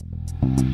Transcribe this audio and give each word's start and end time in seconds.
Thank 0.00 0.60
you. 0.60 0.69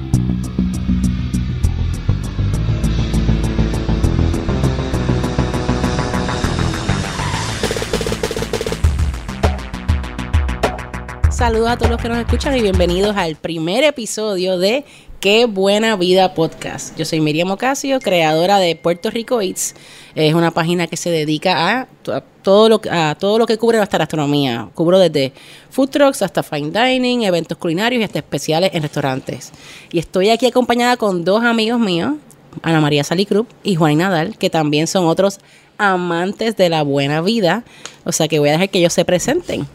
Saludos 11.46 11.68
a 11.68 11.76
todos 11.76 11.92
los 11.92 12.02
que 12.02 12.08
nos 12.08 12.18
escuchan 12.18 12.56
y 12.56 12.60
bienvenidos 12.60 13.16
al 13.16 13.36
primer 13.36 13.84
episodio 13.84 14.58
de 14.58 14.84
Qué 15.20 15.44
Buena 15.44 15.94
Vida 15.94 16.34
Podcast. 16.34 16.98
Yo 16.98 17.04
soy 17.04 17.20
Miriam 17.20 17.48
Ocasio, 17.52 18.00
creadora 18.00 18.58
de 18.58 18.74
Puerto 18.74 19.12
Rico 19.12 19.40
Eats. 19.40 19.76
Es 20.16 20.34
una 20.34 20.50
página 20.50 20.88
que 20.88 20.96
se 20.96 21.08
dedica 21.08 21.82
a, 21.82 22.20
todo, 22.42 22.68
lo, 22.68 23.46
que 23.46 23.58
cubre 23.58 23.76
nuestra 23.76 24.00
gastronomía. 24.00 24.70
Cubro 24.74 24.98
desde 24.98 25.32
food 25.70 25.90
trucks 25.90 26.22
hasta 26.22 26.42
fine 26.42 26.72
dining, 26.72 27.22
eventos 27.22 27.56
culinarios 27.58 28.00
y 28.00 28.04
hasta 28.04 28.18
especiales 28.18 28.72
en 28.74 28.82
restaurantes. 28.82 29.52
Y 29.92 30.00
estoy 30.00 30.30
aquí 30.30 30.46
acompañada 30.46 30.96
con 30.96 31.24
dos 31.24 31.44
amigos 31.44 31.78
míos, 31.78 32.14
Ana 32.62 32.80
María 32.80 33.04
Salicrup 33.04 33.46
y 33.62 33.76
Juan 33.76 33.98
Nadal, 33.98 34.36
que 34.36 34.50
también 34.50 34.88
son 34.88 35.06
otros 35.06 35.38
amantes 35.78 36.56
de 36.56 36.70
la 36.70 36.82
buena 36.82 37.20
vida. 37.20 37.62
O 38.02 38.10
sea 38.10 38.26
que 38.26 38.40
voy 38.40 38.48
a 38.48 38.52
dejar 38.52 38.68
que 38.68 38.80
ellos 38.80 38.94
se 38.94 39.04
presenten. 39.04 39.68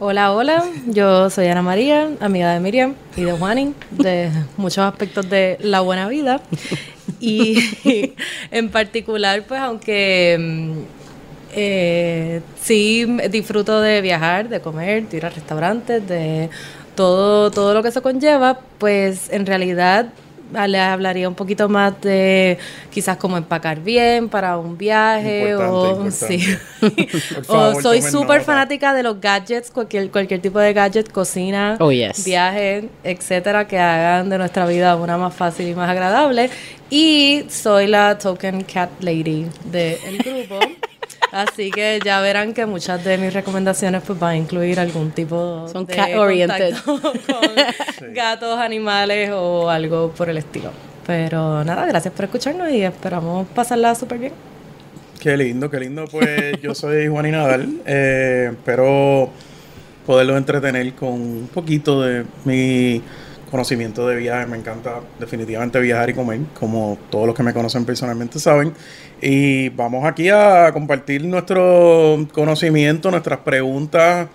Hola, 0.00 0.32
hola, 0.32 0.62
yo 0.86 1.28
soy 1.28 1.48
Ana 1.48 1.60
María, 1.60 2.08
amiga 2.20 2.54
de 2.54 2.60
Miriam 2.60 2.94
y 3.16 3.22
de 3.22 3.32
Juanín, 3.32 3.74
de 3.90 4.30
muchos 4.56 4.78
aspectos 4.78 5.28
de 5.28 5.58
la 5.60 5.80
buena 5.80 6.06
vida. 6.06 6.40
Y 7.18 7.58
en 8.52 8.70
particular, 8.70 9.42
pues 9.48 9.60
aunque 9.60 10.36
mm, 10.38 10.72
eh, 11.52 12.42
sí 12.62 13.06
disfruto 13.28 13.80
de 13.80 14.00
viajar, 14.00 14.48
de 14.48 14.60
comer, 14.60 15.08
de 15.08 15.16
ir 15.16 15.26
a 15.26 15.30
restaurantes, 15.30 16.06
de 16.06 16.48
todo, 16.94 17.50
todo 17.50 17.74
lo 17.74 17.82
que 17.82 17.88
eso 17.88 18.00
conlleva, 18.00 18.60
pues 18.78 19.28
en 19.32 19.46
realidad 19.46 20.12
le 20.66 20.80
hablaría 20.80 21.28
un 21.28 21.34
poquito 21.34 21.68
más 21.68 22.00
de 22.00 22.58
quizás 22.90 23.16
cómo 23.16 23.36
empacar 23.36 23.80
bien 23.80 24.28
para 24.28 24.56
un 24.56 24.76
viaje 24.76 25.54
o 25.54 26.10
sí. 26.10 26.40
o 27.48 27.80
soy 27.80 28.02
súper 28.02 28.42
fanática 28.42 28.94
de 28.94 29.02
los 29.02 29.20
gadgets, 29.20 29.70
cualquier 29.70 30.10
cualquier 30.10 30.40
tipo 30.40 30.58
de 30.58 30.72
gadget, 30.72 31.10
cocina, 31.10 31.76
oh, 31.80 31.88
viaje, 31.88 32.88
etcétera, 33.04 33.66
que 33.66 33.78
hagan 33.78 34.28
de 34.28 34.38
nuestra 34.38 34.66
vida 34.66 34.96
una 34.96 35.18
más 35.18 35.34
fácil 35.34 35.68
y 35.68 35.74
más 35.74 35.88
agradable. 35.88 36.50
Y 36.90 37.44
soy 37.48 37.86
la 37.86 38.16
token 38.18 38.62
cat 38.62 38.90
lady 39.00 39.46
del 39.64 40.18
grupo. 40.18 40.58
Así 41.32 41.70
que 41.70 42.00
ya 42.04 42.20
verán 42.20 42.54
que 42.54 42.66
muchas 42.66 43.04
de 43.04 43.18
mis 43.18 43.32
recomendaciones 43.32 44.02
pues 44.06 44.18
van 44.18 44.30
a 44.30 44.36
incluir 44.36 44.80
algún 44.80 45.10
tipo 45.10 45.66
Son 45.70 45.84
de 45.84 45.94
cat 45.94 46.14
oriented 46.16 46.74
con 46.84 47.00
gatos, 48.14 48.58
animales 48.58 49.30
o 49.32 49.68
algo 49.68 50.10
por 50.12 50.30
el 50.30 50.38
estilo. 50.38 50.70
Pero 51.06 51.64
nada, 51.64 51.86
gracias 51.86 52.12
por 52.12 52.26
escucharnos 52.26 52.70
y 52.70 52.82
esperamos 52.82 53.46
pasarla 53.48 53.94
súper 53.94 54.18
bien. 54.18 54.32
Qué 55.20 55.36
lindo, 55.36 55.70
qué 55.70 55.80
lindo. 55.80 56.04
Pues 56.10 56.60
yo 56.60 56.74
soy 56.74 57.08
Juan 57.08 57.30
Nadal. 57.30 57.80
Eh, 57.86 58.50
espero 58.52 59.30
poderlo 60.06 60.36
entretener 60.36 60.92
con 60.94 61.12
un 61.12 61.50
poquito 61.52 62.02
de 62.02 62.24
mi 62.44 63.02
conocimiento 63.50 64.06
de 64.06 64.16
viaje. 64.16 64.46
Me 64.46 64.56
encanta 64.56 65.00
definitivamente 65.18 65.80
viajar 65.80 66.10
y 66.10 66.14
comer, 66.14 66.40
como 66.58 66.98
todos 67.10 67.26
los 67.26 67.34
que 67.34 67.42
me 67.42 67.52
conocen 67.52 67.84
personalmente 67.84 68.38
saben. 68.38 68.72
Y 69.20 69.70
vamos 69.70 70.04
aquí 70.04 70.28
a 70.28 70.70
compartir 70.72 71.24
nuestro 71.24 72.26
conocimiento, 72.32 73.10
nuestras 73.10 73.40
preguntas, 73.40 74.28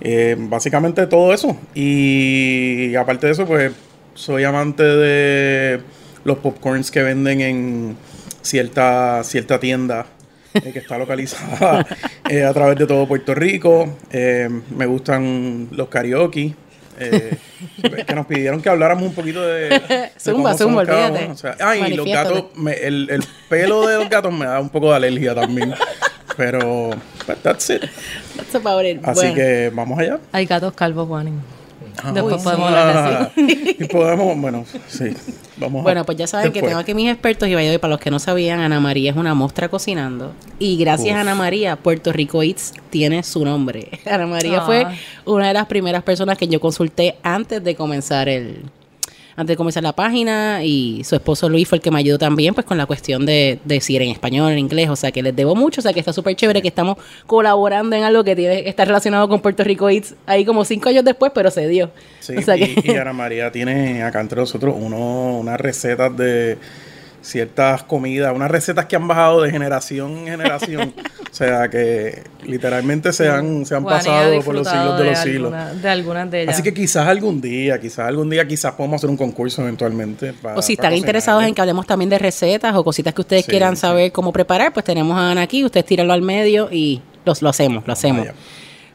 eh, 0.00 0.36
básicamente 0.38 1.06
todo 1.06 1.32
eso. 1.32 1.56
Y 1.74 2.94
aparte 2.96 3.26
de 3.26 3.32
eso, 3.32 3.46
pues 3.46 3.72
soy 4.14 4.44
amante 4.44 4.82
de 4.82 5.80
los 6.24 6.38
popcorns 6.38 6.90
que 6.90 7.02
venden 7.02 7.40
en 7.40 7.96
cierta, 8.42 9.22
cierta 9.22 9.60
tienda 9.60 10.06
eh, 10.54 10.72
que 10.72 10.78
está 10.78 10.98
localizada 10.98 11.86
eh, 12.28 12.44
a 12.44 12.52
través 12.52 12.78
de 12.78 12.86
todo 12.86 13.06
Puerto 13.06 13.34
Rico. 13.34 13.96
me 14.12 14.86
gustan 14.86 15.68
los 15.70 15.88
karaoke. 15.88 16.54
Eh, 16.98 17.36
que 18.06 18.14
nos 18.14 18.26
pidieron 18.26 18.60
que 18.60 18.68
habláramos 18.68 19.04
un 19.04 19.14
poquito 19.14 19.42
de. 19.42 20.10
zumba, 20.20 20.54
zumba, 20.56 20.82
olvídate. 20.82 21.26
O 21.26 21.36
sea, 21.36 21.56
ay, 21.60 21.94
los 21.94 22.06
gatos, 22.06 22.44
el, 22.80 23.10
el, 23.10 23.24
pelo 23.48 23.86
de 23.86 23.98
los 23.98 24.08
gatos 24.08 24.32
me 24.32 24.46
da 24.46 24.60
un 24.60 24.70
poco 24.70 24.90
de 24.90 24.96
alergia 24.96 25.34
también. 25.34 25.74
Pero, 26.36 26.90
but 27.26 27.42
that's 27.42 27.70
it. 27.70 27.84
That's 28.36 28.54
about 28.54 28.84
it. 28.84 29.00
Así 29.04 29.32
que 29.32 29.70
vamos 29.74 29.98
allá. 29.98 30.18
Hay 30.32 30.46
gatos 30.46 30.74
calvos, 30.74 31.08
Juanín. 31.08 31.40
Ah, 32.02 32.12
Después 32.12 32.42
podemos 32.42 32.68
hablar 32.68 33.30
de 33.36 33.44
eso. 33.44 33.76
Y 33.78 33.84
podemos, 33.86 34.40
bueno, 34.40 34.64
sí. 34.88 35.14
Vamos 35.56 35.82
bueno, 35.82 36.04
pues 36.04 36.18
ya 36.18 36.26
saben 36.26 36.52
que 36.52 36.60
tengo 36.60 36.78
aquí 36.78 36.94
mis 36.94 37.10
expertos 37.10 37.48
y 37.48 37.54
vaya 37.54 37.78
para 37.78 37.92
los 37.92 38.00
que 38.00 38.10
no 38.10 38.18
sabían, 38.18 38.60
Ana 38.60 38.80
María 38.80 39.10
es 39.10 39.16
una 39.16 39.34
mostra 39.34 39.68
cocinando. 39.68 40.32
Y 40.58 40.76
gracias 40.76 41.16
a 41.16 41.20
Ana 41.22 41.34
María, 41.34 41.76
Puerto 41.76 42.12
Rico 42.12 42.42
Eats 42.42 42.74
tiene 42.90 43.22
su 43.22 43.44
nombre. 43.44 43.88
Ana 44.06 44.26
María 44.26 44.62
fue 44.62 44.84
ah. 44.84 44.94
una 45.24 45.48
de 45.48 45.54
las 45.54 45.66
primeras 45.66 46.02
personas 46.02 46.36
que 46.36 46.48
yo 46.48 46.60
consulté 46.60 47.16
antes 47.22 47.62
de 47.64 47.74
comenzar 47.74 48.28
el, 48.28 48.64
antes 49.36 49.52
de 49.52 49.56
comenzar 49.56 49.82
la 49.82 49.92
página 49.92 50.64
y 50.64 51.04
su 51.04 51.14
esposo 51.14 51.48
Luis 51.48 51.68
fue 51.68 51.76
el 51.76 51.82
que 51.82 51.90
me 51.90 51.98
ayudó 51.98 52.18
también 52.18 52.54
pues 52.54 52.66
con 52.66 52.78
la 52.78 52.86
cuestión 52.86 53.26
de, 53.26 53.58
decir 53.64 54.00
en 54.00 54.10
español, 54.10 54.52
en 54.52 54.58
inglés, 54.58 54.88
o 54.88 54.96
sea 54.96 55.12
que 55.12 55.22
les 55.22 55.36
debo 55.36 55.54
mucho, 55.54 55.80
o 55.80 55.82
sea 55.82 55.92
que 55.92 56.00
está 56.00 56.12
súper 56.12 56.34
chévere 56.34 56.62
que 56.62 56.68
estamos 56.68 56.96
colaborando 57.26 57.94
en 57.96 58.04
algo 58.04 58.24
que 58.24 58.34
tiene 58.34 58.68
está 58.68 58.84
relacionado 58.84 59.28
con 59.28 59.40
Puerto 59.40 59.62
Rico 59.62 59.88
Eats 59.90 60.14
ahí 60.26 60.44
como 60.44 60.64
cinco 60.64 60.88
años 60.88 61.04
después, 61.04 61.32
pero 61.34 61.50
se 61.50 61.68
dio. 61.68 61.90
Sí, 62.20 62.34
y, 62.84 62.90
Ana 62.96 63.12
María 63.12 63.52
tiene 63.52 64.02
acá 64.02 64.20
entre 64.20 64.40
nosotros 64.40 64.74
uno, 64.78 65.38
unas 65.38 65.60
recetas 65.60 66.16
de 66.16 66.58
ciertas 67.26 67.82
comidas, 67.82 68.34
unas 68.34 68.50
recetas 68.50 68.86
que 68.86 68.96
han 68.96 69.06
bajado 69.08 69.42
de 69.42 69.50
generación 69.50 70.18
en 70.18 70.26
generación. 70.26 70.94
o 71.30 71.34
sea, 71.34 71.68
que 71.68 72.22
literalmente 72.44 73.12
se 73.12 73.28
han, 73.28 73.66
se 73.66 73.74
han 73.74 73.84
pasado 73.84 74.40
por 74.42 74.54
los 74.54 74.68
siglos 74.68 74.98
de, 74.98 75.04
los 75.04 75.18
siglos. 75.18 75.82
de 75.82 75.88
algunas 75.88 76.30
de 76.30 76.42
ellas. 76.42 76.54
Así 76.54 76.62
que 76.62 76.72
quizás 76.72 77.06
algún 77.06 77.40
día, 77.40 77.80
quizás 77.80 78.06
algún 78.06 78.30
día, 78.30 78.46
quizás 78.46 78.72
podamos 78.72 79.00
hacer 79.00 79.10
un 79.10 79.16
concurso 79.16 79.62
eventualmente. 79.62 80.34
o 80.54 80.62
si 80.62 80.74
están 80.74 80.94
interesados 80.94 81.44
en 81.44 81.54
que 81.54 81.60
hablemos 81.60 81.86
también 81.86 82.08
de 82.08 82.18
recetas 82.18 82.74
o 82.74 82.84
cositas 82.84 83.12
que 83.12 83.20
ustedes 83.20 83.44
quieran 83.44 83.76
saber 83.76 84.12
cómo 84.12 84.32
preparar, 84.32 84.72
pues 84.72 84.84
tenemos 84.84 85.18
a 85.18 85.32
Ana 85.32 85.42
aquí, 85.42 85.64
ustedes 85.64 85.86
tírenlo 85.86 86.12
al 86.12 86.22
medio 86.22 86.68
y 86.70 87.02
los, 87.24 87.42
lo 87.42 87.48
hacemos, 87.48 87.86
lo 87.86 87.92
hacemos. 87.92 88.28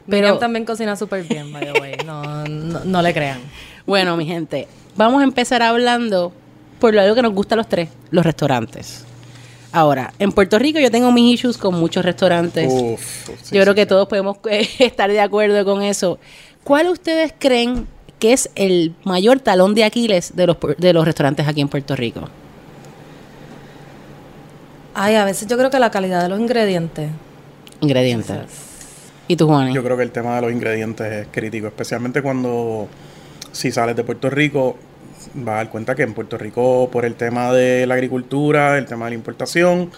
Pero 0.08 0.38
también 0.38 0.64
cocina 0.64 0.96
súper 0.96 1.22
bien, 1.22 1.52
by 1.52 1.72
the 1.72 1.80
way. 1.80 1.96
no, 2.04 2.44
no 2.44 3.02
le 3.02 3.14
crean. 3.14 3.38
Bueno, 3.86 4.16
mi 4.16 4.26
gente, 4.26 4.66
vamos 4.96 5.20
a 5.20 5.24
empezar 5.24 5.62
hablando 5.62 6.32
por 6.82 6.98
algo 6.98 7.14
que 7.14 7.22
nos 7.22 7.32
gusta 7.32 7.54
a 7.54 7.58
los 7.58 7.68
tres, 7.68 7.90
los 8.10 8.26
restaurantes. 8.26 9.04
Ahora, 9.70 10.12
en 10.18 10.32
Puerto 10.32 10.58
Rico 10.58 10.80
yo 10.80 10.90
tengo 10.90 11.12
mis 11.12 11.34
issues 11.34 11.56
con 11.56 11.76
muchos 11.76 12.04
restaurantes. 12.04 12.72
yo 13.52 13.62
creo 13.62 13.72
que 13.76 13.86
todos 13.86 14.08
podemos 14.08 14.38
eh, 14.50 14.68
estar 14.80 15.08
de 15.08 15.20
acuerdo 15.20 15.64
con 15.64 15.82
eso. 15.82 16.18
¿Cuál 16.64 16.88
ustedes 16.88 17.32
creen 17.38 17.86
que 18.18 18.32
es 18.32 18.50
el 18.56 18.96
mayor 19.04 19.38
talón 19.38 19.76
de 19.76 19.84
Aquiles 19.84 20.34
de 20.34 20.48
los, 20.48 20.56
de 20.76 20.92
los 20.92 21.04
restaurantes 21.04 21.46
aquí 21.46 21.60
en 21.60 21.68
Puerto 21.68 21.94
Rico? 21.94 22.22
Ay, 24.92 25.14
a 25.14 25.24
veces 25.24 25.46
yo 25.46 25.56
creo 25.56 25.70
que 25.70 25.78
la 25.78 25.92
calidad 25.92 26.20
de 26.20 26.30
los 26.30 26.40
ingredientes. 26.40 27.10
Ingredientes. 27.80 28.38
¿Y 29.28 29.36
tú, 29.36 29.46
Juan? 29.46 29.72
Yo 29.72 29.84
creo 29.84 29.96
que 29.96 30.02
el 30.02 30.10
tema 30.10 30.34
de 30.34 30.42
los 30.42 30.52
ingredientes 30.52 31.12
es 31.12 31.26
crítico, 31.30 31.68
especialmente 31.68 32.22
cuando 32.22 32.88
si 33.52 33.70
sales 33.70 33.94
de 33.94 34.02
Puerto 34.02 34.28
Rico 34.30 34.76
va 35.36 35.54
a 35.54 35.56
dar 35.56 35.70
cuenta 35.70 35.94
que 35.94 36.02
en 36.02 36.14
Puerto 36.14 36.38
Rico, 36.38 36.88
por 36.90 37.04
el 37.04 37.14
tema 37.14 37.52
de 37.52 37.86
la 37.86 37.94
agricultura, 37.94 38.78
el 38.78 38.86
tema 38.86 39.06
de 39.06 39.12
la 39.12 39.14
importación, 39.14 39.90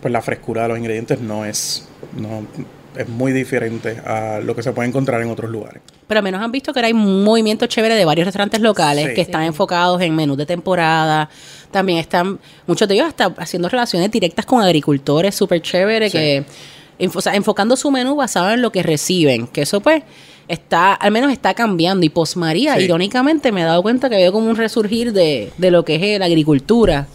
pues 0.00 0.12
la 0.12 0.22
frescura 0.22 0.62
de 0.62 0.68
los 0.68 0.78
ingredientes 0.78 1.20
no 1.20 1.44
es, 1.44 1.88
no, 2.16 2.46
es 2.96 3.08
muy 3.08 3.32
diferente 3.32 3.98
a 4.04 4.40
lo 4.40 4.54
que 4.56 4.62
se 4.62 4.72
puede 4.72 4.88
encontrar 4.88 5.22
en 5.22 5.30
otros 5.30 5.50
lugares. 5.50 5.82
Pero 6.06 6.18
al 6.18 6.24
menos 6.24 6.42
han 6.42 6.50
visto 6.50 6.72
que 6.72 6.80
hay 6.80 6.92
un 6.92 7.22
movimiento 7.22 7.66
chévere 7.66 7.94
de 7.94 8.04
varios 8.04 8.26
restaurantes 8.26 8.60
locales 8.60 9.14
que 9.14 9.20
están 9.20 9.42
enfocados 9.42 10.00
en 10.00 10.14
menús 10.14 10.36
de 10.36 10.46
temporada. 10.46 11.28
También 11.70 11.98
están, 11.98 12.38
muchos 12.66 12.88
de 12.88 12.94
ellos 12.94 13.06
hasta 13.06 13.26
haciendo 13.36 13.68
relaciones 13.68 14.10
directas 14.10 14.46
con 14.46 14.62
agricultores 14.62 15.34
súper 15.34 15.60
chévere, 15.60 16.10
que, 16.10 16.44
o 17.14 17.20
sea, 17.20 17.34
enfocando 17.34 17.76
su 17.76 17.90
menú 17.90 18.16
basado 18.16 18.50
en 18.52 18.62
lo 18.62 18.72
que 18.72 18.82
reciben. 18.82 19.46
Que 19.46 19.62
eso 19.62 19.80
pues 19.80 20.02
está, 20.48 20.94
al 20.94 21.10
menos 21.12 21.30
está 21.32 21.54
cambiando. 21.54 22.04
Y 22.04 22.08
Post 22.08 22.36
María, 22.36 22.80
irónicamente, 22.80 23.52
me 23.52 23.62
he 23.62 23.64
dado 23.64 23.82
cuenta 23.82 24.08
que 24.08 24.16
veo 24.16 24.32
como 24.32 24.48
un 24.48 24.56
resurgir 24.56 25.12
de, 25.12 25.52
de 25.56 25.70
lo 25.70 25.84
que 25.84 26.14
es 26.14 26.18
la 26.18 26.26
agricultura 26.26 27.06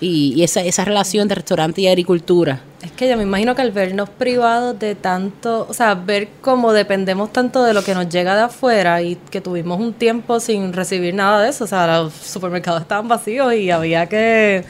y, 0.00 0.42
esa, 0.42 0.60
esa 0.60 0.84
relación 0.84 1.28
de 1.28 1.36
restaurante 1.36 1.80
y 1.80 1.88
agricultura. 1.88 2.60
Es 2.82 2.92
que 2.92 3.08
yo 3.08 3.16
me 3.16 3.22
imagino 3.22 3.54
que 3.54 3.62
al 3.62 3.72
vernos 3.72 4.10
privados 4.10 4.78
de 4.78 4.94
tanto, 4.94 5.66
o 5.68 5.74
sea, 5.74 5.94
ver 5.94 6.28
cómo 6.40 6.72
dependemos 6.72 7.32
tanto 7.32 7.64
de 7.64 7.74
lo 7.74 7.82
que 7.82 7.94
nos 7.94 8.08
llega 8.08 8.36
de 8.36 8.42
afuera 8.42 9.02
y 9.02 9.16
que 9.30 9.40
tuvimos 9.40 9.80
un 9.80 9.92
tiempo 9.92 10.38
sin 10.40 10.72
recibir 10.72 11.14
nada 11.14 11.42
de 11.42 11.50
eso, 11.50 11.64
o 11.64 11.66
sea, 11.66 12.02
los 12.02 12.12
supermercados 12.12 12.82
estaban 12.82 13.08
vacíos 13.08 13.54
y 13.54 13.70
había 13.70 14.06
que 14.06 14.64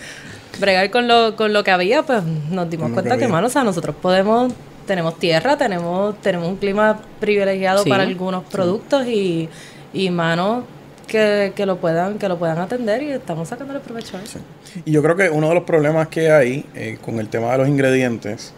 bregar 0.60 0.90
con 0.90 1.08
lo, 1.08 1.36
con 1.36 1.52
lo 1.52 1.64
que 1.64 1.70
había, 1.70 2.02
pues 2.04 2.22
nos 2.50 2.70
dimos 2.70 2.92
cuenta 2.92 3.18
que, 3.18 3.28
mano, 3.28 3.48
o 3.48 3.50
sea, 3.50 3.64
nosotros 3.64 3.94
podemos 4.00 4.52
tenemos 4.86 5.18
tierra, 5.18 5.56
tenemos, 5.58 6.20
tenemos 6.22 6.48
un 6.48 6.56
clima 6.56 7.00
privilegiado 7.20 7.84
para 7.84 8.04
algunos 8.04 8.44
productos 8.44 9.06
y, 9.06 9.48
y, 9.92 10.10
mano, 10.10 10.64
que, 11.06 11.52
que 11.54 11.66
lo 11.66 11.76
puedan 11.76 12.18
que 12.18 12.28
lo 12.28 12.38
puedan 12.38 12.58
atender 12.58 13.02
y 13.02 13.10
estamos 13.10 13.48
sacándole 13.48 13.80
provecho 13.80 14.16
a 14.16 14.22
eso. 14.22 14.38
Y 14.84 14.92
yo 14.92 15.02
creo 15.02 15.16
que 15.16 15.30
uno 15.30 15.48
de 15.48 15.54
los 15.54 15.64
problemas 15.64 16.08
que 16.08 16.30
hay 16.30 16.64
eh, 16.74 16.98
con 17.04 17.18
el 17.20 17.28
tema 17.28 17.52
de 17.52 17.58
los 17.58 17.68
ingredientes 17.68 18.52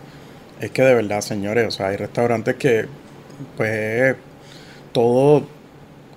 es 0.61 0.71
que 0.71 0.83
de 0.83 0.95
verdad, 0.95 1.21
señores, 1.21 1.67
o 1.69 1.71
sea, 1.71 1.89
hay 1.89 1.97
restaurantes 1.97 2.55
que, 2.57 2.87
pues, 3.57 4.17
todo 4.93 5.47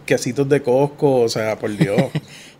quesitos 0.05 0.47
de 0.49 0.61
Costco, 0.61 1.21
o 1.21 1.29
sea, 1.29 1.57
por 1.57 1.75
Dios. 1.75 2.01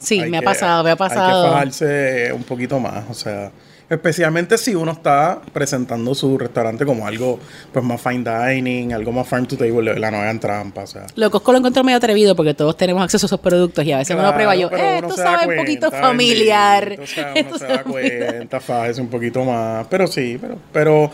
Sí, 0.02 0.20
Hay 0.20 0.32
me 0.32 0.38
ha 0.38 0.40
que- 0.40 0.46
pasado, 0.48 0.84
me 0.84 0.90
ha 0.90 0.94
Hay 0.94 0.98
pasado. 0.98 1.44
que 1.44 1.50
fajarse 1.52 2.34
un 2.34 2.42
poquito 2.44 2.80
más, 2.80 3.04
o 3.08 3.14
sea, 3.14 3.52
especialmente 3.92 4.58
si 4.58 4.74
uno 4.74 4.94
está 4.94 5.42
presentando 5.52 6.16
su 6.16 6.38
restaurante 6.38 6.86
como 6.86 7.06
algo, 7.06 7.40
pues, 7.74 7.84
más 7.84 8.02
fine 8.02 8.24
dining, 8.24 8.94
algo 8.94 9.12
más 9.12 9.28
farm 9.28 9.46
to 9.46 9.58
table, 9.58 10.00
la 10.00 10.10
no 10.10 10.18
hagan 10.18 10.40
trampa, 10.40 10.84
o 10.84 10.88
sea. 10.88 11.08
Lo 11.16 11.30
Costco 11.30 11.52
lo 11.52 11.58
encuentro 11.58 11.84
medio 11.84 11.98
atrevido 11.98 12.34
porque 12.34 12.54
todos 12.54 12.78
tenemos 12.78 13.04
acceso 13.04 13.26
a 13.26 13.28
esos 13.28 13.40
productos 13.42 13.84
y 13.84 13.92
a 13.92 13.98
veces 13.98 14.16
uno 14.18 14.34
prueba 14.34 14.56
yo, 14.56 14.70
eh, 14.72 15.00
esto 15.00 15.18
sabe 15.18 15.54
un 15.54 15.58
poquito 15.58 15.92
familiar. 15.92 17.00
o 17.02 17.06
sea, 17.06 17.32
uno 17.32 17.40
Esto 17.42 17.58
se 17.60 17.68
da 17.68 17.84
cuenta, 17.84 18.62
fájese 18.62 19.02
un 19.02 19.10
poquito 19.10 19.44
más. 19.44 19.86
Pero 19.88 20.08
sí, 20.08 20.38
pero, 20.40 20.58
pero 20.72 21.12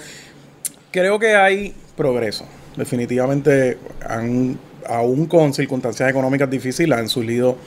creo 0.92 1.18
que 1.18 1.36
hay 1.36 1.74
progreso. 1.96 2.46
Definitivamente, 2.76 3.80
han, 4.08 4.60
aún 4.88 5.26
con 5.26 5.52
circunstancias 5.52 6.12
económicas 6.12 6.48
difíciles, 6.48 6.96
han 6.96 7.10
surgido 7.10 7.58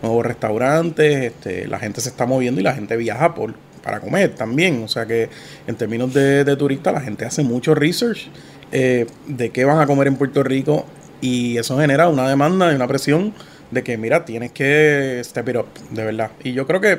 nuevos 0.00 0.24
restaurantes, 0.24 1.24
este, 1.24 1.66
la 1.66 1.80
gente 1.80 2.00
se 2.00 2.10
está 2.10 2.24
moviendo 2.24 2.60
y 2.60 2.64
la 2.64 2.72
gente 2.72 2.96
viaja 2.96 3.34
por 3.34 3.54
para 3.82 4.00
comer 4.00 4.34
también. 4.34 4.82
O 4.84 4.88
sea 4.88 5.06
que 5.06 5.28
en 5.66 5.76
términos 5.76 6.12
de, 6.14 6.56
turista, 6.56 6.92
la 6.92 7.00
gente 7.00 7.24
hace 7.24 7.42
mucho 7.42 7.74
research 7.74 8.30
eh, 8.72 9.06
de 9.26 9.50
qué 9.50 9.64
van 9.64 9.80
a 9.80 9.86
comer 9.86 10.08
en 10.08 10.16
Puerto 10.16 10.42
Rico 10.42 10.86
y 11.20 11.58
eso 11.58 11.78
genera 11.78 12.08
una 12.08 12.28
demanda 12.28 12.72
y 12.72 12.74
una 12.74 12.86
presión 12.86 13.34
de 13.70 13.82
que, 13.82 13.96
mira, 13.96 14.24
tienes 14.24 14.52
que 14.52 15.20
step 15.24 15.48
it 15.48 15.56
up, 15.56 15.66
de 15.90 16.04
verdad. 16.04 16.30
Y 16.42 16.52
yo 16.52 16.66
creo 16.66 16.80
que 16.80 16.98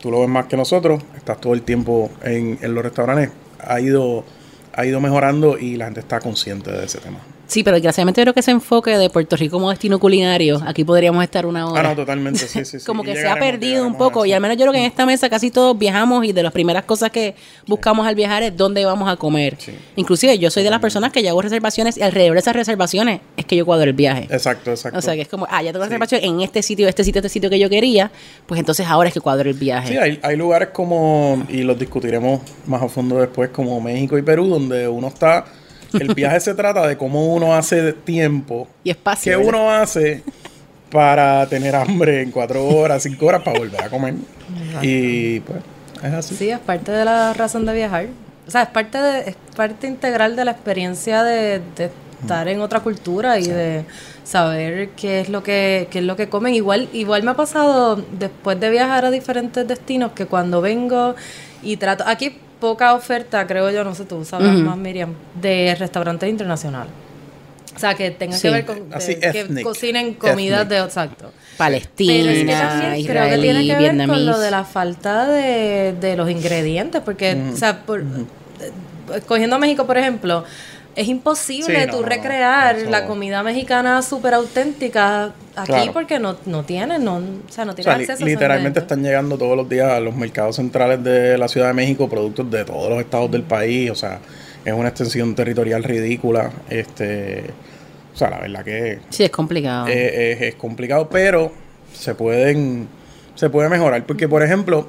tú 0.00 0.10
lo 0.10 0.20
ves 0.20 0.28
más 0.28 0.46
que 0.46 0.56
nosotros, 0.56 1.02
estás 1.16 1.40
todo 1.40 1.54
el 1.54 1.62
tiempo 1.62 2.10
en, 2.22 2.58
en 2.60 2.74
los 2.74 2.84
restaurantes, 2.84 3.30
ha 3.60 3.80
ido, 3.80 4.24
ha 4.72 4.84
ido 4.84 5.00
mejorando 5.00 5.58
y 5.58 5.76
la 5.76 5.86
gente 5.86 6.00
está 6.00 6.20
consciente 6.20 6.70
de 6.70 6.84
ese 6.84 6.98
tema. 6.98 7.18
Sí, 7.52 7.62
pero 7.62 7.74
desgraciadamente 7.76 8.22
creo 8.22 8.32
que 8.32 8.40
ese 8.40 8.50
enfoque 8.50 8.96
de 8.96 9.10
Puerto 9.10 9.36
Rico 9.36 9.56
como 9.58 9.68
destino 9.68 9.98
culinario, 9.98 10.58
aquí 10.66 10.84
podríamos 10.84 11.22
estar 11.22 11.44
una 11.44 11.62
Ah, 11.64 11.66
hora. 11.70 11.82
no, 11.90 11.96
totalmente, 11.96 12.38
sí, 12.48 12.64
sí, 12.64 12.78
sí. 12.80 12.86
como 12.86 13.02
Y 13.02 13.06
que 13.06 13.16
se 13.16 13.28
ha 13.28 13.36
perdido 13.36 13.86
un 13.86 13.96
poco 13.98 14.24
y 14.24 14.32
al 14.32 14.40
menos 14.40 14.56
yo 14.56 14.62
creo 14.62 14.72
que 14.72 14.78
en 14.78 14.86
esta 14.86 15.04
mesa 15.04 15.28
casi 15.28 15.50
todos 15.50 15.78
viajamos 15.78 16.24
y 16.24 16.32
de 16.32 16.42
las 16.42 16.52
primeras 16.52 16.84
cosas 16.84 17.10
que 17.10 17.34
buscamos 17.66 18.06
al 18.06 18.14
viajar 18.14 18.42
es 18.42 18.56
dónde 18.56 18.84
vamos 18.86 19.06
a 19.10 19.16
comer. 19.16 19.56
Sí. 19.58 19.72
Inclusive 19.96 20.38
yo 20.38 20.50
soy 20.50 20.62
de 20.62 20.70
las 20.70 20.80
personas 20.80 21.12
que 21.12 21.22
ya 21.22 21.28
hago 21.30 21.42
reservaciones 21.42 21.98
y 21.98 22.02
alrededor 22.02 22.32
de 22.34 22.40
esas 22.40 22.56
reservaciones 22.56 23.20
es 23.36 23.44
que 23.44 23.54
yo 23.54 23.66
cuadro 23.66 23.84
el 23.84 23.92
viaje. 23.96 24.28
Exacto, 24.30 24.70
exacto. 24.70 24.98
O 24.98 25.02
sea, 25.02 25.14
que 25.14 25.20
es 25.20 25.28
como, 25.28 25.46
ah, 25.50 25.62
ya 25.62 25.72
tengo 25.72 25.84
reservación 25.84 26.22
en 26.24 26.40
este 26.40 26.62
sitio, 26.62 26.88
este 26.88 27.04
sitio, 27.04 27.18
este 27.18 27.28
sitio 27.28 27.50
que 27.50 27.58
yo 27.58 27.68
quería, 27.68 28.10
pues 28.46 28.58
entonces 28.60 28.86
ahora 28.86 29.08
es 29.08 29.14
que 29.14 29.20
cuadro 29.20 29.50
el 29.50 29.56
viaje. 29.56 29.88
Sí, 29.88 29.96
hay, 29.98 30.18
hay 30.22 30.36
lugares 30.36 30.68
como, 30.72 31.44
y 31.50 31.62
los 31.64 31.78
discutiremos 31.78 32.40
más 32.66 32.82
a 32.82 32.88
fondo 32.88 33.16
después, 33.18 33.50
como 33.50 33.78
México 33.80 34.16
y 34.16 34.22
Perú, 34.22 34.46
donde 34.46 34.88
uno 34.88 35.08
está, 35.08 35.44
el 35.94 36.14
viaje 36.14 36.40
se 36.40 36.54
trata 36.54 36.86
de 36.86 36.96
cómo 36.96 37.34
uno 37.34 37.54
hace 37.54 37.92
tiempo, 37.92 38.68
y 38.84 38.90
espacio. 38.90 39.32
qué 39.32 39.36
¿verdad? 39.36 39.60
uno 39.60 39.70
hace 39.70 40.22
para 40.90 41.46
tener 41.46 41.74
hambre 41.74 42.22
en 42.22 42.30
cuatro 42.30 42.66
horas, 42.66 43.02
cinco 43.02 43.26
horas, 43.26 43.42
para 43.42 43.58
volver 43.58 43.82
a 43.82 43.88
comer. 43.88 44.14
Y 44.82 45.40
pues, 45.40 45.58
es 46.02 46.12
así. 46.12 46.36
Sí, 46.36 46.50
es 46.50 46.58
parte 46.58 46.92
de 46.92 47.04
la 47.04 47.32
razón 47.32 47.64
de 47.64 47.72
viajar. 47.74 48.06
O 48.46 48.50
sea, 48.50 48.62
es 48.62 48.68
parte 48.68 48.98
de, 48.98 49.30
es 49.30 49.36
parte 49.56 49.86
integral 49.86 50.36
de 50.36 50.44
la 50.44 50.50
experiencia 50.50 51.22
de, 51.22 51.60
de 51.76 51.90
estar 52.20 52.48
en 52.48 52.60
otra 52.60 52.80
cultura 52.80 53.38
y 53.38 53.46
de 53.46 53.84
saber 54.24 54.90
qué 54.90 55.20
es 55.20 55.28
lo 55.28 55.42
que 55.42 55.88
qué 55.90 55.98
es 56.00 56.04
lo 56.04 56.16
que 56.16 56.28
comen. 56.28 56.54
Igual 56.54 56.88
igual 56.92 57.22
me 57.22 57.32
ha 57.32 57.34
pasado 57.34 57.96
después 58.18 58.58
de 58.60 58.70
viajar 58.70 59.04
a 59.04 59.10
diferentes 59.10 59.66
destinos 59.66 60.12
que 60.12 60.26
cuando 60.26 60.60
vengo 60.60 61.14
y 61.62 61.76
trato 61.76 62.04
aquí 62.06 62.36
poca 62.62 62.94
oferta, 62.94 63.44
creo 63.48 63.68
yo, 63.72 63.82
no 63.82 63.92
sé 63.92 64.04
tú, 64.04 64.24
sabes 64.24 64.52
más 64.52 64.76
Miriam, 64.76 65.12
de 65.34 65.74
restaurantes 65.76 66.28
internacionales. 66.30 66.92
O 67.74 67.78
sea, 67.78 67.94
que 67.94 68.12
tengan 68.12 68.38
Sí. 68.38 68.46
que 68.48 68.54
ver 68.54 68.64
con 68.66 68.88
de- 68.88 68.94
Así, 68.94 69.16
que 69.16 69.40
ethnic. 69.40 69.64
cocinen 69.64 70.14
comidas 70.14 70.60
Ethnic. 70.62 70.78
de 70.78 70.84
exacto. 70.84 71.32
Palestina, 71.56 72.12
Pero 72.12 72.30
es 72.30 72.38
que 72.38 72.52
también 72.52 73.06
creo 73.06 73.24
que 73.24 73.38
tiene 73.38 73.62
israelí, 73.62 73.68
que 73.68 73.96
ver 73.98 74.06
con 74.08 74.26
lo 74.26 74.38
de 74.38 74.50
la 74.52 74.64
falta 74.64 75.26
de, 75.26 75.92
de 76.00 76.16
los 76.16 76.30
ingredientes, 76.30 77.00
porque, 77.04 77.36
o 77.52 77.56
sea, 77.56 77.80
por, 77.82 78.00
eh, 78.00 79.20
cogiendo 79.26 79.56
a 79.56 79.58
México, 79.58 79.86
por 79.86 79.98
ejemplo, 79.98 80.44
es 80.94 81.08
imposible 81.08 81.80
Sí, 81.80 81.86
no, 81.86 81.92
tú 81.92 81.96
no, 81.98 82.02
no, 82.02 82.08
recrear 82.08 82.76
eso- 82.76 82.90
la 82.90 83.06
comida 83.06 83.42
mexicana 83.42 84.02
súper 84.02 84.34
auténtica 84.34 85.32
aquí 85.56 85.66
Claro. 85.72 85.92
porque 85.92 86.18
no, 86.18 86.36
no 86.46 86.64
tienen, 86.64 87.04
no, 87.04 87.16
o 87.16 87.22
sea, 87.52 87.64
no 87.64 87.72
O 87.72 87.74
tienen 87.74 87.84
sea, 87.92 87.96
li- 87.96 88.02
acceso 88.04 88.12
a 88.12 88.14
esos 88.16 88.28
literalmente 88.28 88.80
están 88.80 89.02
llegando 89.02 89.38
todos 89.38 89.56
los 89.56 89.68
días 89.68 89.90
a 89.90 90.00
los 90.00 90.14
mercados 90.14 90.56
centrales 90.56 91.02
de 91.02 91.38
la 91.38 91.48
Ciudad 91.48 91.68
de 91.68 91.74
México 91.74 92.08
productos 92.08 92.50
de 92.50 92.64
todos 92.64 92.90
los 92.90 93.00
estados 93.00 93.30
del 93.30 93.42
país. 93.42 93.90
O 93.90 93.94
sea, 93.94 94.18
es 94.64 94.72
una 94.72 94.88
extensión 94.88 95.34
territorial 95.34 95.82
ridícula. 95.84 96.50
Este, 96.70 97.44
o 98.14 98.16
sea, 98.16 98.30
la 98.30 98.40
verdad 98.40 98.64
que 98.64 98.98
Sí, 99.10 99.24
es 99.24 99.30
complicado. 99.30 99.86
eh, 99.88 100.32
es, 100.32 100.42
es 100.42 100.54
complicado, 100.56 101.08
pero 101.08 101.52
se 101.94 102.14
pueden 102.14 102.88
se 103.34 103.48
puede 103.48 103.68
mejorar. 103.70 104.04
Porque, 104.04 104.28
por 104.28 104.42
ejemplo, 104.42 104.88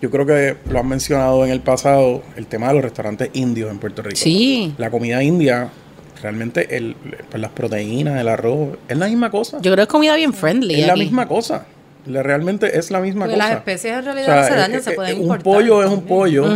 yo 0.00 0.10
creo 0.10 0.26
que 0.26 0.56
lo 0.70 0.78
han 0.80 0.88
mencionado 0.88 1.44
en 1.44 1.50
el 1.50 1.60
pasado, 1.60 2.22
el 2.36 2.46
tema 2.46 2.68
de 2.68 2.74
los 2.74 2.82
restaurantes 2.82 3.30
indios 3.32 3.70
en 3.70 3.78
Puerto 3.78 4.02
Rico. 4.02 4.16
sí. 4.16 4.74
La 4.78 4.90
comida 4.90 5.22
india, 5.22 5.68
realmente 6.22 6.76
el, 6.76 6.94
pues, 7.30 7.40
las 7.40 7.50
proteínas, 7.50 8.20
el 8.20 8.28
arroz, 8.28 8.78
es 8.88 8.96
la 8.96 9.06
misma 9.08 9.30
cosa. 9.30 9.56
Yo 9.58 9.72
creo 9.72 9.76
que 9.76 9.82
es 9.82 9.88
comida 9.88 10.14
bien 10.16 10.32
friendly. 10.32 10.80
es 10.80 10.86
la 10.86 10.96
misma 10.96 11.26
cosa. 11.26 11.66
La- 12.06 12.22
realmente 12.22 12.78
es 12.78 12.90
la 12.90 13.00
misma 13.00 13.26
Porque 13.26 13.36
cosa. 13.36 13.48
las 13.48 13.58
especies 13.58 13.92
en 13.94 13.98
O 13.98 14.02
realidad 14.02 14.26
sea, 14.26 14.36
no 14.42 14.48
se 14.48 14.54
dañan, 14.56 14.82
se 14.82 14.90
pueden 14.92 15.16
un 15.16 15.22
importar. 15.22 15.42
pollo 15.44 15.82
es 15.82 15.90
un 15.90 16.02
pollo, 16.02 16.46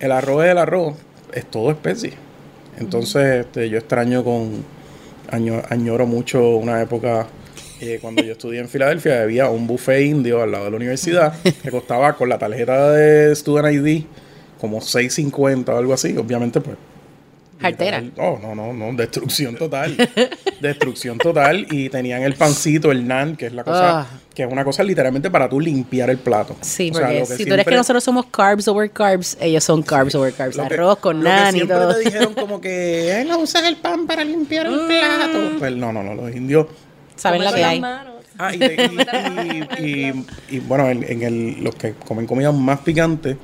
el 0.00 0.12
arroz 0.12 0.44
es 0.44 0.50
el 0.52 0.58
arroz, 0.58 0.94
es 1.32 1.44
todo 1.46 1.70
especie. 1.70 2.12
Entonces, 2.78 3.40
este, 3.44 3.68
yo 3.68 3.76
extraño 3.78 4.22
con, 4.24 4.64
año- 5.30 5.62
añoro 5.68 6.06
mucho 6.06 6.56
una 6.56 6.80
época 6.80 7.26
eh, 7.80 7.98
cuando 8.00 8.22
yo 8.22 8.32
estudié 8.32 8.60
en 8.60 8.68
Filadelfia, 8.68 9.22
había 9.22 9.48
un 9.50 9.66
buffet 9.66 10.00
indio 10.06 10.42
al 10.42 10.50
lado 10.52 10.64
de 10.66 10.70
la 10.70 10.76
universidad 10.76 11.34
que 11.42 11.70
costaba 11.70 12.14
con 12.14 12.28
la 12.28 12.38
tarjeta 12.38 12.90
de 12.92 13.34
Student 13.34 13.74
ID 13.86 14.04
como 14.60 14.80
6.50 14.80 15.68
o 15.68 15.76
algo 15.78 15.94
así. 15.94 16.16
Obviamente, 16.16 16.60
pues. 16.60 16.76
Jartera. 17.60 18.00
literal, 18.00 18.38
No, 18.40 18.54
no, 18.54 18.72
no, 18.72 18.96
destrucción 18.96 19.56
total. 19.56 19.96
destrucción 20.60 21.18
total. 21.18 21.66
Y 21.70 21.88
tenían 21.88 22.22
el 22.22 22.34
pancito, 22.34 22.92
el 22.92 23.04
nan, 23.06 23.34
que 23.36 23.46
es 23.46 23.52
la 23.52 23.64
cosa, 23.64 24.00
Ah. 24.02 24.06
que 24.32 24.44
es 24.44 24.52
una 24.52 24.62
cosa 24.64 24.84
literalmente 24.84 25.28
para 25.28 25.48
tú 25.48 25.58
limpiar 25.58 26.08
el 26.10 26.18
plato. 26.18 26.54
Sí, 26.60 26.90
O 26.92 26.94
sea, 26.94 27.06
porque 27.06 27.18
lo 27.18 27.26
si 27.26 27.30
tú 27.30 27.34
eres 27.34 27.46
siempre- 27.46 27.64
que 27.64 27.76
nosotros 27.76 28.04
somos 28.04 28.26
carbs 28.26 28.68
over 28.68 28.88
carbs, 28.92 29.36
ellos 29.40 29.64
son 29.64 29.82
carbs 29.82 30.14
over 30.14 30.32
carbs. 30.34 30.56
lo 30.56 30.68
que- 30.68 30.74
Arroz 30.74 30.98
con 31.00 31.18
lo 31.18 31.24
que 31.24 31.28
nan 31.30 31.48
y 31.48 31.58
siempre 31.58 31.76
todo. 31.76 31.94
te 31.94 32.00
dijeron 32.04 32.34
como 32.34 32.60
que 32.60 33.12
"Ay, 33.18 33.24
no 33.26 33.38
usas 33.38 33.64
el 33.64 33.74
pan 33.76 34.06
para 34.06 34.22
limpiar 34.24 34.66
el 34.66 34.80
Mm. 34.82 34.86
plato. 34.86 35.38
Pues 35.58 35.74
no, 35.74 35.92
no, 35.92 36.04
no, 36.04 36.14
los 36.14 36.32
indios. 36.34 36.66
Saben 37.18 37.44
la 37.44 37.52
que 37.52 37.64
hay. 37.64 37.82
Ah, 38.40 38.54
y, 38.54 38.62
y- 38.62 39.66
y- 39.80 39.84
y- 40.10 40.26
y, 40.56 40.58
bueno, 40.60 40.88
en, 40.88 41.02
en 41.02 41.22
el, 41.22 41.62
los 41.64 41.74
que 41.74 41.92
comen 41.94 42.24
comida 42.26 42.52
más 42.52 42.78
picante, 42.80 43.36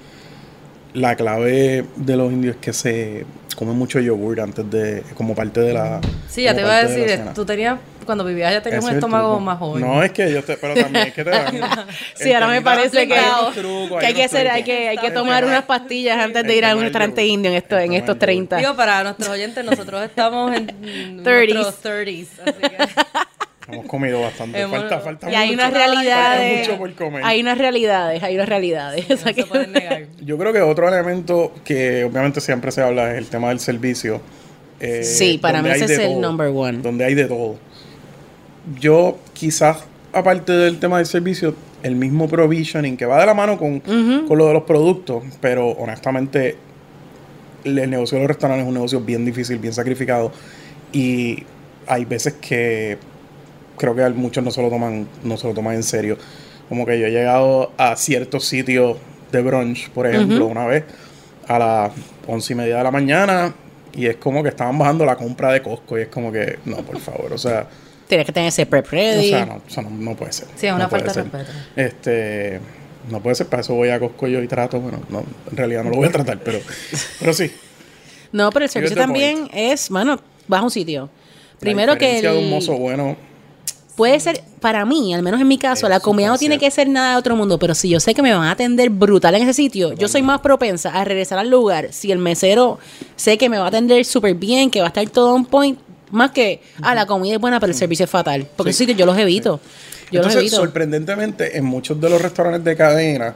la 0.93 1.16
clave 1.16 1.85
de 1.97 2.16
los 2.16 2.33
indios 2.33 2.54
es 2.54 2.61
que 2.62 2.73
se 2.73 3.26
come 3.57 3.73
mucho 3.73 3.99
yogur 3.99 4.40
antes 4.40 4.71
de, 4.71 5.02
como 5.14 5.35
parte 5.35 5.61
de 5.61 5.73
la. 5.73 6.00
Sí, 6.28 6.43
ya 6.43 6.54
te 6.54 6.61
iba 6.61 6.76
a 6.76 6.85
de 6.85 6.88
decir, 6.95 7.09
cena. 7.19 7.35
tú 7.35 7.45
tenías, 7.45 7.76
cuando 8.07 8.25
vivías 8.25 8.52
ya 8.52 8.62
tenías 8.62 8.83
Ese 8.85 8.90
un 8.93 8.95
estómago 8.99 9.28
truco. 9.31 9.40
más 9.45 9.59
joven. 9.59 9.81
No, 9.85 10.02
es 10.04 10.12
que 10.12 10.33
yo 10.33 10.45
te, 10.45 10.57
pero 10.57 10.75
también 10.75 11.09
es 11.09 11.14
que 11.14 11.25
te 11.25 11.31
dan. 11.31 11.61
Sí, 12.14 12.33
ahora 12.33 12.47
me 12.47 12.62
parece 12.62 13.09
que, 13.09 13.21
trucos, 13.54 13.99
que 13.99 14.07
hay 14.07 14.14
que 14.14 14.25
hacer, 14.25 14.49
hay 14.49 14.62
que, 14.62 14.88
hay 14.90 14.99
que 14.99 15.11
tomar 15.11 15.45
unas 15.45 15.64
pastillas 15.64 16.19
antes 16.19 16.43
el 16.43 16.47
de 16.49 16.57
ir 16.57 16.64
a 16.64 16.76
un 16.76 16.83
restaurante 16.83 17.23
yogur. 17.23 17.35
indio 17.35 17.50
en, 17.50 17.57
esto, 17.57 17.76
en 17.78 17.93
estos 17.95 18.16
del 18.19 18.28
yogur. 18.37 18.49
30. 18.49 18.57
Digo, 18.59 18.76
para 18.76 19.02
nuestros 19.02 19.28
oyentes, 19.28 19.64
nosotros 19.64 20.04
estamos 20.04 20.54
en 20.54 20.69
30s. 21.25 21.25
nuestros 21.54 21.83
30s, 21.83 22.26
así 22.47 22.61
que... 22.61 22.76
Hemos 23.68 23.87
comido 23.87 24.21
bastante. 24.21 24.61
Hemos- 24.61 24.78
falta, 24.78 25.00
falta 25.00 25.30
y 25.30 25.35
hay 25.35 25.54
unas 25.54 25.71
Falta 25.71 25.78
realidades. 25.87 26.59
mucho 26.68 26.78
por 26.78 26.92
comer. 26.94 27.23
Hay 27.25 27.40
unas 27.40 27.56
realidades, 27.59 28.23
hay 28.23 28.35
unas 28.35 28.49
realidades. 28.49 29.04
O 29.11 29.16
sea 29.16 29.26
no 29.30 29.35
que- 29.35 29.42
se 29.42 29.49
pueden 29.49 29.73
negar. 29.73 30.02
Yo 30.25 30.37
creo 30.38 30.52
que 30.52 30.61
otro 30.61 30.88
elemento 30.88 31.52
que 31.64 32.04
obviamente 32.04 32.40
siempre 32.40 32.71
se 32.73 32.83
habla 32.83 33.12
es 33.12 33.18
el 33.18 33.26
tema 33.28 33.49
del 33.49 33.61
servicio. 33.61 34.21
eh, 34.80 35.02
Sí, 35.04 35.38
para 35.38 35.62
mí 35.62 35.71
ese 35.71 35.85
es 35.85 35.99
el 35.99 36.21
number 36.21 36.49
one. 36.54 36.78
Donde 36.78 37.04
hay 37.04 37.14
de 37.14 37.25
todo. 37.25 37.56
Yo 38.80 39.18
quizás, 39.33 39.85
aparte 40.12 40.52
del 40.52 40.78
tema 40.78 40.99
del 40.99 41.06
servicio, 41.06 41.54
el 41.83 41.97
mismo 41.97 42.28
provisioning 42.28 42.97
que 42.97 43.06
va 43.06 43.21
de 43.21 43.26
la 43.26 43.35
mano 43.35 43.59
con, 43.59 43.80
con 43.80 44.38
lo 44.38 44.47
de 44.47 44.52
los 44.54 44.62
productos, 44.64 45.23
pero 45.40 45.68
honestamente 45.68 46.56
el 47.64 47.88
negocio 47.90 48.16
de 48.16 48.23
los 48.25 48.28
restaurantes 48.28 48.64
es 48.64 48.68
un 48.68 48.75
negocio 48.75 49.00
bien 49.00 49.25
difícil, 49.25 49.59
bien 49.59 49.73
sacrificado 49.73 50.33
y 50.92 51.42
hay 51.87 52.04
veces 52.04 52.35
que 52.35 52.99
creo 53.76 53.95
que 53.95 54.09
muchos 54.11 54.43
no 54.45 54.50
se 54.50 54.62
lo 54.62 54.69
toman, 54.71 55.07
no 55.23 55.37
se 55.37 55.47
lo 55.47 55.54
toman 55.54 55.75
en 55.76 55.83
serio. 55.83 56.16
Como 56.69 56.87
que 56.87 56.99
yo 56.99 57.07
he 57.07 57.11
llegado 57.11 57.73
a 57.76 57.97
ciertos 57.97 58.45
sitios 58.47 58.97
de 59.33 59.43
brunch, 59.43 59.90
por 59.90 60.07
ejemplo, 60.07 60.47
una 60.47 60.66
vez 60.66 60.85
a 61.49 61.59
las 61.59 61.93
once 62.26 62.52
y 62.52 62.57
media 62.57 62.78
de 62.78 62.85
la 62.85 62.90
mañana 62.90 63.54
y 63.95 64.07
es 64.07 64.16
como 64.16 64.43
que 64.43 64.49
estaban 64.49 64.78
bajando 64.78 65.04
la 65.04 65.16
compra 65.16 65.52
de 65.52 65.61
Costco 65.62 65.99
y 65.99 66.02
es 66.02 66.09
como 66.09 66.33
que, 66.33 66.59
no, 66.64 66.78
por 66.78 66.99
favor, 66.99 67.33
o 67.33 67.38
sea, 67.38 67.66
Tienes 68.09 68.26
que 68.26 68.33
tener 68.33 68.49
ese 68.50 68.66
prep 68.66 68.87
O 68.87 68.90
ready. 68.90 69.31
sea, 69.31 69.47
no, 69.47 69.62
eso 69.66 69.81
no, 69.83 69.88
no 69.90 70.14
puede 70.14 70.33
ser. 70.33 70.47
Sí, 70.57 70.66
es 70.66 70.73
una 70.75 70.85
No 70.85 70.90
falta 70.90 71.12
de 71.12 71.23
respeto. 71.23 71.52
Este, 71.75 72.61
no 73.11 73.21
puede 73.21 73.35
ser, 73.35 73.47
para 73.47 73.62
eso 73.62 73.75
voy 73.75 73.88
a 73.90 73.99
Costco 73.99 74.26
yo 74.28 74.43
y 74.43 74.47
trato. 74.49 74.78
Bueno, 74.81 75.00
no, 75.09 75.25
en 75.50 75.57
realidad 75.57 75.85
no 75.85 75.90
lo 75.90 75.97
voy 75.97 76.09
a 76.09 76.12
tratar, 76.12 76.38
pero, 76.40 76.61
pero 77.19 77.33
sí. 77.33 77.50
No, 78.33 78.50
pero 78.52 78.64
el 78.66 78.71
servicio 78.71 78.97
también 78.97 79.49
es, 79.54 79.90
mano, 79.90 80.21
vas 80.49 80.61
a 80.61 80.64
un 80.64 80.71
sitio. 80.71 81.09
Primero 81.61 81.93
la 81.93 81.99
que 81.99 82.04
diferencia 82.16 82.33
de 82.33 82.38
un 82.38 82.45
el- 82.45 82.50
mozo 82.50 82.76
bueno, 82.76 83.16
puede 83.97 84.19
ser, 84.21 84.43
para 84.61 84.85
mí, 84.85 85.15
al 85.15 85.23
menos 85.23 85.41
en 85.41 85.49
mi 85.49 85.59
caso, 85.59 85.89
la 85.89 86.01
comida 86.01 86.29
no 86.29 86.39
tiene 86.39 86.59
que 86.59 86.71
ser 86.71 86.89
nada 86.89 87.13
de 87.13 87.17
otro 87.17 87.37
mundo, 87.37 87.59
pero 87.59 87.75
si 87.75 87.89
yo 87.89 88.01
sé 88.01 88.15
que 88.15 88.23
me 88.23 88.33
van 88.33 88.45
a 88.45 88.53
atender 88.53 88.91
brutal 88.91 89.35
en 89.35 89.43
ese 89.43 89.55
sitio, 89.55 89.93
yo 89.93 90.09
soy 90.09 90.23
más 90.23 90.41
propensa 90.41 90.91
a 90.91 91.05
regresar 91.05 91.39
al 91.39 91.51
lugar 91.51 91.89
si 91.93 92.11
el 92.11 92.19
mesero 92.19 92.79
sé 93.17 93.39
que 93.39 93.49
me 93.49 93.59
va 93.59 93.67
a 93.67 93.69
atender 93.69 94.05
súper 94.05 94.35
bien, 94.35 94.71
que 94.71 94.81
va 94.81 94.87
a 94.87 94.89
estar 94.89 95.09
todo 95.11 95.35
on 95.35 95.45
point, 95.45 95.79
más 96.11 96.31
que, 96.31 96.63
ah, 96.83 96.95
la 96.95 97.07
comida 97.07 97.35
es 97.35 97.41
buena, 97.41 97.61
pero 97.61 97.73
el 97.73 97.79
servicio 97.79 98.05
es 98.05 98.11
fatal. 98.11 98.47
Porque 98.57 98.71
esos 98.71 98.79
sitios 98.79 98.97
yo 98.97 99.07
los 99.07 99.19
evito. 99.19 99.61
Yo 100.11 100.21
los 100.21 100.27
Entonces, 100.29 100.37
evito. 100.43 100.57
sorprendentemente, 100.57 101.59
en 101.59 101.65
muchos 101.65 102.01
de 102.01 102.09
los 102.09 102.23
restaurantes 102.23 102.65
de 102.65 102.77
cadena, 102.77 103.35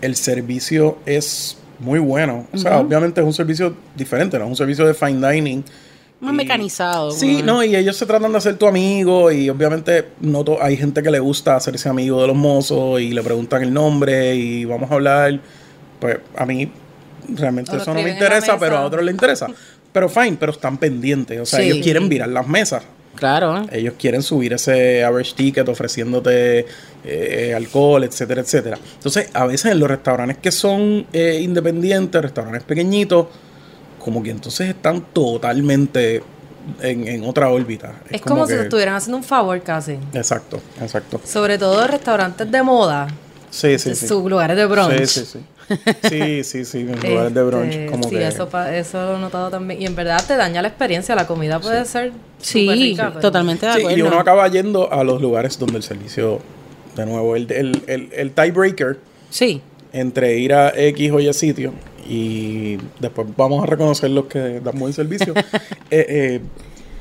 el 0.00 0.16
servicio 0.16 0.98
es 1.06 1.56
muy 1.78 1.98
bueno. 1.98 2.46
O 2.52 2.58
sea, 2.58 2.78
obviamente 2.78 3.20
es 3.20 3.26
un 3.26 3.32
servicio 3.32 3.74
diferente, 3.94 4.38
no 4.38 4.44
es 4.44 4.50
un 4.50 4.56
servicio 4.56 4.86
de 4.86 4.94
fine 4.94 5.32
dining. 5.32 5.64
Más 6.22 6.32
Y- 6.32 6.36
mecanizado. 6.36 7.10
Sí, 7.10 7.42
no, 7.42 7.62
y 7.64 7.74
ellos 7.76 7.96
se 7.96 8.06
tratan 8.06 8.32
de 8.32 8.38
hacer 8.38 8.56
tu 8.56 8.66
amigo 8.66 9.30
y 9.32 9.50
obviamente 9.50 10.06
no 10.20 10.44
hay 10.60 10.76
gente 10.76 11.02
que 11.02 11.10
le 11.10 11.18
gusta 11.18 11.56
hacerse 11.56 11.88
amigo 11.88 12.20
de 12.22 12.28
los 12.28 12.36
mozos 12.36 13.00
y 13.00 13.10
le 13.12 13.22
preguntan 13.22 13.62
el 13.62 13.74
nombre 13.74 14.34
y 14.36 14.64
vamos 14.64 14.90
a 14.90 14.94
hablar. 14.94 15.40
Pues 15.98 16.18
a 16.36 16.46
mí 16.46 16.70
realmente 17.28 17.76
eso 17.76 17.92
no 17.92 18.02
me 18.02 18.10
interesa, 18.10 18.56
pero 18.58 18.78
a 18.78 18.84
otros 18.86 19.04
les 19.04 19.12
interesa. 19.12 19.48
Pero 19.92 20.08
fine, 20.08 20.38
pero 20.40 20.52
están 20.52 20.78
pendientes. 20.78 21.38
O 21.38 21.44
sea, 21.44 21.58
Sí. 21.60 21.66
ellos 21.66 21.84
quieren 21.84 22.08
virar 22.08 22.26
las 22.30 22.48
mesas. 22.48 22.82
Claro. 23.14 23.66
Ellos 23.70 23.92
quieren 23.98 24.22
subir 24.22 24.54
ese 24.54 25.04
average 25.04 25.34
ticket 25.34 25.68
ofreciéndote 25.68 26.64
eh, 27.04 27.52
alcohol, 27.54 28.02
etcétera, 28.02 28.40
etcétera. 28.40 28.78
Entonces, 28.94 29.28
a 29.34 29.44
veces 29.44 29.70
en 29.70 29.78
los 29.80 29.90
restaurantes 29.90 30.38
que 30.38 30.50
son 30.50 31.04
eh, 31.12 31.40
independientes, 31.42 32.22
restaurantes 32.22 32.62
pequeñitos, 32.62 33.26
como 34.02 34.22
que 34.22 34.30
entonces 34.30 34.68
están 34.68 35.00
totalmente 35.12 36.22
en, 36.80 37.06
en 37.08 37.24
otra 37.24 37.48
órbita. 37.50 37.94
Es 38.10 38.20
como, 38.20 38.46
si 38.46 38.52
que- 38.52 38.58
te 38.58 38.62
estuvieran 38.64 38.94
haciendo 38.94 39.16
un 39.18 39.24
favor 39.24 39.60
casi. 39.62 39.98
Exacto, 40.12 40.60
exacto. 40.80 41.20
Sobre 41.24 41.58
todo 41.58 41.86
restaurantes 41.86 42.50
de 42.50 42.62
moda, 42.62 43.08
Sí, 43.50 43.78
sí, 43.78 43.94
sí. 43.94 44.06
sus 44.06 44.24
lugares 44.30 44.56
de 44.56 44.64
brunch. 44.66 45.04
Sí, 45.06 45.24
sí, 45.24 45.26
sí. 45.26 45.38
Sí, 46.08 46.44
sí, 46.44 46.64
sí, 46.64 46.78
en 46.80 47.00
lugares 47.10 47.34
de 47.34 47.42
brunch. 47.42 47.68
Este, 47.74 47.86
Como 47.86 48.04
sí, 48.04 48.10
que... 48.10 48.26
eso, 48.26 48.48
pa- 48.48 48.74
eso 48.74 49.12
lo 49.12 49.16
he 49.16 49.20
notado 49.20 49.50
también. 49.50 49.80
Y 49.82 49.86
en 49.86 49.94
verdad 49.94 50.22
te 50.26 50.36
daña 50.36 50.60
la 50.62 50.68
experiencia. 50.68 51.14
La 51.14 51.26
comida 51.26 51.60
puede 51.60 51.84
ser 51.84 52.12
Sí, 52.40 52.68
rica, 52.68 53.08
pero- 53.10 53.20
totalmente 53.20 53.66
de 53.66 53.72
Sí, 53.74 53.78
acuerdo. 53.80 53.98
y 53.98 54.02
uno 54.02 54.18
acaba 54.18 54.48
yendo 54.48 54.92
a 54.92 55.04
los 55.04 55.20
lugares 55.20 55.58
donde 55.58 55.76
el 55.76 55.82
servicio, 55.82 56.40
de 56.96 57.06
nuevo, 57.06 57.36
el, 57.36 57.50
el, 57.52 57.82
el, 57.86 58.08
el 58.12 58.30
tiebreaker 58.32 58.98
Sí. 59.30 59.60
entre 59.92 60.38
ir 60.38 60.52
a 60.54 60.70
X 60.74 61.10
o 61.12 61.20
Y 61.20 61.32
sitio 61.32 61.72
y 62.12 62.76
después 63.00 63.26
vamos 63.38 63.62
a 63.62 63.66
reconocer 63.66 64.10
los 64.10 64.26
que 64.26 64.60
dan 64.60 64.78
buen 64.78 64.92
servicio. 64.92 65.32
eh, 65.90 66.06
eh, 66.08 66.40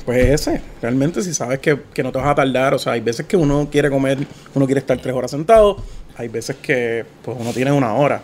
pues 0.05 0.29
ese, 0.29 0.61
realmente 0.81 1.21
si 1.21 1.33
sabes 1.33 1.59
que, 1.59 1.81
que 1.93 2.01
no 2.01 2.13
te 2.13 2.17
vas 2.17 2.27
a 2.27 2.35
tardar, 2.35 2.73
o 2.73 2.79
sea, 2.79 2.93
hay 2.93 3.01
veces 3.01 3.25
que 3.25 3.35
uno 3.35 3.67
quiere 3.69 3.89
comer, 3.89 4.19
uno 4.55 4.65
quiere 4.65 4.79
estar 4.79 4.97
tres 4.99 5.13
horas 5.13 5.31
sentado, 5.31 5.75
hay 6.15 6.29
veces 6.29 6.55
que 6.61 7.05
pues 7.23 7.37
uno 7.37 7.51
tiene 7.51 7.73
una 7.73 7.93
hora. 7.93 8.21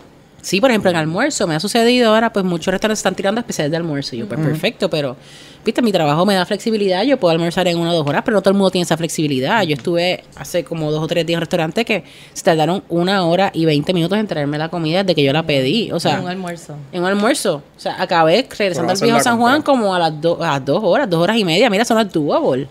Sí, 0.48 0.62
por 0.62 0.70
ejemplo, 0.70 0.88
en 0.90 0.96
almuerzo 0.96 1.46
me 1.46 1.54
ha 1.54 1.60
sucedido 1.60 2.08
ahora, 2.14 2.32
pues 2.32 2.42
muchos 2.42 2.72
restaurantes 2.72 3.00
están 3.00 3.14
tirando 3.14 3.38
especiales 3.38 3.70
de 3.70 3.76
almuerzo. 3.76 4.16
Y 4.16 4.20
yo, 4.20 4.26
pues 4.28 4.40
perfecto, 4.40 4.88
pero, 4.88 5.14
viste, 5.62 5.82
mi 5.82 5.92
trabajo 5.92 6.24
me 6.24 6.34
da 6.34 6.46
flexibilidad. 6.46 7.02
Yo 7.02 7.18
puedo 7.18 7.32
almorzar 7.32 7.68
en 7.68 7.76
una 7.78 7.90
o 7.90 7.94
dos 7.94 8.06
horas, 8.06 8.22
pero 8.24 8.34
no 8.36 8.40
todo 8.40 8.52
el 8.52 8.56
mundo 8.56 8.70
tiene 8.70 8.84
esa 8.84 8.96
flexibilidad. 8.96 9.62
Yo 9.64 9.74
estuve 9.74 10.24
hace 10.36 10.64
como 10.64 10.90
dos 10.90 11.02
o 11.04 11.06
tres 11.06 11.26
días 11.26 11.36
en 11.36 11.40
restaurante 11.40 11.84
que 11.84 12.02
se 12.32 12.42
tardaron 12.42 12.82
una 12.88 13.26
hora 13.26 13.50
y 13.52 13.66
veinte 13.66 13.92
minutos 13.92 14.16
en 14.16 14.26
traerme 14.26 14.56
la 14.56 14.70
comida 14.70 15.02
desde 15.02 15.14
que 15.14 15.22
yo 15.22 15.34
la 15.34 15.42
pedí. 15.42 15.92
O 15.92 16.00
sea, 16.00 16.18
un 16.18 16.28
almuerzo. 16.28 16.76
en 16.92 17.02
un 17.02 17.08
almuerzo. 17.08 17.56
O 17.76 17.80
sea, 17.80 18.00
acabé 18.00 18.46
regresando 18.58 18.90
al 18.92 18.98
viejo 18.98 19.20
San 19.20 19.38
Juan 19.38 19.60
compra. 19.60 19.72
como 19.82 19.94
a 19.94 19.98
las, 19.98 20.18
do- 20.18 20.42
a 20.42 20.46
las 20.52 20.64
dos 20.64 20.80
horas, 20.82 21.10
dos 21.10 21.20
horas 21.22 21.36
y 21.36 21.44
media. 21.44 21.68
Mira, 21.68 21.82
eso 21.82 21.92
no 21.94 22.00
es 22.00 22.10
doable. 22.10 22.68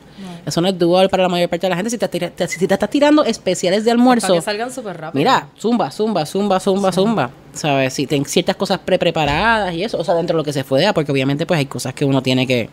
Eso 0.47 0.61
no 0.61 0.69
es 0.69 0.79
doable 0.79 1.09
para 1.09 1.23
la 1.23 1.29
mayor 1.29 1.49
parte 1.49 1.67
de 1.67 1.69
la 1.71 1.75
gente. 1.75 1.91
Si 1.91 1.97
te, 1.99 2.07
tira- 2.07 2.31
te- 2.31 2.47
si 2.47 2.65
te 2.65 2.73
estás 2.73 2.89
tirando 2.89 3.23
especiales 3.23 3.85
de 3.85 3.91
almuerzo. 3.91 4.29
Para 4.29 4.39
que 4.39 4.45
salgan 4.45 4.71
súper 4.73 4.97
rápido. 4.97 5.19
Mira, 5.19 5.47
zumba, 5.59 5.91
zumba, 5.91 6.25
zumba, 6.25 6.59
zumba, 6.59 6.91
zumba. 6.91 7.29
¿Sabes? 7.57 7.93
Si 7.93 8.07
ten 8.07 8.25
ciertas 8.25 8.55
cosas 8.55 8.79
pre-preparadas 8.79 9.73
y 9.73 9.83
eso. 9.83 9.97
O 9.97 10.03
sea, 10.03 10.13
dentro 10.15 10.35
de 10.35 10.37
lo 10.39 10.43
que 10.43 10.53
se 10.53 10.63
pueda, 10.63 10.93
porque 10.93 11.11
obviamente 11.11 11.45
pues 11.45 11.57
hay 11.57 11.65
cosas 11.65 11.93
que 11.93 12.05
uno 12.05 12.21
tiene 12.21 12.45
que 12.47 12.69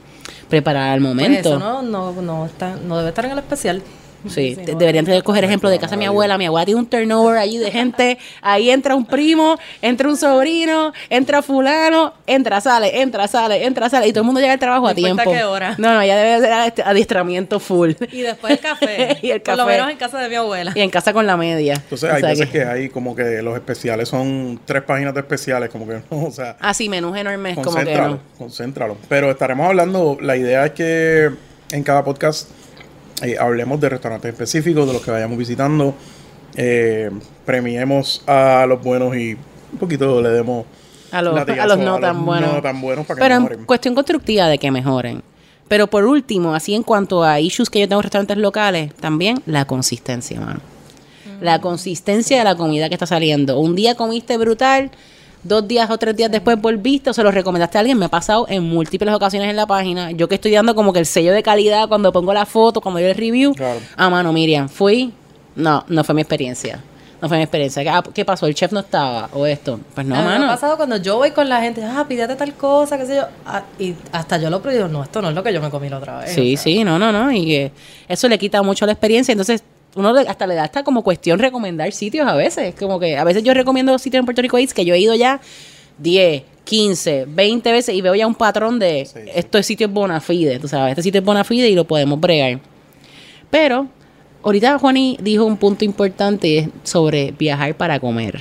preparar 0.49 0.91
al 0.91 1.01
Pues 1.01 1.09
momento. 1.15 1.49
eso 1.51 1.59
no, 1.59 1.83
no, 1.83 2.13
no, 2.21 2.47
está, 2.47 2.77
no 2.77 2.97
debe 2.99 3.09
estar 3.11 3.25
en 3.25 3.33
el 3.33 3.39
especial. 3.39 3.83
Sí, 4.29 4.55
deberían 4.55 5.05
tener 5.05 5.21
que 5.21 5.25
coger 5.25 5.45
ejemplo 5.45 5.69
de 5.69 5.79
casa 5.79 5.93
de 5.93 5.97
mi 5.99 6.07
abuela. 6.07 6.39
Mi 6.39 6.47
abuela 6.47 6.65
tiene 6.65 6.81
un 6.81 6.87
turnover 6.87 7.37
allí 7.39 7.59
de 7.59 7.71
gente. 7.71 8.19
Ahí 8.43 8.71
entra 8.71 8.95
un 8.95 9.05
primo, 9.07 9.59
entra 9.83 10.09
un 10.09 10.17
sobrino, 10.17 10.93
entra 11.11 11.43
fulano, 11.43 12.15
entra, 12.27 12.61
sale, 12.61 13.01
entra, 13.03 13.29
sale, 13.29 13.65
entra, 13.65 13.89
sale. 13.91 14.09
Y 14.09 14.13
todo 14.13 14.21
el 14.23 14.27
mundo 14.27 14.41
llega 14.41 14.53
al 14.55 14.59
trabajo 14.59 14.85
No 14.85 14.89
a 14.91 14.95
tiempo. 14.95 15.31
qué 15.31 15.45
hora. 15.45 15.75
No, 15.79 15.95
no, 15.95 16.05
ya 16.05 16.17
debe 16.17 16.41
ser 16.41 16.83
adiestramiento 16.87 17.61
full. 17.61 17.93
Y 18.13 18.23
después 18.23 18.53
el 18.55 18.59
café. 18.61 19.19
Y 19.23 19.31
el 19.31 19.41
Por 19.41 19.57
lo 19.57 19.65
café. 19.65 19.77
menos 19.77 19.91
en 19.91 19.97
casa 19.97 20.19
de 20.21 20.29
mi 20.29 20.35
abuela. 20.35 20.73
Y 20.75 20.81
en 20.81 20.91
casa 20.91 21.13
con 21.13 21.27
la 21.27 21.37
media. 21.37 21.75
Entonces 21.75 22.11
O 22.11 22.15
hay 22.15 22.21
sea 22.21 22.31
veces 22.31 22.49
que... 22.51 22.65
hay 22.65 22.89
como 22.89 23.15
que 23.15 23.43
los 23.43 23.55
especiales 23.55 24.09
son 24.09 24.61
tres 24.65 24.83
páginas 24.83 25.15
de 25.15 25.21
especiales, 25.21 25.71
como 25.71 25.87
que 25.87 26.01
no, 26.11 26.25
o 26.27 26.31
sea... 26.31 26.57
Ah, 26.61 26.75
sí, 26.75 26.89
menús 26.89 27.17
enormes, 27.17 27.55
como 27.57 27.65
que 27.71 27.75
Concéntralo, 27.85 28.15
no. 28.15 28.21
concéntralo. 28.39 28.97
Pero 29.09 29.31
estaremos 29.31 29.67
hablando, 29.67 30.17
la 30.21 30.37
idea 30.37 30.67
es 30.67 30.73
que 30.73 31.31
en 31.71 31.83
cada 31.83 32.05
podcast 32.05 32.49
eh, 33.23 33.37
hablemos 33.39 33.81
de 33.81 33.89
restaurantes 33.89 34.33
específicos, 34.33 34.87
de 34.87 34.93
los 34.93 35.03
que 35.03 35.11
vayamos 35.11 35.39
visitando, 35.39 35.95
eh, 36.57 37.11
premiemos 37.45 38.23
a 38.27 38.67
los 38.67 38.83
buenos 38.83 39.17
y 39.17 39.35
un 39.35 39.79
poquito 39.79 40.21
le 40.23 40.31
demos 40.31 40.67
A 41.11 41.23
los, 41.23 41.35
latigazo 41.35 41.63
a 41.63 41.77
los 41.77 41.79
no 41.85 41.99
tan 41.99 42.25
buenos. 42.25 42.55
no 42.55 42.63
tan 42.63 42.81
buenos 42.81 43.07
para 43.07 43.17
que 43.17 43.23
Pero 43.23 43.55
en 43.55 43.65
cuestión 43.65 43.95
constructiva 43.95 44.49
de 44.49 44.59
que 44.59 44.71
mejoren. 44.71 45.23
Pero 45.69 45.87
por 45.89 46.05
último, 46.05 46.55
así 46.55 46.75
en 46.75 46.83
cuanto 46.83 47.25
a 47.25 47.41
issues 47.41 47.71
que 47.71 47.81
yo 47.81 47.89
tengo 47.89 48.01
en 48.01 48.05
restaurantes 48.05 48.37
locales, 48.37 48.95
también 48.95 49.43
la 49.47 49.65
consistencia, 49.65 50.41
mano. 50.41 50.61
La 51.41 51.61
consistencia 51.61 52.39
de 52.39 52.45
la 52.45 52.55
comida 52.55 52.89
que 52.89 52.95
está 52.95 53.07
saliendo. 53.07 53.59
Un 53.59 53.75
día 53.75 53.95
comiste 53.95 54.37
brutal, 54.37 54.91
dos 55.45 55.69
días 55.69 55.89
o 55.91 55.99
tres 55.99 56.17
días 56.17 56.31
después 56.31 56.61
volviste 56.61 57.11
o 57.11 57.13
se 57.13 57.23
lo 57.23 57.31
recomendaste 57.31 57.79
a 57.79 57.81
alguien. 57.81 57.99
Me 57.99 58.07
ha 58.07 58.09
pasado 58.09 58.47
en 58.49 58.63
múltiples 58.65 59.15
ocasiones 59.15 59.49
en 59.51 59.57
la 59.57 59.67
página. 59.67 60.11
Yo 60.11 60.29
que 60.29 60.35
estoy 60.37 60.53
dando 60.53 60.75
como 60.75 60.93
que 60.93 60.99
el 60.99 61.07
sello 61.07 61.33
de 61.33 61.43
calidad 61.43 61.89
cuando 61.89 62.13
pongo 62.13 62.33
la 62.35 62.47
foto, 62.47 62.81
cuando 62.81 63.01
doy 63.01 63.11
el 63.11 63.17
review. 63.17 63.55
Claro. 63.55 63.79
Ah, 63.97 64.11
mano, 64.11 64.33
Miriam, 64.33 64.69
fui. 64.69 65.13
No, 65.55 65.85
no 65.89 66.03
fue 66.03 66.15
mi 66.15 66.23
experiencia. 66.23 66.81
No 67.23 67.29
fue 67.29 67.39
mi 67.39 67.45
experiencia. 67.45 67.83
Ah, 67.97 68.03
¿Qué 68.03 68.25
pasó? 68.25 68.47
¿El 68.47 68.55
chef 68.55 68.73
no 68.73 68.81
estaba? 68.81 69.31
¿O 69.33 69.47
esto? 69.47 69.81
Pues 69.95 70.07
no, 70.07 70.15
a 70.15 70.19
mí 70.19 70.25
mano. 70.25 70.41
me 70.41 70.53
ha 70.53 70.55
pasado 70.55 70.77
cuando 70.77 70.97
yo 70.97 71.17
voy 71.17 71.31
con 71.31 71.49
la 71.49 71.61
gente, 71.61 71.83
ah, 71.83 72.05
pídate 72.07 72.35
tal 72.35 72.53
cosa, 72.55 72.99
qué 72.99 73.07
sé 73.07 73.17
yo. 73.17 73.23
Ah, 73.47 73.63
y 73.79 73.95
hasta 74.13 74.37
yo 74.37 74.51
lo 74.51 74.61
pedí, 74.61 74.79
no, 74.91 75.03
esto 75.03 75.23
no 75.23 75.31
es 75.31 75.35
lo 75.35 75.43
que 75.43 75.53
yo 75.53 75.63
me 75.63 75.71
comí 75.71 75.89
la 75.89 75.99
otra 75.99 76.19
vez. 76.19 76.33
Sí, 76.33 76.55
o 76.55 76.57
sea. 76.57 76.65
sí, 76.65 76.85
no, 76.85 76.99
no, 76.99 77.13
no. 77.13 77.33
Y 77.33 77.47
que 77.47 77.73
eso 78.09 78.29
le 78.29 78.39
quita 78.39 78.63
mucho 78.63 78.85
la 78.85 78.93
experiencia. 78.93 79.33
Entonces, 79.33 79.63
uno 79.97 80.13
le- 80.13 80.29
hasta 80.29 80.47
le 80.47 80.55
da 80.55 80.65
hasta 80.65 80.83
como 80.85 81.03
cuestión 81.03 81.39
recomendar 81.39 81.93
sitios 81.93 82.27
a 82.27 82.35
veces. 82.35 82.75
Como 82.75 82.99
que 82.99 83.17
a 83.17 83.25
veces 83.25 83.43
yo 83.43 83.55
recomiendo 83.55 83.97
sitios 83.99 84.21
en 84.21 84.25
Puerto 84.27 84.43
Rico 84.43 84.59
Eats 84.59 84.75
que 84.75 84.85
yo 84.85 84.95
he 84.95 84.99
ido 84.99 85.15
ya 85.15 85.41
10, 85.99 86.43
15, 86.65 87.27
20 87.29 87.73
veces 87.73 87.95
y 87.95 88.01
veo 88.01 88.15
ya 88.15 88.27
un 88.27 88.35
patrón 88.35 88.79
de 88.79 89.05
Sí, 89.07 89.21
sí. 89.25 89.31
esto 89.35 89.59
es 89.59 89.67
sitio 89.67 89.89
bona 89.89 90.21
fide. 90.21 90.59
Tú 90.59 90.67
sabes, 90.69 90.91
este 90.93 91.03
sitio 91.03 91.21
es 91.21 91.25
bona 91.25 91.45
fide 91.45 91.69
y 91.69 91.75
lo 91.75 91.85
podemos 91.85 92.19
bregar. 92.21 92.59
Pero, 93.51 93.87
ahorita 94.43 94.79
Juani 94.79 95.19
dijo 95.21 95.45
un 95.45 95.57
punto 95.57 95.85
importante 95.85 96.71
sobre 96.83 97.33
viajar 97.33 97.77
para 97.77 98.01
comer. 98.01 98.41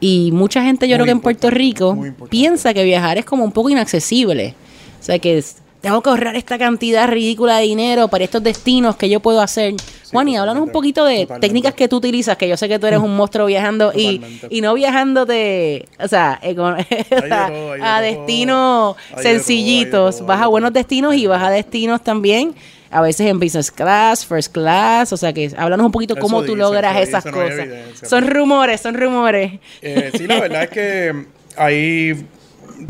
Y 0.00 0.30
mucha 0.32 0.62
gente, 0.62 0.86
yo 0.88 0.92
Muy 0.92 0.96
creo 0.96 1.04
que 1.06 1.10
en 1.12 1.20
Puerto 1.20 1.50
Rico, 1.50 1.96
piensa 2.30 2.72
que 2.74 2.84
viajar 2.84 3.18
es 3.18 3.24
como 3.24 3.44
un 3.44 3.52
poco 3.52 3.68
inaccesible. 3.70 4.54
O 5.00 5.02
sea, 5.02 5.18
que 5.18 5.38
es- 5.38 5.56
tengo 5.80 6.00
que 6.02 6.10
ahorrar 6.10 6.34
esta 6.36 6.58
cantidad 6.58 7.08
ridícula 7.08 7.58
de 7.58 7.64
dinero 7.64 8.08
para 8.08 8.24
estos 8.24 8.42
destinos 8.42 8.96
que 8.96 9.08
yo 9.08 9.20
puedo 9.20 9.40
hacer. 9.40 9.74
Juan, 10.10 10.28
y 10.28 10.36
háblanos 10.36 10.62
un 10.62 10.72
poquito 10.72 11.04
de 11.04 11.22
totalmente. 11.22 11.46
técnicas 11.46 11.74
que 11.74 11.88
tú 11.88 11.96
utilizas, 11.96 12.36
que 12.36 12.48
yo 12.48 12.56
sé 12.56 12.68
que 12.68 12.78
tú 12.78 12.86
eres 12.86 13.00
un 13.00 13.16
monstruo 13.16 13.46
viajando 13.46 13.92
y, 13.94 14.20
y 14.50 14.60
no 14.60 14.74
viajándote, 14.74 15.86
o 15.98 16.08
sea, 16.08 16.40
todo, 16.54 16.72
de 16.74 17.82
a 17.82 18.00
destinos 18.00 18.96
sencillitos. 19.20 20.18
todo, 20.18 20.26
vas 20.26 20.42
a 20.42 20.46
buenos 20.46 20.72
destinos 20.72 21.14
y 21.14 21.26
vas 21.26 21.42
a 21.42 21.50
destinos 21.50 22.02
también, 22.02 22.54
a 22.90 23.00
veces 23.00 23.26
en 23.26 23.38
business 23.38 23.70
class, 23.70 24.24
first 24.24 24.52
class, 24.52 25.12
o 25.12 25.16
sea 25.16 25.32
que 25.32 25.52
háblanos 25.56 25.86
un 25.86 25.92
poquito 25.92 26.14
Eso 26.14 26.22
cómo 26.22 26.42
tú 26.42 26.56
logras 26.56 26.96
eso 26.96 27.10
esas 27.10 27.24
no 27.26 27.32
cosas. 27.32 27.58
evidencia, 27.58 28.08
son 28.08 28.26
rumores, 28.26 28.80
son 28.80 28.94
rumores. 28.94 29.60
Eh, 29.82 30.10
sí, 30.16 30.26
la 30.26 30.40
verdad 30.40 30.62
es 30.64 30.70
que 30.70 31.26
ahí 31.56 32.26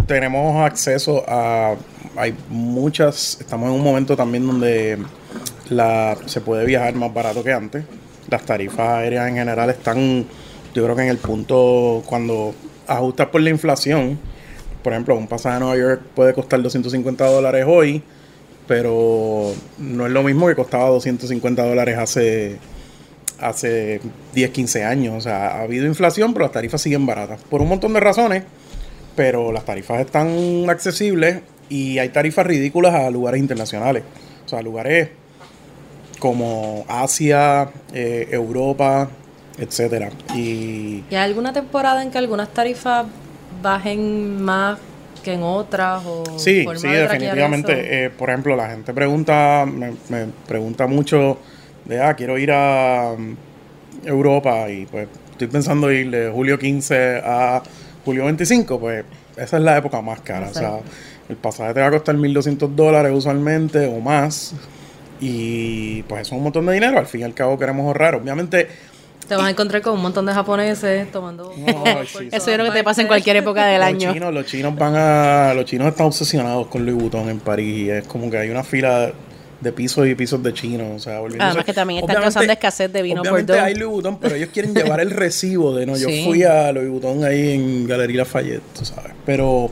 tenemos 0.06 0.64
acceso 0.64 1.25
a. 1.26 1.76
Hay 2.16 2.34
muchas. 2.48 3.38
Estamos 3.40 3.68
en 3.68 3.75
un 3.75 3.82
momento 3.82 4.16
también 4.16 4.46
donde 4.46 4.98
se 6.26 6.40
puede 6.40 6.64
viajar 6.64 6.94
más 6.94 7.12
barato 7.12 7.42
que 7.44 7.52
antes. 7.52 7.84
Las 8.30 8.42
tarifas 8.44 8.88
aéreas 8.98 9.28
en 9.28 9.37
general 9.37 9.70
están, 9.70 10.26
yo 10.75 10.84
creo 10.84 10.96
que 10.96 11.02
en 11.02 11.08
el 11.08 11.18
punto 11.18 12.02
cuando 12.06 12.54
ajustas 12.87 13.28
por 13.28 13.40
la 13.40 13.50
inflación. 13.50 14.18
Por 14.82 14.92
ejemplo, 14.92 15.16
un 15.16 15.26
pasaje 15.26 15.56
a 15.56 15.60
Nueva 15.60 15.76
York 15.76 16.02
puede 16.14 16.32
costar 16.32 16.62
250 16.62 17.26
dólares 17.26 17.64
hoy 17.66 18.02
pero 18.68 19.54
no 19.78 20.06
es 20.06 20.12
lo 20.12 20.22
mismo 20.22 20.46
que 20.46 20.54
costaba 20.54 20.88
250 20.90 21.64
dólares 21.64 21.96
hace, 21.98 22.58
hace 23.40 24.00
10, 24.34 24.50
15 24.50 24.84
años. 24.84 25.16
O 25.16 25.20
sea, 25.22 25.48
ha 25.48 25.62
habido 25.62 25.87
inflación, 25.87 26.34
pero 26.34 26.44
las 26.44 26.52
tarifas 26.52 26.82
siguen 26.82 27.06
baratas. 27.06 27.40
Por 27.48 27.62
un 27.62 27.68
montón 27.68 27.94
de 27.94 28.00
razones, 28.00 28.44
pero 29.16 29.50
las 29.52 29.64
tarifas 29.64 30.02
están 30.02 30.68
accesibles 30.68 31.40
y 31.70 31.98
hay 31.98 32.10
tarifas 32.10 32.46
ridículas 32.46 32.94
a 32.94 33.10
lugares 33.10 33.40
internacionales. 33.40 34.04
O 34.44 34.48
sea, 34.48 34.60
lugares 34.60 35.08
como 36.18 36.84
Asia, 36.88 37.70
eh, 37.92 38.28
Europa, 38.30 39.08
etcétera. 39.58 40.10
Y, 40.34 41.04
¿Y 41.10 41.14
hay 41.14 41.16
alguna 41.16 41.52
temporada 41.52 42.02
en 42.02 42.10
que 42.10 42.18
algunas 42.18 42.48
tarifas 42.48 43.06
bajen 43.62 44.42
más 44.42 44.78
que 45.22 45.34
en 45.34 45.42
otras? 45.42 46.02
O 46.06 46.25
sí, 46.37 46.66
sí, 46.76 46.88
de 46.88 47.02
definitivamente. 47.02 48.04
Eh, 48.04 48.10
por 48.10 48.30
ejemplo, 48.30 48.56
la 48.56 48.70
gente 48.70 48.92
pregunta, 48.92 49.66
me, 49.66 49.92
me 50.08 50.26
pregunta 50.46 50.87
mucho 50.87 51.38
de, 51.84 52.00
ah, 52.00 52.14
quiero 52.14 52.38
ir 52.38 52.52
a 52.52 53.14
mm, 53.16 54.06
Europa 54.06 54.68
y 54.70 54.87
pues 54.87 55.08
estoy 55.32 55.48
pensando 55.48 55.90
ir 55.90 56.10
de 56.10 56.30
julio 56.30 56.58
15 56.58 57.22
a 57.25 57.62
julio 58.04 58.25
25, 58.25 58.78
pues 58.78 59.04
esa 59.37 59.56
es 59.56 59.62
la 59.62 59.76
época 59.78 60.00
más 60.02 60.20
cara. 60.20 60.48
O 60.48 60.54
sea, 60.54 60.78
el 61.28 61.37
pasaje 61.37 61.75
te 61.75 61.80
va 61.80 61.87
a 61.87 61.90
costar 61.90 62.16
1.200 62.16 62.75
dólares 62.75 63.12
usualmente 63.14 63.87
o 63.87 64.00
más. 64.00 64.54
Y 65.20 66.02
pues 66.04 66.22
eso 66.22 66.34
es 66.34 66.38
un 66.38 66.44
montón 66.44 66.66
de 66.66 66.72
dinero. 66.75 66.98
Al 66.98 67.06
fin 67.06 67.22
y 67.22 67.25
al 67.25 67.34
cabo 67.34 67.58
queremos 67.58 67.84
ahorrar. 67.87 68.14
Obviamente 68.14 68.68
Te 69.28 69.34
vas 69.34 69.46
a 69.46 69.50
encontrar 69.50 69.82
con 69.82 69.94
un 69.94 70.00
montón 70.02 70.25
de 70.26 70.32
japoneses 70.32 71.10
tomando... 71.12 71.52
No, 71.56 71.66
fotos 71.84 72.08
sí. 72.08 72.14
por 72.14 72.34
Eso 72.34 72.46
yo 72.50 72.54
creo 72.54 72.66
que 72.66 72.72
te 72.78 72.84
pasa 72.84 73.00
en 73.02 73.08
cualquier 73.08 73.37
época 73.37 73.66
del 73.66 73.78
los 73.80 73.88
año. 73.88 74.12
chinos, 74.12 74.32
los 74.32 74.46
chinos 74.46 74.75
van 74.76 74.94
a. 74.96 75.52
Los 75.54 75.64
chinos 75.66 75.88
están 75.88 76.06
obsesionados 76.06 76.68
con 76.68 76.87
Louis 76.87 76.98
Vuitton 77.00 77.28
en 77.28 77.40
París. 77.40 77.87
Y 77.87 77.90
es 77.90 78.06
como 78.06 78.30
que 78.30 78.38
hay 78.38 78.48
una 78.50 78.62
fila 78.64 79.10
de 79.60 79.72
pisos 79.72 80.06
y 80.06 80.14
pisos 80.14 80.40
de 80.42 80.54
chinos. 80.54 80.87
O 80.94 80.98
sea, 81.00 81.18
Además 81.18 81.64
que 81.64 81.72
también 81.75 82.00
están 82.00 82.22
causando 82.22 82.52
escasez 82.52 82.92
de 82.92 83.02
vino 83.02 83.20
Obviamente 83.22 83.52
Bordeaux. 83.52 83.66
hay 83.66 83.75
Louis 83.75 83.92
Vuitton, 83.92 84.18
pero 84.18 84.37
ellos 84.37 84.50
quieren 84.52 84.72
llevar 84.72 85.00
el 85.00 85.10
recibo 85.10 85.75
de 85.75 85.84
no. 85.84 85.96
Yo 85.96 86.08
Sí. 86.08 86.22
fui 86.25 86.44
a 86.44 86.70
Louis 86.72 86.88
Vuitton 86.88 87.25
ahí 87.25 87.54
en 87.54 87.87
Galería 87.88 88.18
Lafayette, 88.18 88.62
tú 88.78 88.84
sabes. 88.84 89.12
Pero 89.26 89.70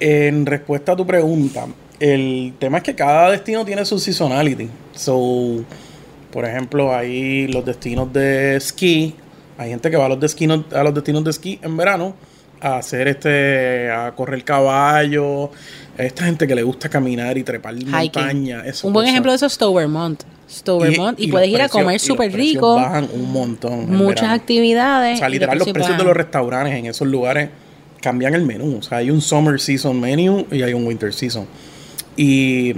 en 0.00 0.44
respuesta 0.46 0.92
a 0.92 0.96
tu 0.96 1.06
pregunta, 1.06 1.66
el 2.00 2.54
tema 2.58 2.78
es 2.78 2.84
que 2.84 2.94
cada 2.94 3.30
destino 3.30 3.64
tiene 3.64 3.84
su 3.84 3.98
seasonality. 3.98 4.68
So, 4.94 5.64
por 6.30 6.44
ejemplo, 6.44 6.94
hay 6.94 7.48
los 7.48 7.64
destinos 7.64 8.12
de 8.12 8.56
esquí. 8.56 9.14
Hay 9.56 9.70
gente 9.70 9.90
que 9.90 9.96
va 9.96 10.06
a 10.06 10.08
los 10.08 10.20
destinos, 10.20 10.64
a 10.72 10.82
los 10.82 10.94
destinos 10.94 11.24
de 11.24 11.30
esquí 11.30 11.58
en 11.62 11.76
verano 11.76 12.14
a 12.60 12.78
hacer 12.78 13.08
este, 13.08 13.90
a 13.90 14.12
correr 14.14 14.44
caballo. 14.44 15.50
Esta 15.96 16.24
gente 16.24 16.46
que 16.46 16.54
le 16.54 16.62
gusta 16.62 16.88
caminar 16.88 17.36
y 17.38 17.42
trepar 17.42 17.74
Hiking. 17.74 17.90
montaña. 17.90 18.62
Un 18.82 18.92
buen 18.92 19.04
cosa. 19.04 19.10
ejemplo 19.10 19.32
de 19.32 19.36
eso 19.36 19.46
es 19.46 19.52
Stowe 19.54 19.74
Vermont. 19.74 20.22
Stowe 20.48 20.88
Vermont. 20.88 21.18
Y, 21.18 21.26
los 21.26 21.32
puedes 21.32 21.48
ir 21.48 21.60
a 21.60 21.68
comer 21.68 21.96
y 21.96 21.98
súper 21.98 22.32
rico. 22.32 22.76
Bajan 22.76 23.08
un 23.12 23.32
montón. 23.32 23.90
Muchas 23.90 24.22
verano. 24.22 24.34
actividades. 24.34 25.16
O 25.16 25.18
sea, 25.18 25.28
y 25.28 25.32
literal, 25.32 25.58
los 25.58 25.70
precios 25.70 25.98
de 25.98 26.04
los 26.04 26.16
restaurantes 26.16 26.74
en 26.74 26.86
esos 26.86 27.08
lugares 27.08 27.50
cambian 28.00 28.34
el 28.34 28.42
menú. 28.46 28.78
O 28.78 28.82
sea, 28.82 28.98
hay 28.98 29.10
un 29.10 29.20
summer 29.20 29.60
season 29.60 30.00
menu 30.00 30.46
y 30.52 30.62
hay 30.62 30.72
un 30.72 30.86
winter 30.86 31.12
season. 31.12 31.46
Y 32.18 32.74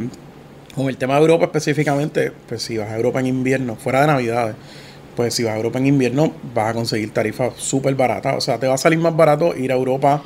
con 0.74 0.88
el 0.88 0.98
tema 0.98 1.14
de 1.14 1.22
Europa 1.22 1.46
específicamente, 1.46 2.30
pues 2.46 2.62
si 2.62 2.76
vas 2.76 2.90
a 2.90 2.96
Europa 2.96 3.20
en 3.20 3.26
invierno, 3.26 3.74
fuera 3.74 4.02
de 4.02 4.06
Navidades, 4.06 4.54
pues 5.16 5.32
si 5.34 5.42
vas 5.42 5.54
a 5.54 5.56
Europa 5.56 5.78
en 5.78 5.86
invierno 5.86 6.32
vas 6.54 6.70
a 6.70 6.74
conseguir 6.74 7.10
tarifas 7.10 7.54
súper 7.56 7.94
baratas. 7.94 8.36
O 8.36 8.40
sea, 8.42 8.58
te 8.58 8.66
va 8.66 8.74
a 8.74 8.78
salir 8.78 8.98
más 8.98 9.16
barato 9.16 9.56
ir 9.56 9.72
a 9.72 9.76
Europa, 9.76 10.22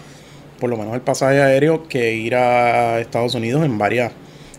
por 0.59 0.69
lo 0.69 0.77
menos 0.77 0.95
el 0.95 1.01
pasaje 1.01 1.41
aéreo, 1.41 1.87
que 1.89 2.17
ir 2.17 2.35
a 2.35 2.99
Estados 2.99 3.37
Unidos 3.37 3.65
en 3.65 3.79
varias, 3.79 4.13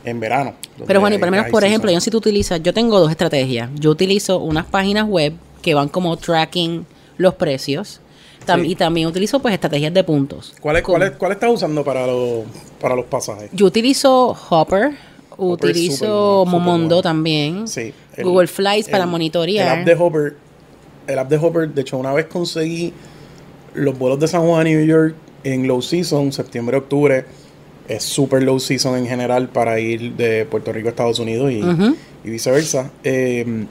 en 0.05 0.21
verano. 0.21 0.53
Pero 0.87 1.01
bueno, 1.01 1.17
y 1.17 1.19
por 1.19 1.27
lo 1.27 1.31
menos, 1.31 1.47
por 1.49 1.65
ejemplo, 1.65 1.91
yo 1.91 1.99
si 1.99 2.09
tú 2.09 2.17
utilizas, 2.17 2.63
yo 2.63 2.73
tengo 2.73 2.97
dos 2.99 3.11
estrategias. 3.11 3.69
Yo 3.75 3.91
utilizo 3.91 4.39
unas 4.39 4.65
páginas 4.65 5.05
web 5.05 5.33
que 5.61 5.73
van 5.73 5.89
como 5.89 6.15
tracking 6.15 6.85
los 7.17 7.33
precios. 7.33 7.99
Tam- 8.45 8.61
Sí. 8.61 8.71
Y 8.71 8.75
también 8.75 9.07
utilizo 9.07 9.39
pues 9.41 9.53
estrategias 9.53 9.93
de 9.93 10.03
puntos. 10.03 10.53
¿Cuál, 10.61 10.77
es, 10.77 10.83
Como- 10.83 10.97
cuál, 10.97 11.09
es- 11.11 11.17
cuál 11.17 11.31
estás 11.31 11.51
usando 11.51 11.83
para, 11.83 12.05
los 12.07 12.43
para 12.79 12.95
los 12.95 13.05
pasajes? 13.05 13.49
Yo 13.53 13.65
utilizo 13.65 14.35
Hopper, 14.49 14.91
utilizo 15.37 16.43
súper 16.45 16.51
Momondo 16.51 17.01
también. 17.01 17.67
Sí. 17.67 17.93
el- 18.17 18.23
Google 18.23 18.47
Flights 18.47 18.89
para 18.89 19.05
monitorear. 19.05 19.73
El 19.75 19.79
app 19.81 19.85
de 19.87 19.93
Hopper. 20.03 20.35
El 21.07 21.19
app 21.19 21.29
de 21.29 21.37
Hopper, 21.37 21.69
de 21.69 21.81
hecho, 21.81 21.97
una 21.97 22.13
vez 22.13 22.25
conseguí 22.25 22.93
los 23.73 23.97
vuelos 23.97 24.19
de 24.19 24.27
San 24.27 24.41
Juan 24.41 24.61
a 24.61 24.63
New 24.63 24.85
York 24.85 25.15
en 25.43 25.67
low 25.67 25.81
season, 25.81 26.31
septiembre, 26.31 26.77
octubre. 26.77 27.25
Es 27.87 28.03
super 28.03 28.41
low 28.41 28.59
season 28.59 28.97
en 28.97 29.05
general 29.05 29.49
para 29.49 29.79
ir 29.79 30.13
de 30.13 30.45
Puerto 30.45 30.71
Rico 30.73 30.87
a 30.87 30.91
Estados 30.91 31.19
Unidos 31.19 31.51
y, 31.51 31.61
y 32.23 32.29
viceversa. 32.31 32.89
Eh, 33.03 33.65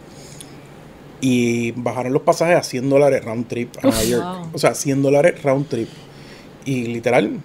y 1.27 1.71
bajaron 1.73 2.13
los 2.13 2.21
pasajes 2.23 2.57
a 2.57 2.63
100 2.63 2.91
dólares 2.91 3.25
round 3.25 3.47
trip 3.49 3.75
a 3.79 3.83
Nueva 3.87 4.05
York. 4.05 4.25
wow. 4.25 4.49
O 4.53 4.59
sea, 4.59 4.75
100 4.75 5.03
dólares 5.03 5.43
round 5.43 5.67
trip. 5.69 5.89
Y 6.67 6.87
literal. 6.89 7.41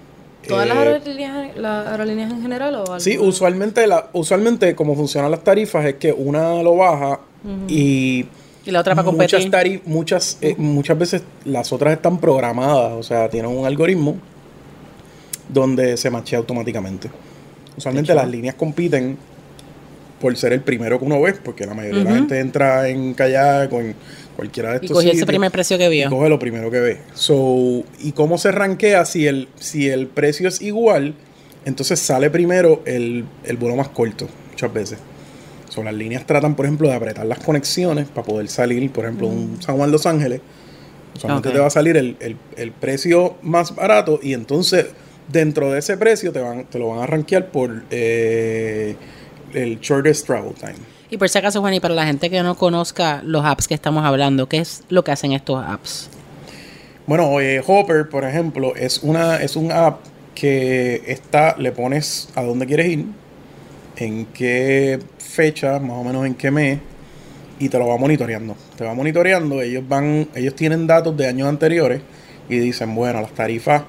¿Todas 0.48 0.68
las 0.68 0.78
eh, 0.78 0.80
aerolíneas, 0.82 1.58
las 1.58 1.88
aerolíneas 1.88 2.32
en 2.32 2.42
general 2.42 2.76
o 2.76 3.00
Sí, 3.00 3.12
alguna? 3.14 3.30
usualmente, 3.30 3.88
la, 3.88 4.10
usualmente 4.14 4.76
como 4.76 4.96
funcionan 4.96 5.32
las 5.32 5.44
tarifas 5.44 5.86
es 5.86 5.96
que 5.96 6.12
una 6.12 6.62
lo 6.64 6.76
baja 6.76 7.20
y 7.68 8.26
Y 8.66 8.72
la 8.72 8.82
otra 8.82 8.96
para 8.96 9.12
muchas, 9.12 9.44
competir. 9.46 9.80
tarif- 9.80 9.82
muchas, 9.86 10.38
eh, 10.42 10.56
muchas 10.58 10.98
veces 10.98 11.24
las 11.46 11.72
otras 11.72 11.94
están 11.94 12.18
programadas, 12.20 12.94
o 12.94 13.04
sea, 13.04 13.30
tienen 13.30 13.52
un 13.52 13.66
algoritmo 13.66 14.16
donde 15.48 15.98
se 15.98 16.10
machea 16.10 16.40
automáticamente. 16.40 17.10
Usualmente 17.78 18.14
las 18.14 18.28
líneas 18.28 18.56
compiten 18.56 19.18
por 20.20 20.36
ser 20.38 20.54
el 20.54 20.62
primero 20.62 21.00
que 21.00 21.06
uno 21.06 21.22
ve, 21.22 21.34
porque 21.34 21.66
la 21.66 21.74
mayoría 21.74 22.00
de 22.00 22.06
la 22.06 22.16
gente 22.16 22.40
entra 22.40 22.88
en 22.90 23.14
kayak 23.14 23.72
o 23.74 23.80
en 23.82 23.96
cualquiera 24.36 24.70
de 24.72 24.76
Y 24.76 24.86
estos 24.86 24.92
cogió 24.98 25.10
ese 25.10 25.20
sitios 25.20 25.28
primer 25.28 25.52
precio 25.52 25.78
que 25.78 25.86
y 25.86 25.90
vio. 25.90 26.10
coge 26.10 26.30
lo 26.30 26.40
primero 26.40 26.70
que 26.72 26.80
ve. 26.80 26.98
So, 27.14 27.84
¿y 28.00 28.12
cómo 28.14 28.38
se 28.38 28.52
rankea 28.52 29.06
si 29.06 29.28
el, 29.28 29.48
si 29.60 29.90
el 29.90 30.08
precio 30.08 30.48
es 30.48 30.62
igual? 30.62 31.14
Entonces 31.66 32.00
sale 32.00 32.30
primero 32.30 32.82
el, 32.86 33.26
el 33.44 33.58
vuelo 33.58 33.76
más 33.76 33.90
corto, 33.90 34.28
muchas 34.52 34.74
veces. 34.74 35.00
So, 35.70 35.84
las 35.84 35.94
líneas 35.94 36.26
tratan, 36.26 36.56
por 36.56 36.66
ejemplo, 36.66 36.88
de 36.88 36.96
apretar 36.96 37.26
las 37.26 37.40
conexiones 37.40 38.08
para 38.08 38.26
poder 38.26 38.48
salir, 38.48 38.90
por 38.92 39.06
ejemplo, 39.06 39.28
un 39.28 39.62
San 39.62 39.76
Juan 39.78 39.92
Los 39.92 40.06
Ángeles. 40.06 40.42
Solamente 41.18 41.50
te 41.52 41.60
va 41.60 41.68
a 41.68 41.70
salir 41.70 41.98
el, 41.98 42.16
el- 42.20 42.38
el 42.56 42.72
precio 42.72 43.36
más 43.42 43.76
barato 43.76 44.20
y 44.24 44.34
entonces 44.34 44.86
dentro 45.32 45.72
de 45.72 45.80
ese 45.80 45.98
precio 45.98 46.32
te, 46.32 46.40
van, 46.40 46.66
te 46.66 46.80
lo 46.80 46.88
van 46.90 47.00
a 47.00 47.06
rankear 47.08 47.52
por 47.52 47.84
eh, 47.92 48.96
el 49.54 49.80
shortest 49.80 50.26
travel 50.26 50.54
time. 50.54 50.76
Y 51.10 51.18
por 51.18 51.30
si 51.30 51.38
acaso, 51.38 51.62
Juan, 51.62 51.74
y 51.74 51.80
para 51.80 51.96
la 51.96 52.06
gente 52.06 52.30
que 52.30 52.42
no 52.44 52.56
conozca 52.56 53.22
los 53.24 53.44
apps 53.44 53.68
que 53.68 53.74
estamos 53.74 54.06
hablando, 54.06 54.48
¿qué 54.48 54.60
es 54.60 54.84
lo 54.90 55.04
que 55.04 55.12
hacen 55.12 55.32
estos 55.32 55.64
apps? 55.66 56.10
Bueno, 57.08 57.40
eh, 57.42 57.64
Hopper, 57.66 58.08
por 58.08 58.24
ejemplo, 58.24 58.76
es 58.76 59.00
una 59.02 59.38
es 59.38 59.56
un 59.56 59.72
app 59.72 60.02
que 60.36 61.02
está, 61.08 61.56
le 61.58 61.72
pones 61.72 62.30
a 62.36 62.44
dónde 62.44 62.66
quieres 62.68 62.88
ir, 62.88 63.06
en 63.98 64.26
qué 64.28 65.00
fecha, 65.18 65.80
más 65.80 65.98
o 65.98 66.04
menos 66.04 66.26
en 66.26 66.36
qué 66.36 66.52
mes, 66.52 66.80
y 67.60 67.68
te 67.70 67.78
lo 67.78 67.88
va 67.88 67.98
monitoreando. 67.98 68.56
Te 68.78 68.86
va 68.86 68.94
monitoreando, 68.94 69.62
ellos 69.62 69.84
van, 69.88 70.30
ellos 70.36 70.56
tienen 70.56 70.88
datos 70.88 71.18
de 71.18 71.28
años 71.28 71.48
anteriores 71.48 72.02
y 72.48 72.58
dicen, 72.58 72.96
bueno, 72.96 73.22
las 73.22 73.32
tarifas 73.32 73.84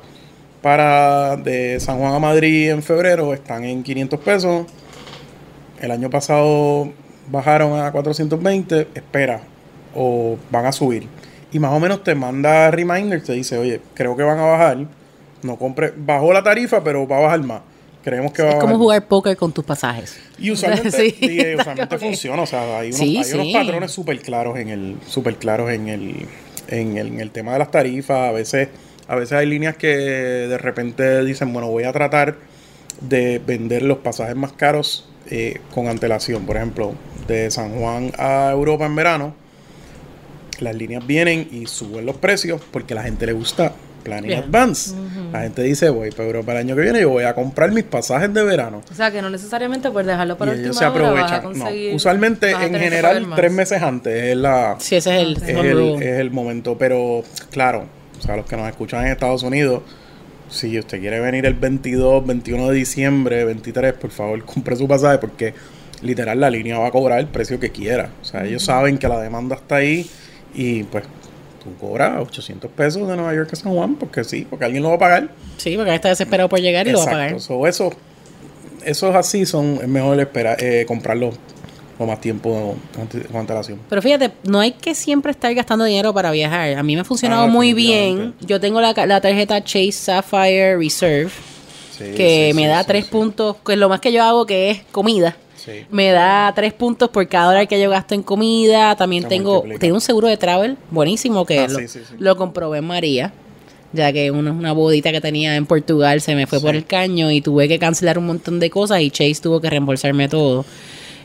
para 0.60 1.36
de 1.36 1.78
San 1.80 1.98
Juan 1.98 2.14
a 2.14 2.18
Madrid 2.18 2.70
en 2.70 2.82
febrero 2.82 3.32
están 3.32 3.64
en 3.64 3.82
500 3.82 4.20
pesos. 4.20 4.66
El 5.80 5.90
año 5.90 6.10
pasado 6.10 6.92
bajaron 7.30 7.78
a 7.80 7.90
420, 7.92 8.88
espera, 8.94 9.40
o 9.94 10.36
van 10.50 10.66
a 10.66 10.72
subir. 10.72 11.06
Y 11.52 11.58
más 11.58 11.72
o 11.72 11.80
menos 11.80 12.04
te 12.04 12.14
manda 12.14 12.70
reminder, 12.70 13.22
te 13.22 13.32
dice, 13.32 13.58
oye, 13.58 13.80
creo 13.94 14.16
que 14.16 14.22
van 14.22 14.38
a 14.38 14.42
bajar. 14.44 14.78
No 15.42 15.56
compre, 15.56 15.92
bajó 15.96 16.32
la 16.32 16.42
tarifa, 16.42 16.84
pero 16.84 17.08
va 17.08 17.18
a 17.18 17.20
bajar 17.20 17.42
más. 17.42 17.62
Creemos 18.04 18.32
que 18.32 18.42
va 18.42 18.50
Es 18.50 18.54
a 18.54 18.58
como 18.58 18.66
bajar. 18.74 18.78
jugar 18.82 19.08
póker 19.08 19.36
con 19.36 19.52
tus 19.52 19.64
pasajes. 19.64 20.18
Y 20.38 20.50
usualmente, 20.50 20.90
Sí. 20.92 21.14
eh, 21.20 21.56
usualmente 21.58 21.98
funciona, 21.98 22.42
o 22.42 22.46
sea, 22.46 22.78
hay 22.78 22.88
unos, 22.92 23.32
hay 23.34 23.52
patrones 23.52 23.90
súper 23.90 24.20
claros 24.20 24.58
en 24.58 24.68
el, 24.68 24.96
súper 25.06 25.36
claros 25.36 25.70
en 25.70 25.88
el, 25.88 26.26
en 26.68 26.96
el, 26.98 27.06
en 27.08 27.20
el 27.20 27.30
tema 27.30 27.52
de 27.54 27.58
las 27.58 27.70
tarifas. 27.70 28.28
A 28.28 28.32
veces, 28.32 28.68
a 29.08 29.16
veces 29.16 29.32
hay 29.32 29.46
líneas 29.46 29.76
que 29.76 29.88
de 29.88 30.58
repente 30.58 31.24
dicen, 31.24 31.52
bueno, 31.52 31.68
voy 31.68 31.84
a 31.84 31.92
tratar 31.92 32.36
de 33.00 33.38
vender 33.44 33.82
los 33.82 33.98
pasajes 33.98 34.36
más 34.36 34.52
caros 34.52 35.08
eh, 35.30 35.60
con 35.74 35.88
antelación. 35.88 36.44
Por 36.46 36.56
ejemplo, 36.56 36.94
de 37.26 37.50
San 37.50 37.78
Juan 37.78 38.12
a 38.18 38.50
Europa 38.52 38.86
en 38.86 38.96
verano, 38.96 39.34
las 40.60 40.74
líneas 40.74 41.06
vienen 41.06 41.48
y 41.50 41.66
suben 41.66 42.06
los 42.06 42.16
precios 42.16 42.60
porque 42.70 42.94
a 42.94 42.96
la 42.96 43.02
gente 43.02 43.26
le 43.26 43.32
gusta 43.32 43.72
plan 44.02 44.24
in 44.24 44.28
Bien. 44.28 44.44
advance. 44.44 44.94
La 45.32 45.42
gente 45.42 45.62
dice, 45.62 45.90
voy 45.90 46.10
para 46.10 46.24
Europa 46.26 46.52
el 46.52 46.58
año 46.58 46.74
que 46.74 46.82
viene, 46.82 47.00
yo 47.02 47.10
voy 47.10 47.24
a 47.24 47.34
comprar 47.34 47.70
mis 47.70 47.84
pasajes 47.84 48.32
de 48.32 48.42
verano. 48.42 48.82
O 48.90 48.94
sea, 48.94 49.10
que 49.10 49.22
no 49.22 49.30
necesariamente 49.30 49.90
por 49.90 50.04
dejarlo 50.04 50.36
para 50.36 50.52
Y 50.52 50.54
última 50.54 50.66
ellos 50.68 50.78
se 50.78 50.86
hora 50.86 51.12
vas 51.12 51.32
a 51.32 51.36
aprovechan. 51.36 51.58
No, 51.90 51.94
usualmente 51.94 52.52
vas 52.52 52.62
a 52.62 52.66
en 52.66 52.74
general 52.74 53.26
tres 53.36 53.52
meses 53.52 53.82
antes 53.82 54.22
es 54.22 54.36
la 54.36 54.76
Sí, 54.78 54.96
ese 54.96 55.14
es 55.16 55.26
el, 55.26 55.36
es 55.36 55.48
el, 55.48 56.02
es 56.02 56.18
el 56.18 56.30
momento. 56.30 56.76
Pero 56.78 57.22
claro, 57.50 57.84
o 58.18 58.22
sea, 58.22 58.36
los 58.36 58.46
que 58.46 58.56
nos 58.56 58.68
escuchan 58.68 59.04
en 59.04 59.12
Estados 59.12 59.42
Unidos, 59.42 59.82
si 60.50 60.78
usted 60.78 61.00
quiere 61.00 61.20
venir 61.20 61.46
el 61.46 61.54
22, 61.54 62.26
21 62.26 62.68
de 62.68 62.74
diciembre, 62.74 63.44
23, 63.44 63.94
por 63.94 64.10
favor, 64.10 64.44
compre 64.44 64.76
su 64.76 64.86
pasaje 64.86 65.18
porque 65.18 65.54
literal 66.02 66.40
la 66.40 66.50
línea 66.50 66.78
va 66.78 66.88
a 66.88 66.90
cobrar 66.90 67.18
el 67.20 67.26
precio 67.26 67.58
que 67.58 67.70
quiera. 67.70 68.10
O 68.20 68.24
sea, 68.24 68.44
ellos 68.44 68.64
saben 68.64 68.98
que 68.98 69.08
la 69.08 69.20
demanda 69.20 69.56
está 69.56 69.76
ahí 69.76 70.08
y 70.54 70.82
pues 70.84 71.04
tú 71.62 71.74
cobras 71.78 72.18
800 72.20 72.70
pesos 72.70 73.06
de 73.08 73.16
Nueva 73.16 73.34
York 73.34 73.50
a 73.52 73.56
San 73.56 73.72
Juan 73.72 73.96
porque 73.96 74.24
sí, 74.24 74.46
porque 74.48 74.64
alguien 74.64 74.82
lo 74.82 74.90
va 74.90 74.96
a 74.96 74.98
pagar. 74.98 75.28
Sí, 75.56 75.76
porque 75.76 75.94
está 75.94 76.08
desesperado 76.08 76.48
por 76.48 76.60
llegar 76.60 76.86
y 76.88 76.92
lo 76.92 76.98
va 76.98 77.04
a 77.04 77.10
pagar. 77.10 77.40
So, 77.40 77.66
eso, 77.66 77.92
esos 78.84 79.14
así 79.14 79.46
son, 79.46 79.78
es 79.82 79.88
mejor 79.88 80.18
esperar, 80.20 80.56
eh, 80.62 80.84
comprarlo 80.86 81.32
con 82.00 82.06
más 82.06 82.18
tiempo 82.18 82.78
con 82.96 83.40
antelación. 83.40 83.78
Pero 83.90 84.00
fíjate, 84.00 84.30
no 84.44 84.58
hay 84.58 84.72
que 84.72 84.94
siempre 84.94 85.32
estar 85.32 85.52
gastando 85.52 85.84
dinero 85.84 86.14
para 86.14 86.30
viajar. 86.30 86.78
A 86.78 86.82
mí 86.82 86.94
me 86.94 87.02
ha 87.02 87.04
funcionado 87.04 87.42
ah, 87.42 87.46
muy 87.46 87.74
bien. 87.74 88.32
Yo 88.40 88.58
tengo 88.58 88.80
la, 88.80 88.94
la, 89.04 89.20
tarjeta 89.20 89.62
Chase 89.62 89.92
Sapphire 89.92 90.78
Reserve, 90.78 91.30
que 91.98 92.52
me 92.54 92.66
da 92.66 92.84
tres 92.84 93.04
puntos, 93.04 93.56
que 93.66 93.74
es 93.74 93.78
lo 93.78 93.90
más 93.90 94.00
que 94.00 94.14
yo 94.14 94.22
hago 94.22 94.46
que 94.46 94.70
es 94.70 94.80
comida. 94.90 95.36
Me 95.90 96.10
da 96.10 96.50
tres 96.56 96.72
puntos 96.72 97.10
por 97.10 97.28
cada 97.28 97.48
dólar 97.48 97.68
que 97.68 97.78
yo 97.78 97.90
gasto 97.90 98.14
en 98.14 98.22
comida. 98.22 98.96
También 98.96 99.28
tengo, 99.28 99.62
tengo 99.78 99.96
un 99.96 100.00
seguro 100.00 100.26
de 100.26 100.38
travel 100.38 100.78
buenísimo 100.90 101.44
que 101.44 101.58
ah, 101.58 101.68
lo, 101.68 101.80
lo, 102.18 102.36
comprobé 102.38 102.78
en 102.78 102.86
María. 102.86 103.34
Ya 103.92 104.10
que 104.10 104.30
una, 104.30 104.52
una 104.52 104.72
bodita 104.72 105.12
que 105.12 105.20
tenía 105.20 105.54
en 105.54 105.66
Portugal 105.66 106.22
se 106.22 106.34
me 106.34 106.46
fue 106.46 106.62
por 106.62 106.74
el 106.74 106.86
caño 106.86 107.30
y 107.30 107.42
tuve 107.42 107.68
que 107.68 107.78
cancelar 107.78 108.16
un 108.16 108.24
montón 108.24 108.58
de 108.58 108.70
cosas 108.70 109.02
y 109.02 109.10
Chase 109.10 109.42
tuvo 109.42 109.60
que 109.60 109.68
reembolsarme 109.68 110.30
todo. 110.30 110.64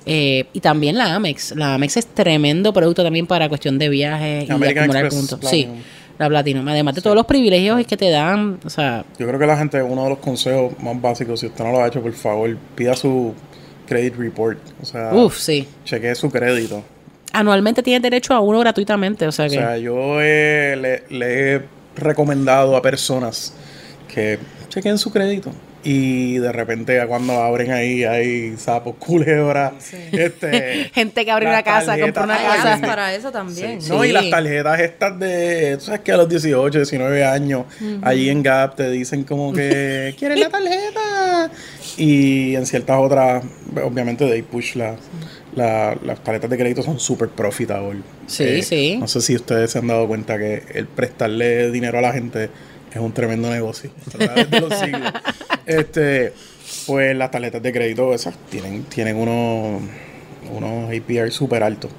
Eh, 0.05 0.45
y 0.53 0.59
también 0.59 0.97
la 0.97 1.15
Amex. 1.15 1.55
La 1.55 1.75
Amex 1.75 1.97
es 1.97 2.07
tremendo 2.07 2.73
producto 2.73 3.03
también 3.03 3.25
para 3.27 3.49
cuestión 3.49 3.77
de 3.79 3.89
viajes 3.89 4.47
y 4.47 4.51
acumular 4.51 5.09
puntos. 5.09 5.39
Sí, 5.43 5.67
la 6.17 6.29
Platinum. 6.29 6.67
Además 6.67 6.95
de 6.95 7.01
todos 7.01 7.15
los 7.15 7.25
privilegios 7.25 7.85
que 7.87 7.97
te 7.97 8.09
dan, 8.09 8.59
o 8.63 8.69
sea... 8.69 9.03
Yo 9.17 9.27
creo 9.27 9.39
que 9.39 9.47
la 9.47 9.57
gente, 9.57 9.81
uno 9.81 10.03
de 10.03 10.09
los 10.09 10.19
consejos 10.19 10.73
más 10.79 11.01
básicos, 11.01 11.39
si 11.39 11.47
usted 11.47 11.63
no 11.63 11.71
lo 11.71 11.83
ha 11.83 11.87
hecho, 11.87 12.01
por 12.01 12.13
favor, 12.13 12.55
pida 12.75 12.95
su 12.95 13.33
credit 13.87 14.15
report. 14.15 14.59
O 14.81 14.85
sea, 14.85 15.13
Uf, 15.13 15.37
sí. 15.37 15.67
chequee 15.83 16.15
su 16.15 16.29
crédito. 16.29 16.83
Anualmente 17.33 17.83
tiene 17.83 17.99
derecho 17.99 18.33
a 18.33 18.39
uno 18.39 18.59
gratuitamente, 18.59 19.27
o 19.27 19.31
sea 19.31 19.49
que... 19.49 19.57
O 19.57 19.61
sea, 19.61 19.77
yo 19.77 20.19
le, 20.19 21.03
le 21.09 21.55
he 21.55 21.61
recomendado 21.97 22.77
a 22.77 22.81
personas 22.81 23.53
que 24.13 24.39
chequen 24.69 24.97
su 24.97 25.11
crédito 25.11 25.51
y 25.85 26.39
de 26.39 26.51
repente 26.51 26.99
cuando 27.07 27.33
abren 27.33 27.71
ahí 27.71 28.03
hay 28.03 28.57
sapos, 28.57 28.95
culebras, 28.97 29.73
este, 30.11 30.89
gente 30.93 31.23
que 31.23 31.31
abre 31.31 31.45
una 31.45 31.61
casa, 31.61 31.97
compra 31.99 32.23
una 32.23 32.37
casa 32.37 32.81
para 32.81 33.13
eso 33.13 33.31
también. 33.31 33.77
No, 33.87 34.03
y 34.03 34.11
las 34.11 34.27
tarjetas 34.31 34.79
estas 34.79 35.19
de, 35.19 35.77
tú 35.77 35.85
sabes 35.85 36.01
que 36.01 36.11
a 36.11 36.17
los 36.17 36.27
18, 36.27 36.79
19 36.79 37.23
años, 37.23 37.65
allí 38.01 38.29
en 38.29 38.41
Gap 38.41 38.75
te 38.75 38.89
dicen 38.89 39.23
como 39.23 39.53
que 39.53 40.15
¿quieres 40.19 40.39
la 40.39 40.49
tarjeta? 40.49 41.51
Y 41.97 42.55
en 42.55 42.65
ciertas 42.65 42.97
otras, 42.99 43.43
obviamente 43.83 44.25
de 44.25 44.41
push 44.41 44.75
la, 44.75 44.95
las 45.55 46.23
tarjetas 46.23 46.49
de 46.49 46.57
crédito 46.57 46.81
son 46.81 46.99
súper 46.99 47.29
profitables. 47.29 48.01
Sí, 48.25 48.43
eh, 48.43 48.63
sí. 48.63 48.97
No 48.99 49.07
sé 49.07 49.21
si 49.21 49.35
ustedes 49.35 49.69
se 49.69 49.77
han 49.77 49.87
dado 49.87 50.07
cuenta 50.07 50.39
que 50.39 50.63
el 50.73 50.87
prestarle 50.87 51.69
dinero 51.69 51.99
a 51.99 52.01
la 52.01 52.11
gente 52.11 52.49
es 52.95 53.01
un 53.01 53.13
tremendo 53.13 53.49
negocio. 53.49 53.91
De 54.17 54.62
los 54.62 54.73
siglos. 54.79 55.12
este, 55.65 56.34
pues 56.88 57.15
las 57.15 57.29
tarjetas 57.29 57.62
de 57.62 57.73
crédito 57.73 58.13
esas 58.13 58.36
tienen, 58.49 58.84
tienen 58.84 59.17
unos, 59.17 59.81
unos 60.49 60.89
APR 60.89 61.29
súper 61.31 61.63
altos. 61.63 61.91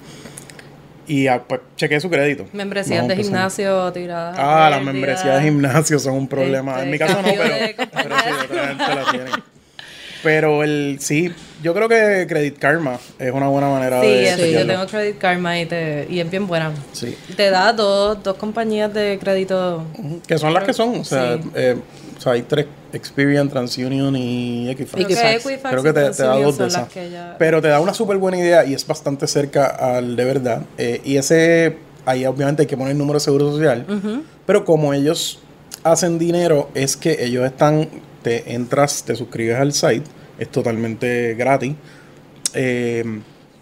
Y 1.06 1.28
ah, 1.28 1.44
pues 1.46 1.60
chequeé 1.76 2.00
su 2.00 2.10
crédito. 2.10 2.46
Membresías 2.52 3.06
de 3.06 3.16
gimnasio 3.16 3.92
tiradas. 3.92 4.36
Ah, 4.38 4.68
las 4.70 4.82
membresías 4.82 5.36
de 5.36 5.42
gimnasio 5.42 5.98
son 5.98 6.14
un 6.14 6.28
problema. 6.28 6.82
en 6.82 6.90
mi 6.90 6.98
caso 6.98 7.20
no, 7.22 7.28
pero, 7.28 8.16
sí, 9.10 9.18
la. 9.18 9.42
Pero 10.22 10.64
el 10.64 10.96
sí, 11.00 11.32
yo 11.66 11.74
creo 11.74 11.88
que 11.88 12.26
Credit 12.28 12.56
Karma 12.58 12.96
es 13.18 13.32
una 13.32 13.48
buena 13.48 13.68
manera 13.68 14.00
de. 14.00 14.36
Sí, 14.36 14.52
yo 14.52 14.64
tengo 14.64 14.86
Credit 14.86 15.18
Karma 15.18 15.58
y, 15.58 15.66
te, 15.66 16.06
y 16.08 16.20
es 16.20 16.30
bien 16.30 16.46
buena. 16.46 16.70
Sí. 16.92 17.16
Te 17.36 17.50
da 17.50 17.72
dos, 17.72 18.22
dos 18.22 18.36
compañías 18.36 18.94
de 18.94 19.18
crédito. 19.20 19.82
Que 20.28 20.38
son 20.38 20.54
las 20.54 20.62
que 20.62 20.72
son. 20.72 21.00
O 21.00 21.04
sea, 21.04 21.40
eh, 21.56 21.76
o 22.16 22.20
sea 22.20 22.34
hay 22.34 22.42
tres: 22.42 22.66
Experian, 22.92 23.48
TransUnion 23.48 24.14
y 24.14 24.70
Equifax. 24.70 24.92
Creo 24.94 25.82
que, 25.82 25.92
te, 25.92 26.22
da 26.22 26.36
dos 26.36 26.56
de 26.56 26.68
esas. 26.68 26.86
Pero 27.36 27.60
te 27.60 27.66
da 27.66 27.80
una 27.80 27.94
súper 27.94 28.18
buena 28.18 28.38
idea 28.38 28.64
y 28.64 28.72
es 28.72 28.86
bastante 28.86 29.26
cerca 29.26 29.66
al 29.66 30.14
de 30.14 30.24
verdad. 30.24 30.62
Eh, 30.78 31.00
y 31.04 31.16
ese, 31.16 31.78
ahí 32.04 32.24
obviamente 32.26 32.62
hay 32.62 32.68
que 32.68 32.76
poner 32.76 32.92
el 32.92 32.98
número 32.98 33.18
de 33.18 33.24
seguro 33.24 33.50
social. 33.50 33.84
Pero 34.46 34.64
como 34.64 34.94
ellos 34.94 35.40
hacen 35.82 36.16
dinero, 36.16 36.70
es 36.74 36.96
que 36.96 37.24
ellos 37.24 37.44
están 37.44 37.88
te 38.26 38.54
entras, 38.54 39.04
te 39.04 39.14
suscribes 39.14 39.56
al 39.56 39.72
site, 39.72 40.02
es 40.38 40.48
totalmente 40.48 41.34
gratis. 41.34 41.74
Eh, 42.54 43.04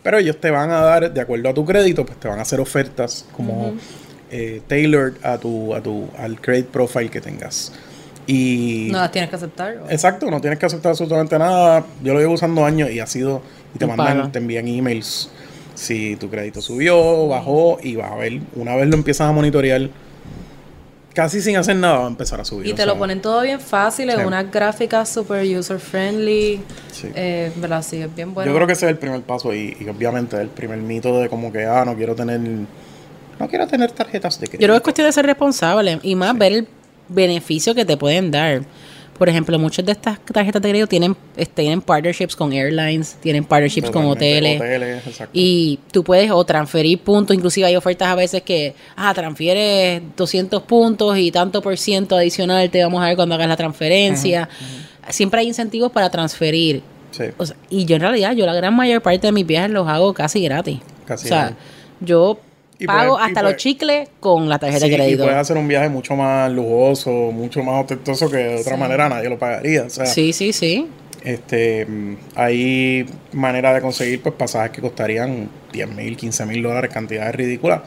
pero 0.03 0.19
ellos 0.19 0.39
te 0.39 0.51
van 0.51 0.71
a 0.71 0.81
dar, 0.81 1.13
de 1.13 1.21
acuerdo 1.21 1.49
a 1.49 1.55
tu 1.55 1.65
crédito, 1.65 2.05
pues 2.05 2.21
te 2.21 2.29
van 2.29 2.39
a 2.39 2.43
hacer 2.43 2.61
ofertas 2.61 3.25
como 3.35 3.75
eh, 4.31 4.61
tailored 4.67 5.15
a 5.23 5.39
tu, 5.39 5.75
a 5.75 5.83
tu, 5.83 6.09
al 6.19 6.41
credit 6.41 6.67
profile 6.67 7.09
que 7.09 7.21
tengas. 7.21 7.73
Y 8.27 8.89
no 8.93 8.99
las 8.99 9.11
tienes 9.11 9.31
que 9.31 9.37
aceptar. 9.37 9.83
Exacto, 9.89 10.31
no 10.31 10.41
tienes 10.41 10.59
que 10.59 10.67
aceptar 10.67 10.91
absolutamente 10.91 11.39
nada. 11.39 11.85
Yo 12.03 12.13
lo 12.13 12.21
llevo 12.21 12.35
usando 12.35 12.65
años 12.65 12.91
y 12.91 13.01
ha 13.01 13.07
sido, 13.07 13.43
y 13.75 13.79
te 13.79 13.87
mandan, 13.87 14.31
te 14.31 14.39
envían 14.39 14.69
emails 14.69 15.31
si 15.75 16.17
tu 16.17 16.31
crédito 16.31 16.61
subió, 16.63 17.27
bajó, 17.29 17.79
y 17.83 17.97
vas 17.97 18.13
a 18.13 18.17
ver, 18.17 18.41
una 18.55 18.77
vez 18.77 18.89
lo 18.89 18.97
empiezas 18.97 19.29
a 19.29 19.33
monitorear 19.33 19.89
casi 21.15 21.41
sin 21.41 21.57
hacer 21.57 21.77
nada 21.77 21.99
va 21.99 22.05
a 22.05 22.09
empezar 22.09 22.41
a 22.41 22.45
subir. 22.45 22.67
Y 22.67 22.75
te 22.75 22.85
lo 22.85 22.99
ponen 22.99 23.23
todo 23.23 23.41
bien 23.43 23.61
fácil, 23.61 24.11
en 24.11 24.27
unas 24.27 24.51
gráficas 24.51 25.09
super 25.09 25.45
user 25.45 25.79
friendly. 25.79 26.61
Sí. 26.93 27.09
Eh, 27.15 27.53
¿Verdad? 27.57 27.83
Sí, 27.83 28.03
es 28.03 28.15
bien 28.15 28.35
bueno. 28.35 28.51
Yo 28.51 28.55
creo 28.55 28.67
que 28.67 28.75
ese 28.75 28.87
es 28.87 28.91
el 28.91 28.99
primer 28.99 29.23
paso 29.23 29.55
y, 29.55 29.77
obviamente 29.89 30.37
el 30.41 30.49
primer 30.49 30.79
mito 30.79 31.21
de 31.21 31.29
como 31.29 31.53
que, 31.53 31.65
ah, 31.65 31.85
no 31.85 31.97
quiero 31.97 32.15
tener, 32.15 32.41
no 32.41 33.49
quiero 33.49 33.67
tener 33.67 33.93
tarjetas 33.93 34.41
de 34.41 34.49
crédito. 34.49 34.61
Yo 34.61 34.67
creo 34.67 34.75
que 34.75 34.79
es 34.79 34.83
cuestión 34.83 35.07
de 35.07 35.13
ser 35.13 35.27
responsable 35.27 36.01
y 36.03 36.15
más 36.15 36.37
ver 36.37 36.53
el 36.53 36.69
beneficio 37.09 37.75
que 37.75 37.85
te 37.85 37.97
pueden 37.97 38.31
dar. 38.31 38.63
Por 39.19 39.29
ejemplo, 39.29 39.59
muchas 39.59 39.85
de 39.87 39.93
estas 39.93 40.19
tarjetas 40.21 40.61
de 40.61 40.69
crédito 40.71 40.89
tienen, 40.89 41.17
tienen 41.55 41.81
partnerships 41.81 42.35
con 42.35 42.53
airlines, 42.53 43.17
tienen 43.21 43.45
partnerships 43.45 43.91
con 43.91 44.07
hoteles. 44.07 44.61
y 45.33 45.79
tú 45.93 46.03
puedes 46.03 46.31
o 46.31 46.45
transferir 46.45 46.99
puntos, 47.01 47.37
inclusive 47.37 47.67
hay 47.67 47.77
ofertas 47.77 48.09
a 48.09 48.15
veces 48.15 48.43
que, 48.43 48.75
ah, 48.97 49.15
transfieres 49.15 50.03
200 50.17 50.63
puntos 50.63 51.17
y 51.17 51.31
tanto 51.31 51.63
por 51.63 51.79
ciento 51.79 52.17
adicional 52.17 52.69
te 52.71 52.83
vamos 52.83 53.03
a 53.03 53.07
ver 53.07 53.17
cuando 53.17 53.37
hagas 53.37 53.49
la 53.49 53.57
transferencia. 53.57 54.49
Siempre 55.11 55.41
hay 55.41 55.49
incentivos 55.49 55.93
para 55.93 56.11
transferir. 56.11 56.83
y 57.71 57.85
yo 57.85 57.97
en 57.97 58.03
realidad, 58.03 58.33
yo 58.33 58.45
la 58.47 58.55
gran 58.55 58.75
mayor 58.75 59.01
parte 59.01 59.29
de 59.29 59.33
mis 59.33 59.47
viajes 59.47 59.71
los 59.71 59.87
hago 59.87 60.13
casi 60.13 60.43
gratis. 60.43 60.81
Casi 61.07 61.27
o 61.27 61.29
sea, 61.29 61.55
yo 62.01 62.41
Pago 62.87 63.19
hasta 63.19 63.43
los 63.43 63.57
chicles 63.57 64.09
con 64.21 64.49
la 64.49 64.59
tarjeta 64.59 64.87
de 64.87 64.95
crédito. 64.95 65.23
Y 65.23 65.27
puedes 65.27 65.41
hacer 65.41 65.57
un 65.57 65.69
viaje 65.69 65.89
mucho 65.89 66.17
más 66.17 66.51
lujoso, 66.51 67.11
mucho 67.11 67.63
más 67.63 67.83
ostentoso 67.83 68.31
que 68.31 68.37
de 68.37 68.61
otra 68.61 68.77
manera 68.77 69.09
nadie 69.09 69.29
lo 69.29 69.39
pagaría. 69.39 69.89
sí, 69.89 70.33
sí, 70.33 70.53
sí. 70.53 70.89
Este, 71.23 71.87
hay 72.35 73.07
manera 73.33 73.73
de 73.73 73.81
conseguir 73.81 74.23
pues 74.23 74.35
pasajes 74.35 74.73
que 74.73 74.83
costarían 74.83 75.49
10 75.73 75.89
mil, 75.89 76.17
15 76.19 76.45
mil 76.45 76.63
dólares, 76.63 76.91
cantidades 76.93 77.35
ridículas. 77.35 77.81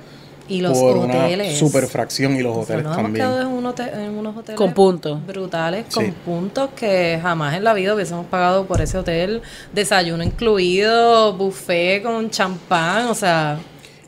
Y 0.50 0.62
los 0.62 0.78
por 0.78 0.98
hoteles. 0.98 1.50
Una 1.50 1.56
superfracción 1.56 2.36
y 2.36 2.42
los 2.42 2.58
hoteles 2.58 2.86
nos 2.86 2.96
también. 2.96 3.26
Hemos 3.26 3.36
quedado 3.36 3.50
en, 3.50 3.58
un 3.58 3.66
hotel, 3.68 3.90
en 3.94 4.12
unos 4.12 4.38
hoteles 4.38 4.58
con 4.58 4.74
puntos 4.74 5.28
brutales, 5.28 5.86
con 5.94 6.12
puntos 6.14 6.70
que 6.76 7.20
jamás 7.22 7.56
en 7.56 7.64
la 7.64 7.74
vida 7.74 7.94
hubiésemos 7.94 8.26
pagado 8.26 8.66
por 8.66 8.82
ese 8.82 8.98
hotel. 8.98 9.42
Desayuno 9.72 10.24
incluido, 10.24 11.34
buffet 11.34 12.02
con 12.02 12.32
champán, 12.32 13.08
o 13.08 13.14
sea. 13.14 13.60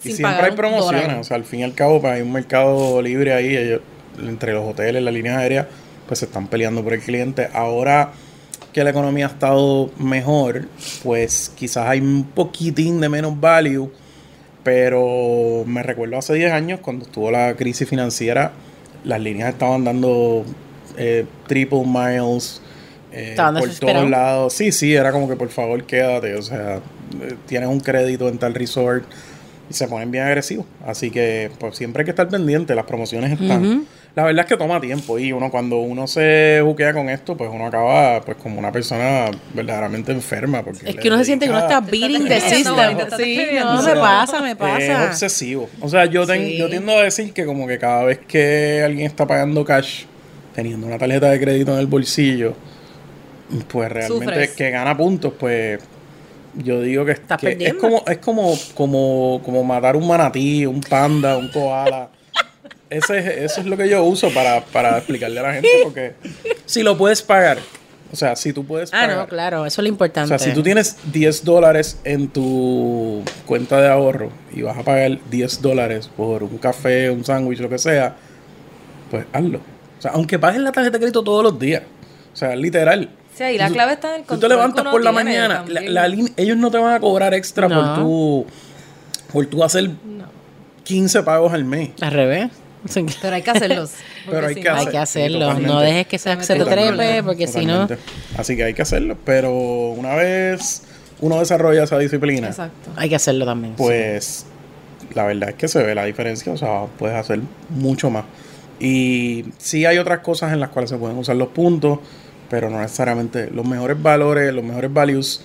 Y 0.04 0.12
siempre 0.14 0.48
hay 0.48 0.52
promociones, 0.52 1.18
o 1.18 1.24
sea, 1.24 1.36
al 1.36 1.44
fin 1.44 1.62
y 1.62 1.64
al 1.64 1.74
cabo 1.74 2.00
pues, 2.02 2.14
hay 2.14 2.22
un 2.22 2.32
mercado 2.32 3.02
libre 3.02 3.34
ahí, 3.34 3.80
entre 4.22 4.54
los 4.54 4.66
hoteles, 4.66 5.04
las 5.04 5.14
líneas 5.14 5.38
aéreas, 5.38 5.68
pues 6.08 6.20
se 6.20 6.26
están 6.26 6.48
peleando 6.48 6.84
por 6.84 6.94
el 6.94 7.02
cliente. 7.02 7.50
Ahora 7.54 8.12
que 8.74 8.84
la 8.84 8.92
economía 8.92 9.28
ha 9.28 9.30
estado 9.30 9.90
mejor, 9.98 10.68
pues 11.04 11.52
quizás 11.56 11.88
hay 11.88 12.00
un 12.00 12.24
poquitín 12.24 13.02
de 13.02 13.10
menos 13.10 13.40
value, 13.40 13.92
pero 14.64 15.64
me 15.66 15.84
recuerdo 15.84 16.18
hace 16.18 16.34
10 16.36 16.52
años 16.52 16.80
cuando 16.82 17.06
estuvo 17.06 17.32
la 17.32 17.56
crisis 17.56 17.88
financiera, 17.88 18.52
las 19.04 19.20
líneas 19.20 19.50
estaban 19.50 19.84
dando 19.84 20.46
eh, 20.98 21.26
triple 21.48 21.84
miles. 21.86 22.62
Eh, 23.12 23.36
por 23.36 23.70
todos 23.70 24.08
lados. 24.08 24.54
Sí, 24.54 24.72
sí, 24.72 24.94
era 24.94 25.12
como 25.12 25.28
que 25.28 25.36
por 25.36 25.50
favor 25.50 25.84
quédate, 25.84 26.36
o 26.36 26.42
sea, 26.44 26.76
eh, 26.76 27.36
tienes 27.48 27.68
un 27.70 27.80
crédito 27.80 28.28
en 28.30 28.38
tal 28.38 28.54
resort, 28.54 29.04
y 29.70 29.74
se 29.74 29.88
ponen 29.88 30.12
bien 30.12 30.24
agresivos. 30.24 30.66
Así 30.86 31.12
que 31.12 31.52
pues 31.60 31.78
siempre 31.78 32.02
hay 32.02 32.06
que 32.06 32.12
estar 32.12 32.28
pendiente, 32.28 32.74
las 32.76 32.86
promociones 32.86 33.40
están. 33.40 33.86
La 34.16 34.24
verdad 34.24 34.44
es 34.46 34.50
que 34.50 34.58
toma 34.58 34.82
tiempo 34.82 35.20
y 35.20 35.32
uno 35.32 35.52
cuando 35.52 35.78
uno 35.78 36.08
se 36.08 36.62
buquea 36.62 36.94
con 36.94 37.10
esto, 37.10 37.38
pues 37.38 37.50
uno 37.54 37.68
acaba 37.68 38.22
pues 38.22 38.38
como 38.38 38.58
una 38.58 38.72
persona 38.72 39.30
verdaderamente 39.54 40.12
enferma. 40.12 40.64
Porque 40.64 40.90
es 40.90 40.96
que 40.96 41.08
uno 41.08 41.20
se 41.20 41.26
siente 41.26 41.46
que 41.46 41.52
uno 41.52 41.60
está 41.60 41.80
beating 41.80 42.28
the 42.28 42.42
system. 42.42 42.76
Sí, 43.16 43.40
no, 43.60 43.84
me 43.84 43.96
pasa, 43.96 44.42
me 44.42 44.56
pasa. 44.56 44.80
Es 44.80 45.10
obsesivo. 45.10 45.70
O 45.80 45.88
sea, 45.88 46.06
yo, 46.06 46.26
yo 46.26 46.70
tiendo 46.70 46.92
a 46.98 47.04
decir 47.04 47.32
que 47.34 47.46
como 47.46 47.68
que 47.68 47.78
cada 47.78 48.04
vez 48.04 48.20
que 48.28 48.82
alguien 48.84 49.06
está 49.06 49.28
pagando 49.28 49.64
cash, 49.64 50.06
teniendo 50.56 50.88
una 50.88 50.98
tarjeta 50.98 51.30
de 51.30 51.40
crédito 51.40 51.74
en 51.74 51.80
el 51.80 51.88
bolsillo, 51.88 52.56
pues 53.68 53.92
realmente 53.92 54.26
Sufres. 54.26 54.50
que 54.52 54.72
gana 54.72 54.98
puntos, 54.98 55.34
pues 55.40 55.80
yo 56.56 56.82
digo 56.82 57.06
que, 57.06 57.12
Estás 57.14 57.40
que 57.40 57.58
es 57.60 57.74
como 57.76 58.04
es 58.08 58.18
como 58.20 58.54
como 58.76 59.42
como 59.44 59.64
matar 59.64 59.96
un 59.96 60.08
manatí, 60.08 60.66
un 60.66 60.82
panda, 60.82 61.38
un 61.38 61.50
koala. 61.50 62.10
Ese, 62.90 63.20
es- 63.20 63.52
eso 63.52 63.62
es 63.62 63.68
lo 63.68 63.78
que 63.78 63.88
yo 63.88 64.04
uso 64.04 64.30
para, 64.34 64.62
para 64.66 64.98
explicarle 64.98 65.40
a 65.40 65.44
la 65.44 65.54
gente 65.54 65.70
porque 65.84 66.14
si 66.66 66.82
lo 66.82 66.98
puedes 66.98 67.22
pagar, 67.22 67.60
o 68.12 68.16
sea, 68.16 68.36
si 68.36 68.52
tú 68.52 68.66
puedes 68.66 68.90
Ah, 68.92 69.02
pagar, 69.02 69.18
no, 69.18 69.28
claro, 69.28 69.66
eso 69.68 69.82
es 69.82 69.84
lo 69.84 69.90
o 69.90 69.94
importante. 69.94 70.30
sea, 70.30 70.40
si 70.40 70.52
tú 70.56 70.64
tienes 70.64 70.98
10 71.12 71.46
dólares 71.46 72.00
en 72.04 72.30
tu 72.30 73.22
cuenta 73.46 73.80
de 73.80 73.90
ahorro 73.90 74.32
y 74.52 74.64
vas 74.64 74.76
a 74.78 74.82
pagar 74.84 75.20
10 75.30 75.62
dólares 75.62 76.10
por 76.18 76.42
un 76.42 76.58
café, 76.58 77.12
un 77.12 77.24
sándwich, 77.24 77.60
lo 77.60 77.70
que 77.70 77.78
sea, 77.78 78.16
pues 79.12 79.26
hazlo. 79.34 79.60
O 80.00 80.02
sea, 80.02 80.12
aunque 80.12 80.40
pagues 80.40 80.62
la 80.62 80.72
tarjeta 80.72 80.94
de 80.94 81.00
crédito 81.02 81.24
todos 81.24 81.44
los 81.44 81.60
días. 81.60 81.84
O 82.34 82.36
sea, 82.36 82.56
literal. 82.56 83.10
Sí, 83.40 83.44
ahí 83.46 83.58
la 83.58 83.68
Tú- 83.68 83.74
clave 83.74 83.94
está 83.94 84.10
en 84.16 84.16
el 84.16 84.22
Tú 84.22 84.26
te 84.26 84.30
control 84.34 84.50
que 84.50 84.56
levantas 84.56 84.86
por 84.92 85.02
la 85.02 85.12
mañana, 85.14 85.64
la, 85.66 85.82
la 86.08 86.16
ellos 86.36 86.58
no 86.58 86.70
te 86.70 86.78
van 86.78 86.94
a 86.94 87.00
cobrar 87.00 87.34
extra 87.34 87.70
No. 87.70 87.76
por 87.96 87.96
tu 88.04 88.46
por 89.32 89.46
tu 89.46 89.64
hacer 89.64 89.90
15 90.84 91.24
pagos 91.24 91.54
al 91.54 91.64
mes. 91.64 91.92
Al 92.02 92.12
revés. 92.12 92.50
Pero 93.22 93.36
hay 93.36 93.42
que 93.42 93.52
hacerlos. 93.52 93.92
Pero 94.30 94.48
hay 94.48 94.56
si 94.56 94.62
que 94.62 94.70
no- 94.70 94.76
Hay 94.76 94.82
hacer- 94.82 94.92
que 94.92 94.98
hacerlo. 94.98 95.40
totalmente. 95.40 95.68
No 95.74 95.80
dejes 95.80 96.08
que 96.08 96.18
se, 96.18 96.44
se 96.44 96.56
te 96.56 96.66
trepe, 96.66 97.24
porque 97.24 97.48
si 97.48 97.66
no. 97.66 97.88
Así 98.38 98.58
que 98.58 98.64
hay 98.66 98.74
que 98.74 98.82
hacerlo. 98.82 99.18
Pero 99.24 99.54
una 99.54 100.16
vez 100.16 100.84
uno 101.22 101.40
desarrolla 101.40 101.84
esa 101.84 101.98
disciplina, 101.98 102.48
Exacto. 102.50 102.90
Hay 102.98 103.08
que 103.08 103.16
hacerlo 103.16 103.46
también. 103.46 103.74
sí. 103.78 103.84
pues 103.84 104.46
la 105.14 105.24
verdad 105.24 105.50
es 105.50 105.56
que 105.56 105.68
se 105.70 105.82
ve 105.82 105.96
la 105.96 106.04
diferencia, 106.04 106.52
o 106.52 106.58
sea, 106.58 106.88
puedes 106.98 107.16
hacer 107.18 107.40
mucho 107.70 108.10
más. 108.10 108.26
Y 108.80 109.46
sí 109.58 109.86
hay 109.86 109.98
otras 109.98 110.20
cosas 110.20 110.52
en 110.54 110.60
las 110.60 110.70
cuales 110.70 110.90
se 110.90 110.98
pueden 110.98 111.18
usar 111.18 111.36
los 111.36 111.48
puntos, 111.50 112.00
pero 112.50 112.70
no 112.70 112.80
necesariamente 112.82 113.50
los 113.52 113.66
mejores 113.66 114.02
valores, 114.02 114.54
los 114.54 114.64
mejores 114.64 114.92
values 114.92 115.42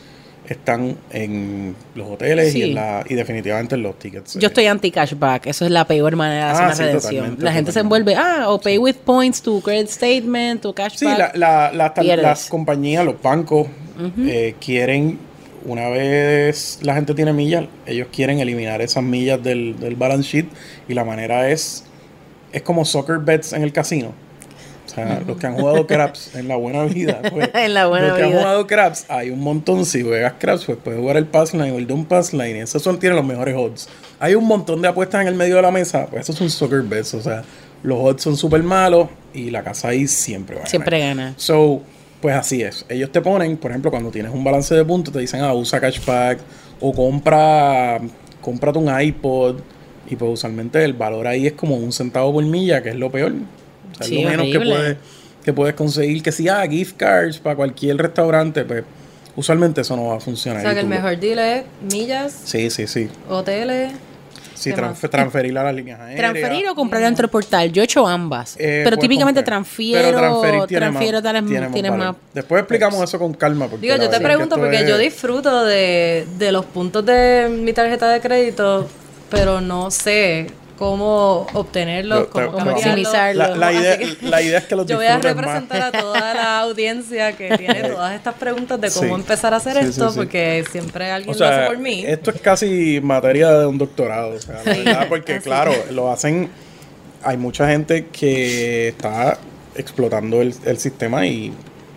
están 0.47 0.97
en 1.11 1.75
los 1.95 2.07
hoteles 2.11 2.53
Sí. 2.53 2.59
y, 2.59 2.63
en 2.65 2.75
la, 2.75 3.03
y 3.09 3.15
definitivamente 3.15 3.77
en 3.77 3.83
los 3.83 3.99
tickets. 3.99 4.35
Yo 4.39 4.49
estoy 4.49 4.67
anti-cashback. 4.67 5.47
Eso 5.47 5.65
es 5.65 5.71
la 5.71 5.87
peor 5.87 6.17
manera 6.17 6.47
de 6.47 6.51
hacer 6.53 6.63
Ah, 6.63 6.67
una 6.67 6.75
sí, 6.77 6.83
redención. 6.83 7.15
totalmente, 7.15 7.45
la 7.45 7.53
gente 7.53 7.73
se 7.73 7.81
envuelve, 7.81 8.15
ah, 8.15 8.45
o 8.51 8.61
pay 8.61 8.77
with 8.77 8.97
points, 8.97 9.41
tu 9.41 9.63
credit 9.63 9.89
statement, 9.89 10.61
tu 10.61 10.75
cashback. 10.75 10.99
Sí, 11.33 11.39
la- 11.39 11.73
la- 11.73 11.93
las 12.17 12.49
compañías, 12.51 13.05
los 13.07 13.21
bancos 13.23 13.69
eh, 14.19 14.55
quieren, 14.61 15.19
una 15.65 15.89
vez 15.89 16.79
la 16.83 16.95
gente 16.95 17.15
tiene 17.15 17.33
millas, 17.33 17.65
ellos 17.87 18.09
quieren 18.13 18.39
eliminar 18.41 18.83
esas 18.83 19.03
millas 19.03 19.43
del, 19.43 19.79
del 19.81 19.97
balance 19.97 20.29
sheet 20.29 20.47
y 20.89 20.93
la 20.95 21.05
manera 21.05 21.49
es, 21.49 21.85
es 22.53 22.61
como 22.61 22.85
soccer 22.85 23.19
bets 23.19 23.55
en 23.55 23.63
el 23.63 23.73
casino. 23.73 24.13
O 24.95 24.97
sea, 24.97 25.21
los 25.27 25.37
que 25.37 25.47
han 25.49 25.57
jugado 25.57 25.89
craps 25.89 26.37
en 26.37 26.47
la 26.47 26.55
buena 26.55 26.85
vida. 26.85 27.21
pues, 27.33 27.51
En 27.53 27.75
la 27.75 27.87
buena 27.87 28.09
los 28.09 28.17
que 28.17 28.23
vida. 28.23 28.33
han 28.33 28.39
jugado 28.39 28.67
craps, 28.69 29.07
hay 29.09 29.31
un 29.31 29.41
montón. 29.41 29.85
Si 29.85 30.03
juegas 30.03 30.35
craps, 30.39 30.67
pues 30.67 30.79
puedes 30.83 31.01
jugar 31.01 31.17
el 31.17 31.27
pass 31.27 31.53
line 31.53 31.73
o 31.73 31.79
el 31.79 31.87
down 31.89 32.05
pass 32.05 32.33
line. 32.33 32.61
Esos 32.61 32.81
son, 32.81 33.01
tienen 33.01 33.17
los 33.17 33.27
mejores 33.27 33.57
odds. 33.57 33.89
Hay 34.21 34.37
un 34.37 34.47
montón 34.47 34.81
de 34.83 34.89
apuestas 34.89 35.23
en 35.23 35.29
el 35.29 35.35
medio 35.35 35.57
de 35.57 35.63
la 35.63 35.73
mesa. 35.73 36.07
Pues 36.07 36.23
esos 36.23 36.37
son 36.37 36.49
soccer 36.49 36.83
bets. 36.83 37.15
O 37.15 37.21
sea, 37.21 37.43
los 37.83 37.99
odds 37.99 38.23
son 38.23 38.37
súper 38.37 38.63
malos 38.63 39.09
y 39.33 39.51
la 39.51 39.65
casa 39.65 39.89
ahí 39.89 40.07
siempre 40.07 40.55
va 40.55 40.61
a 40.61 40.63
ganar. 40.63 40.71
Siempre 40.71 40.99
gana. 41.01 41.35
So, 41.37 41.83
pues 42.21 42.37
así 42.37 42.63
es. 42.63 42.87
Ellos 42.89 43.11
te 43.11 43.21
ponen, 43.21 43.57
por 43.57 43.73
ejemplo, 43.73 43.91
cuando 43.91 44.13
tienes 44.13 44.33
un 44.33 44.45
balance 44.45 44.75
de 44.77 44.85
puntos, 44.85 45.13
te 45.13 45.19
dicen, 45.19 45.41
ah, 45.41 45.53
usa 45.55 45.81
cashback 45.81 46.39
o 46.81 46.93
compra, 46.93 48.01
cómprate 48.41 48.79
un 48.79 49.01
iPod. 49.01 49.57
Y 50.09 50.15
pues 50.15 50.31
usualmente 50.35 50.85
el 50.85 50.93
valor 50.93 51.27
ahí 51.27 51.49
es 51.49 51.55
como 51.55 51.75
un 51.77 51.91
centavo 51.91 52.33
por 52.33 52.45
milla, 52.45 52.81
que 52.81 52.91
es 52.91 52.97
lo 52.97 53.11
peor. 53.11 53.33
O 53.95 53.97
sea, 53.99 54.07
Sí, 54.07 54.19
es 54.19 54.25
lo 54.25 54.31
menos 54.31 54.47
que 54.47 54.61
puedes, 54.61 54.97
que 55.45 55.53
puedes 55.53 55.75
conseguir. 55.75 56.23
Que 56.23 56.33
si, 56.33 56.49
ah, 56.49 56.65
gift 56.69 56.97
cards 56.97 57.39
para 57.39 57.57
cualquier 57.57 57.97
restaurante, 57.97 58.65
pues 58.65 58.85
usualmente 59.37 59.81
eso 59.81 59.97
no 59.97 60.07
va 60.07 60.15
a 60.15 60.17
O 60.17 60.21
funcionar. 60.21 60.63
sea, 60.63 60.73
Y 60.73 60.75
que 60.75 60.81
el 60.81 60.87
mejor 60.87 61.19
deal 61.19 61.39
es 61.39 61.65
millas, 61.93 62.33
Sí, 62.45 62.71
sí, 62.71 62.87
sí. 62.87 63.09
hoteles. 63.29 63.93
Sí, 64.55 64.71
¿Qué 64.71 64.77
transfer- 64.77 65.11
transferir 65.11 65.59
a 65.59 65.65
las 65.65 65.75
líneas 65.75 65.99
aéreas. 66.01 66.17
Transferir 66.33 66.69
o 66.69 66.75
comprar 66.77 67.03
dentro 67.03 67.25
del 67.25 67.31
portal. 67.31 67.73
Yo 67.73 67.83
he 67.83 67.85
hecho 67.87 68.07
ambas. 68.07 68.55
Eh, 68.59 68.83
pero 68.85 68.97
típicamente 68.97 69.41
comprar. 69.41 69.59
transfiero, 69.65 70.03
Pero 70.41 70.67
tiene 70.69 70.81
transfiero 70.81 71.17
más, 71.17 71.23
tales, 71.25 71.73
tiene 71.73 71.91
más. 71.91 72.17
Después 72.33 72.61
explicamos 72.61 73.03
eso 73.03 73.19
con 73.19 73.35
calma. 73.35 73.67
Porque 73.67 73.85
Digo, 73.85 73.97
yo 74.01 74.09
te 74.09 74.21
pregunto 74.21 74.57
porque 74.57 74.77
es- 74.83 74.89
yo 74.89 74.97
disfruto 74.97 75.65
de, 75.65 76.25
de 76.39 76.53
los 76.53 76.65
puntos 76.67 77.05
de 77.05 77.49
mi 77.51 77.73
tarjeta 77.73 78.09
de 78.09 78.21
crédito, 78.21 78.87
pero 79.29 79.61
no 79.61 79.91
sé 79.91 80.47
cómo 80.79 81.47
obtenerlos, 81.53 82.21
Lo- 82.21 82.31
cómo 82.31 82.45
te- 82.47 82.51
Cómo 82.53 82.59
cambiarlos. 82.67 82.85
maximizarlo. 82.87 83.57
La, 83.57 83.73
idea, 83.73 83.99
que- 83.99 84.17
la 84.23 84.43
idea 84.43 84.59
es 84.59 84.65
que 84.65 84.77
los 84.77 84.87
Yo 84.87 84.97
voy 84.97 85.07
a 85.07 85.15
más. 85.17 85.23
representar 85.25 85.83
a 85.83 85.93
toda 85.93 86.35
la 86.35 86.61
audiencia 86.61 87.37
que 87.37 87.57
tiene 87.57 87.83
todas 87.89 88.15
estas 88.15 88.35
preguntas 88.35 88.81
de 88.81 88.91
cómo 88.91 89.09
Sí. 89.17 89.21
empezar 89.23 89.55
a 89.55 89.59
hacer 89.59 89.75
Sí, 89.83 89.89
esto, 89.91 90.11
sí. 90.11 90.17
porque 90.17 90.65
siempre 90.71 91.11
alguien 91.11 91.35
O 91.35 91.39
sea, 91.39 91.49
lo 91.51 91.57
hace 91.57 91.67
por 91.67 91.79
mí. 91.79 92.05
esto 92.07 92.31
es 92.33 92.41
casi 92.41 93.01
materia 93.03 93.51
de 93.53 93.67
un 93.67 93.79
doctorado, 93.79 94.31
o 94.35 94.41
sea, 94.41 94.63
la 94.65 94.73
verdad, 94.73 95.07
porque 95.09 95.39
claro, 95.41 95.73
lo 95.93 96.11
hacen, 96.11 96.49
hay 97.23 97.37
mucha 97.37 97.69
gente 97.69 98.07
que 98.09 98.89
está 98.89 99.39
explotando 99.77 100.41
el, 100.43 100.55
el 100.65 100.79
sistema 100.79 101.27
y, 101.27 101.53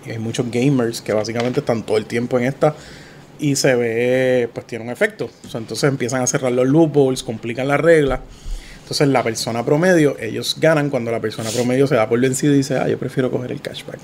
y 0.05 0.11
hay 0.11 0.19
muchos 0.19 0.49
gamers 0.51 1.01
que 1.01 1.13
básicamente 1.13 1.59
están 1.59 1.83
todo 1.83 1.97
el 1.97 2.05
tiempo 2.05 2.37
en 2.39 2.45
esta 2.45 2.75
y 3.39 3.55
se 3.55 3.75
ve, 3.75 4.49
pues 4.53 4.65
tiene 4.65 4.85
un 4.85 4.89
efecto. 4.91 5.29
O 5.45 5.49
sea, 5.49 5.59
entonces 5.59 5.87
empiezan 5.89 6.21
a 6.21 6.27
cerrar 6.27 6.51
los 6.51 6.65
loopholes, 6.67 7.21
complican 7.23 7.67
las 7.67 7.79
reglas. 7.79 8.21
Entonces 8.87 9.09
la 9.09 9.21
persona 9.21 9.65
promedio, 9.65 10.15
ellos 10.17 10.55
ganan 10.61 10.89
cuando 10.89 11.11
la 11.11 11.19
persona 11.19 11.49
promedio 11.49 11.87
se 11.87 11.95
da 11.95 12.07
por 12.07 12.21
vencido 12.21 12.53
y 12.53 12.57
dice, 12.57 12.77
ah, 12.77 12.87
yo 12.87 12.97
prefiero 12.97 13.29
coger 13.29 13.51
el 13.51 13.59
cashback. 13.59 13.99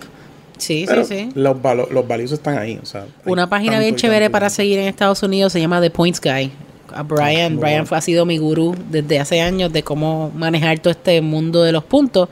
Sí, 0.57 0.83
Pero 0.85 1.05
sí, 1.05 1.15
sí. 1.17 1.29
Los, 1.35 1.55
valo- 1.61 1.87
los 1.89 2.05
values 2.05 2.33
están 2.33 2.57
ahí. 2.57 2.77
O 2.83 2.85
sea, 2.85 3.03
hay 3.03 3.31
Una 3.31 3.47
página 3.49 3.79
bien 3.79 3.95
chévere 3.95 4.29
para 4.29 4.49
seguir 4.49 4.79
en 4.79 4.87
Estados 4.87 5.23
Unidos 5.23 5.53
se 5.53 5.61
llama 5.61 5.79
The 5.79 5.89
Points 5.89 6.19
Guy. 6.19 6.51
A 6.93 7.03
Brian, 7.03 7.53
muy 7.53 7.61
Brian 7.63 7.87
ha 7.89 8.01
sido 8.01 8.25
mi 8.25 8.37
gurú 8.37 8.75
desde 8.91 9.19
hace 9.21 9.39
años 9.39 9.71
de 9.71 9.83
cómo 9.83 10.31
manejar 10.35 10.79
todo 10.79 10.91
este 10.91 11.21
mundo 11.21 11.63
de 11.63 11.71
los 11.71 11.85
puntos. 11.85 12.27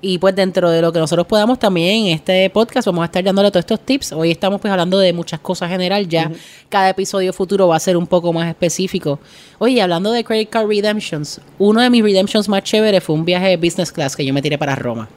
Y 0.00 0.18
pues 0.18 0.36
dentro 0.36 0.70
de 0.70 0.82
lo 0.82 0.92
que 0.92 0.98
nosotros 0.98 1.26
podamos 1.26 1.58
también 1.58 2.06
en 2.06 2.12
este 2.14 2.48
podcast 2.50 2.86
vamos 2.86 3.02
a 3.02 3.06
estar 3.06 3.24
dándole 3.24 3.50
todos 3.50 3.62
estos 3.62 3.80
tips. 3.80 4.12
Hoy 4.12 4.30
estamos 4.30 4.60
pues 4.60 4.70
hablando 4.70 4.98
de 4.98 5.12
muchas 5.12 5.40
cosas 5.40 5.70
general, 5.70 6.06
ya 6.08 6.30
cada 6.68 6.90
episodio 6.90 7.32
futuro 7.32 7.68
va 7.68 7.76
a 7.76 7.80
ser 7.80 7.96
un 7.96 8.06
poco 8.06 8.32
más 8.32 8.48
específico. 8.48 9.18
Oye, 9.58 9.80
hablando 9.80 10.12
de 10.12 10.22
credit 10.22 10.50
card 10.50 10.68
redemptions, 10.68 11.40
uno 11.58 11.80
de 11.80 11.88
mis 11.90 12.02
redemptions 12.02 12.48
más 12.48 12.62
chéveres 12.62 13.02
fue 13.02 13.14
un 13.14 13.24
viaje 13.24 13.48
de 13.48 13.56
business 13.56 13.90
class 13.90 14.14
que 14.14 14.24
yo 14.24 14.34
me 14.34 14.42
tiré 14.42 14.58
para 14.58 14.74
Roma. 14.76 15.08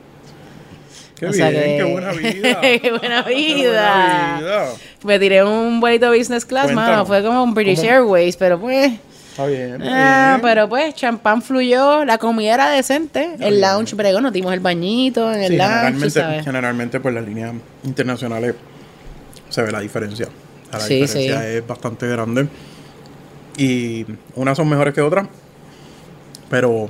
Qué 1.18 1.26
O 1.26 1.32
bien, 1.32 1.34
sea 1.34 1.50
que- 1.52 1.78
qué 1.78 1.84
buena 1.84 2.12
vida. 2.14 2.62
Qué 2.62 2.92
buena 2.98 3.22
vida. 3.24 3.26
Qué 3.28 3.72
buena 3.74 4.40
vida. 4.40 4.66
Me 5.04 5.20
tiré 5.20 5.44
un 5.44 5.82
vuelito 5.82 6.10
business 6.10 6.46
class, 6.46 6.66
Cuéntanos. 6.68 6.90
mano. 6.92 7.06
Fue 7.06 7.22
como 7.22 7.44
un 7.44 7.54
British 7.54 7.80
¿Cómo? 7.80 7.90
Airways, 7.92 8.38
pero 8.38 8.60
pues. 8.60 8.94
Está 9.40 9.46
bien. 9.48 9.82
Ah, 9.84 10.38
bien. 10.38 10.42
pero 10.42 10.68
pues, 10.68 10.96
champán 10.96 11.42
fluyó, 11.42 12.04
la 12.06 12.18
comida 12.18 12.54
era 12.56 12.70
decente, 12.70 13.36
el 13.40 13.62
lounge 13.62 13.96
bregó, 13.96 14.20
nos 14.22 14.34
dimos 14.34 14.54
el 14.54 14.60
bañito 14.60 15.32
en 15.34 15.42
el 15.42 15.52
Sí, 15.52 15.58
lounge, 15.58 15.72
generalmente, 15.76 16.10
sabes. 16.10 16.46
generalmente, 16.46 17.00
pues 17.00 17.16
las 17.16 17.26
líneas 17.26 17.54
internacionales 17.84 18.56
se 19.50 19.62
ve 19.62 19.72
la 19.72 19.80
diferencia. 19.80 20.26
O 20.28 20.70
sea, 20.72 20.80
la 20.80 20.86
Sí, 20.86 20.96
diferencia 21.02 21.42
sí. 21.42 21.48
es 21.48 21.68
bastante 21.68 22.08
grande. 22.08 22.48
Y 23.58 24.06
unas 24.36 24.58
son 24.58 24.68
mejores 24.70 24.94
que 24.94 25.02
otras. 25.02 25.28
Pero 26.50 26.88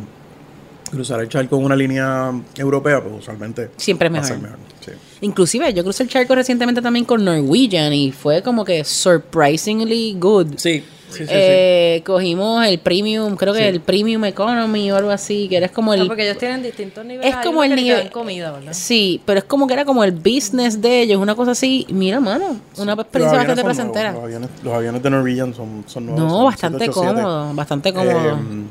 cruzar 0.92 1.20
el 1.20 1.30
charco 1.30 1.56
con 1.58 1.66
una 1.66 1.76
línea 1.76 2.32
europea, 2.58 3.02
pues 3.02 3.14
usualmente 3.20 3.70
Siempre 3.78 4.08
es 4.08 4.14
va 4.14 4.18
a 4.18 4.22
mejor. 4.22 4.36
ser 4.38 4.44
mejor. 4.44 4.60
Sí. 4.86 4.92
Inclusive, 5.22 5.74
yo 5.74 5.84
crucé 5.84 6.04
el 6.04 6.10
charco 6.10 6.34
recientemente 6.36 6.82
también 6.82 7.06
con 7.06 7.24
Norwegian 7.24 7.94
y 7.94 8.12
fue 8.12 8.42
como 8.42 8.64
que 8.66 8.84
surprisingly 8.84 10.16
good. 10.20 10.54
Sí, 10.58 10.84
sí, 11.12 11.24
sí, 11.26 11.30
Eh, 11.30 12.02
Cogimos 12.06 12.66
el 12.66 12.80
premium, 12.80 13.36
creo 13.36 13.54
que 13.54 13.60
Sí. 13.60 13.66
el 13.66 13.82
premium 13.82 14.24
economy 14.26 14.92
o 14.92 14.96
algo 14.96 15.10
así, 15.12 15.48
que 15.50 15.58
era 15.58 15.70
como 15.70 15.94
el... 15.94 16.02
No, 16.02 16.08
porque 16.08 16.24
ellos 16.24 16.38
tienen 16.38 16.62
distintos 16.64 17.04
niveles. 17.06 17.30
Es 17.36 17.46
como 17.46 17.64
el 17.64 17.76
nivel- 17.76 18.10
comida, 18.12 18.52
¿verdad? 18.52 18.74
Sí, 18.74 19.22
pero 19.26 19.40
es 19.40 19.46
como 19.46 19.68
que 19.68 19.74
era 19.74 19.86
como 19.86 20.04
el 20.04 20.12
business 20.12 20.82
de 20.82 21.02
ellos, 21.02 21.20
una 21.22 21.36
cosa 21.36 21.52
así. 21.52 21.86
Mira, 21.90 22.20
mano, 22.20 22.58
una 22.78 22.94
experiencia 22.94 23.38
bastante 23.38 23.64
placentera. 23.64 24.12
nuevos, 24.12 24.30
Los 24.30 24.36
aviones, 24.38 24.64
los 24.64 24.74
aviones 24.74 25.04
de 25.04 25.10
Norwegian 25.10 25.54
son, 25.54 25.84
son 25.88 26.06
nuevos. 26.06 26.24
No, 26.24 26.30
son 26.30 26.46
bastante 26.46 26.80
787. 26.86 27.22
cómodo, 27.22 27.54
bastante 27.54 27.94
cómodo. 27.94 28.30
Eh, 28.38 28.64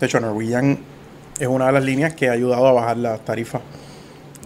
de 0.00 0.06
hecho, 0.06 0.20
Norwegian 0.20 0.78
es 1.38 1.46
una 1.48 1.66
de 1.66 1.72
las 1.72 1.84
líneas 1.84 2.14
que 2.14 2.28
ha 2.28 2.32
ayudado 2.32 2.66
a 2.66 2.72
bajar 2.72 2.96
las 2.96 3.24
tarifas. 3.24 3.60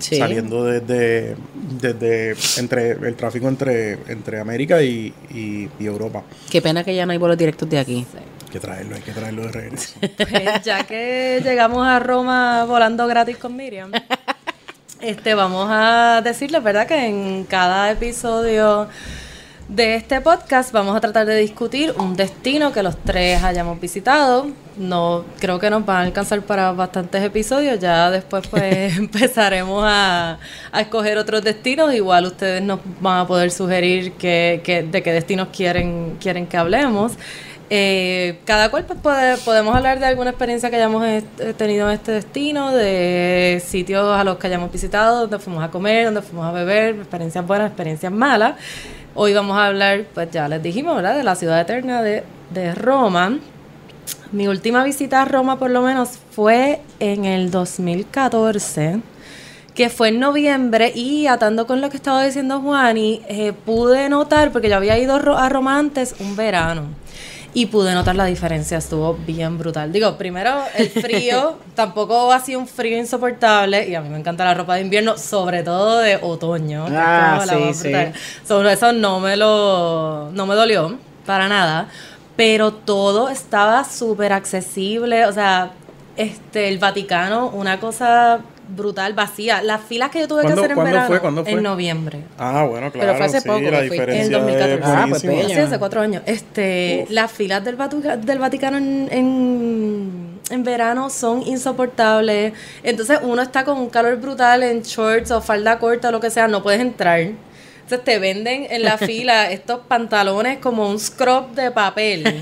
Sí. 0.00 0.16
Saliendo 0.18 0.64
desde, 0.64 1.36
desde 1.80 2.34
entre 2.58 2.90
el 2.92 3.14
tráfico 3.14 3.48
entre, 3.48 3.92
entre 4.10 4.40
América 4.40 4.82
y, 4.82 5.14
y- 5.32 5.68
y 5.78 5.86
Europa. 5.86 6.22
Qué 6.50 6.60
pena 6.60 6.82
que 6.82 6.94
ya 6.94 7.06
no 7.06 7.12
hay 7.12 7.18
vuelos 7.18 7.38
directos 7.38 7.70
de 7.70 7.78
aquí. 7.78 8.04
Hay 8.16 8.50
que 8.50 8.58
traerlo, 8.60 8.96
hay 8.96 9.02
que 9.02 9.12
traerlo 9.12 9.42
de 9.42 9.52
regreso. 9.52 9.94
Pues, 10.00 10.62
ya 10.64 10.82
que 10.84 11.40
llegamos 11.44 11.86
a 11.86 12.00
Roma 12.00 12.64
volando 12.64 13.06
gratis 13.06 13.36
con 13.36 13.54
Miriam, 13.56 13.92
este 15.00 15.34
vamos 15.34 15.68
a 15.70 16.20
decirles, 16.24 16.62
¿verdad? 16.62 16.86
Que 16.86 17.06
en 17.06 17.44
cada 17.44 17.90
episodio 17.92 18.88
De 19.70 19.94
este 19.94 20.20
podcast 20.20 20.72
vamos 20.72 20.96
a 20.96 21.00
tratar 21.00 21.26
de 21.26 21.36
discutir 21.36 21.94
un 21.96 22.16
destino 22.16 22.72
que 22.72 22.82
los 22.82 22.96
tres 22.96 23.40
hayamos 23.44 23.80
visitado. 23.80 24.48
No 24.76 25.24
creo 25.38 25.60
que 25.60 25.70
nos 25.70 25.86
van 25.86 25.96
a 25.98 26.00
alcanzar 26.06 26.42
para 26.42 26.72
bastantes 26.72 27.22
episodios. 27.22 27.78
Ya 27.78 28.10
después 28.10 28.48
pues 28.48 28.98
empezaremos 28.98 29.84
a, 29.86 30.38
a 30.72 30.80
escoger 30.80 31.18
otros 31.18 31.42
destinos. 31.44 31.94
Igual 31.94 32.26
ustedes 32.26 32.60
nos 32.62 32.80
van 33.00 33.20
a 33.20 33.26
poder 33.28 33.52
sugerir 33.52 34.12
que, 34.14 34.60
que- 34.64 34.82
de 34.82 35.02
qué 35.04 35.12
destinos 35.12 35.48
quieren, 35.56 36.16
quieren 36.20 36.48
que 36.48 36.56
hablemos. 36.56 37.12
Eh, 37.72 38.40
cada 38.46 38.68
cual 38.72 38.84
pues, 38.86 38.98
puede- 39.00 39.36
podemos 39.36 39.76
hablar 39.76 40.00
de 40.00 40.06
alguna 40.06 40.30
experiencia 40.30 40.68
que 40.70 40.76
hayamos 40.76 41.06
eh, 41.06 41.22
tenido 41.56 41.86
en 41.88 41.94
este 41.94 42.10
destino, 42.10 42.72
de 42.74 43.62
sitios 43.64 44.18
a 44.18 44.24
los 44.24 44.38
que 44.38 44.48
hayamos 44.48 44.72
visitado, 44.72 45.20
donde 45.20 45.38
fuimos 45.38 45.62
a 45.62 45.70
comer, 45.70 46.06
donde 46.06 46.22
fuimos 46.22 46.44
a 46.46 46.50
beber, 46.50 46.96
experiencias 46.96 47.46
buenas, 47.46 47.68
experiencias 47.68 48.10
malas. 48.10 48.54
Hoy 49.16 49.34
vamos 49.34 49.58
a 49.58 49.66
hablar, 49.66 50.04
pues 50.14 50.30
ya 50.30 50.46
les 50.46 50.62
dijimos, 50.62 50.94
¿verdad? 50.94 51.16
De 51.16 51.24
la 51.24 51.34
ciudad 51.34 51.60
eterna 51.60 52.00
de, 52.00 52.22
de 52.50 52.76
Roma. 52.76 53.40
Mi 54.30 54.46
última 54.46 54.84
visita 54.84 55.22
a 55.22 55.24
Roma, 55.24 55.58
por 55.58 55.72
lo 55.72 55.82
menos, 55.82 56.10
fue 56.30 56.80
en 57.00 57.24
el 57.24 57.50
2014, 57.50 59.00
que 59.74 59.88
fue 59.90 60.10
en 60.10 60.20
noviembre, 60.20 60.92
y 60.94 61.26
atando 61.26 61.66
con 61.66 61.80
lo 61.80 61.90
que 61.90 61.96
estaba 61.96 62.24
diciendo 62.24 62.60
Juani, 62.60 63.22
eh, 63.26 63.52
pude 63.52 64.08
notar, 64.08 64.52
porque 64.52 64.68
yo 64.68 64.76
había 64.76 64.96
ido 64.96 65.16
a 65.16 65.48
Roma 65.48 65.76
antes 65.76 66.14
un 66.20 66.36
verano, 66.36 66.84
y 67.52 67.66
pude 67.66 67.94
notar 67.94 68.14
la 68.16 68.26
diferencia, 68.26 68.78
estuvo 68.78 69.14
bien 69.14 69.58
brutal. 69.58 69.92
Digo, 69.92 70.16
primero, 70.16 70.62
el 70.76 70.88
frío, 70.88 71.58
tampoco 71.74 72.32
ha 72.32 72.40
sido 72.40 72.60
un 72.60 72.68
frío 72.68 72.96
insoportable, 72.96 73.88
y 73.88 73.94
a 73.94 74.00
mí 74.00 74.08
me 74.08 74.18
encanta 74.18 74.44
la 74.44 74.54
ropa 74.54 74.76
de 74.76 74.82
invierno, 74.82 75.16
sobre 75.18 75.62
todo 75.62 75.98
de 75.98 76.16
otoño. 76.16 76.86
Ah, 76.90 77.44
sí, 77.48 77.74
sí. 77.74 77.92
Sobre 78.46 78.72
eso 78.72 78.92
no 78.92 79.20
me 79.20 79.36
lo, 79.36 80.30
no 80.32 80.46
me 80.46 80.54
dolió 80.54 80.96
para 81.26 81.48
nada, 81.48 81.88
pero 82.36 82.72
todo 82.72 83.28
estaba 83.28 83.84
súper 83.84 84.32
accesible, 84.32 85.26
o 85.26 85.32
sea, 85.32 85.72
este, 86.16 86.68
el 86.68 86.78
Vaticano, 86.78 87.48
una 87.48 87.80
cosa 87.80 88.40
brutal, 88.70 89.12
vacía. 89.14 89.62
Las 89.62 89.80
filas 89.82 90.10
que 90.10 90.20
yo 90.20 90.28
tuve 90.28 90.40
que 90.42 90.46
¿Cuándo- 90.46 90.60
hacer 90.62 90.70
en 90.70 90.74
cuándo 90.76 90.90
verano, 90.92 91.08
fue? 91.08 91.20
¿Cuándo 91.20 91.42
fue? 91.44 91.52
en 91.52 91.62
noviembre. 91.62 92.20
Ah, 92.38 92.64
bueno, 92.68 92.90
claro. 92.90 93.06
Pero 93.08 93.16
fue 93.16 93.26
hace 93.26 93.40
sí, 93.40 93.48
poco 93.48 93.60
la 93.70 93.82
diferencia 93.82 94.24
En 94.24 94.32
2014. 94.32 94.74
es 94.74 94.84
Ah, 94.86 95.06
pues. 95.08 95.22
Sí, 95.22 95.52
hace 95.58 95.78
cuatro 95.78 96.00
años. 96.00 96.22
Este, 96.26 97.06
las 97.10 97.30
filas 97.30 97.64
del, 97.64 97.76
del 98.24 98.38
Vaticano 98.38 98.76
en, 98.78 99.08
en, 99.10 100.40
en 100.50 100.64
verano 100.64 101.10
son 101.10 101.42
insoportables. 101.42 102.52
Entonces 102.82 103.18
uno 103.22 103.42
está 103.42 103.64
con 103.64 103.78
un 103.78 103.88
calor 103.90 104.16
brutal 104.16 104.62
en 104.62 104.82
shorts 104.82 105.30
o 105.30 105.40
falda 105.40 105.78
corta 105.78 106.08
o 106.08 106.12
lo 106.12 106.20
que 106.20 106.30
sea, 106.30 106.48
no 106.48 106.62
puedes 106.62 106.80
entrar. 106.80 107.20
Entonces 107.92 108.04
te 108.04 108.20
venden 108.20 108.68
en 108.70 108.84
la 108.84 108.98
fila 108.98 109.50
estos 109.50 109.80
pantalones 109.88 110.58
como 110.58 110.88
un 110.88 111.00
scrub 111.00 111.50
de 111.56 111.72
papel. 111.72 112.40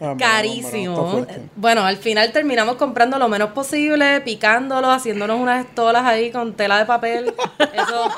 Ah, 0.00 0.14
mira, 0.14 0.16
Carísimo. 0.16 1.26
bueno, 1.56 1.84
al 1.84 1.98
final 1.98 2.32
terminamos 2.32 2.76
comprando 2.76 3.18
lo 3.18 3.28
menos 3.28 3.50
posible, 3.50 4.22
picándolo, 4.22 4.90
haciéndonos 4.90 5.38
unas 5.38 5.66
estolas 5.66 6.04
ahí 6.06 6.30
con 6.30 6.54
tela 6.54 6.78
de 6.78 6.86
papel. 6.86 7.34
Eso, 7.74 8.10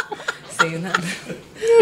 sí, 0.60 0.76
no, 0.80 0.90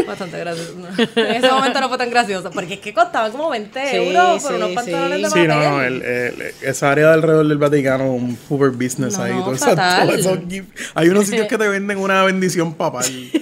bastante 0.07 0.39
gracioso. 0.39 0.73
no. 0.79 0.89
En 1.23 1.35
ese 1.35 1.51
momento 1.53 1.81
no 1.81 1.89
fue 1.91 1.99
tan 1.99 2.09
gracioso, 2.09 2.51
porque 2.51 2.75
es 2.75 2.81
que 2.81 2.95
costaba 2.95 3.29
como 3.31 3.51
20 3.51 3.91
Sí, 3.91 3.97
euros 3.97 4.43
por 4.43 4.51
sí, 4.53 4.57
unos 4.57 4.71
pantalones 4.71 5.17
sí. 5.19 5.23
de 5.23 5.29
Sí, 5.29 5.35
papel. 5.35 5.49
no, 5.49 5.71
no, 5.71 5.83
el- 5.83 6.03
el- 6.03 6.43
esa 6.63 6.91
área 6.93 7.09
de 7.09 7.13
alrededor 7.15 7.47
del 7.47 7.59
Vaticano, 7.59 8.11
un 8.11 8.39
super 8.49 8.71
business 8.71 9.19
No, 9.19 9.25
ahí. 9.25 9.35
no, 9.35 9.45
todo 9.45 9.55
eso- 9.55 9.67
fatal. 9.67 10.09
todo 10.09 10.17
eso 10.17 10.39
hay 10.95 11.09
unos 11.11 11.27
sitios 11.27 11.47
que 11.47 11.59
te 11.59 11.69
venden 11.69 11.99
una 11.99 12.23
bendición 12.25 12.73
papal. 12.73 13.05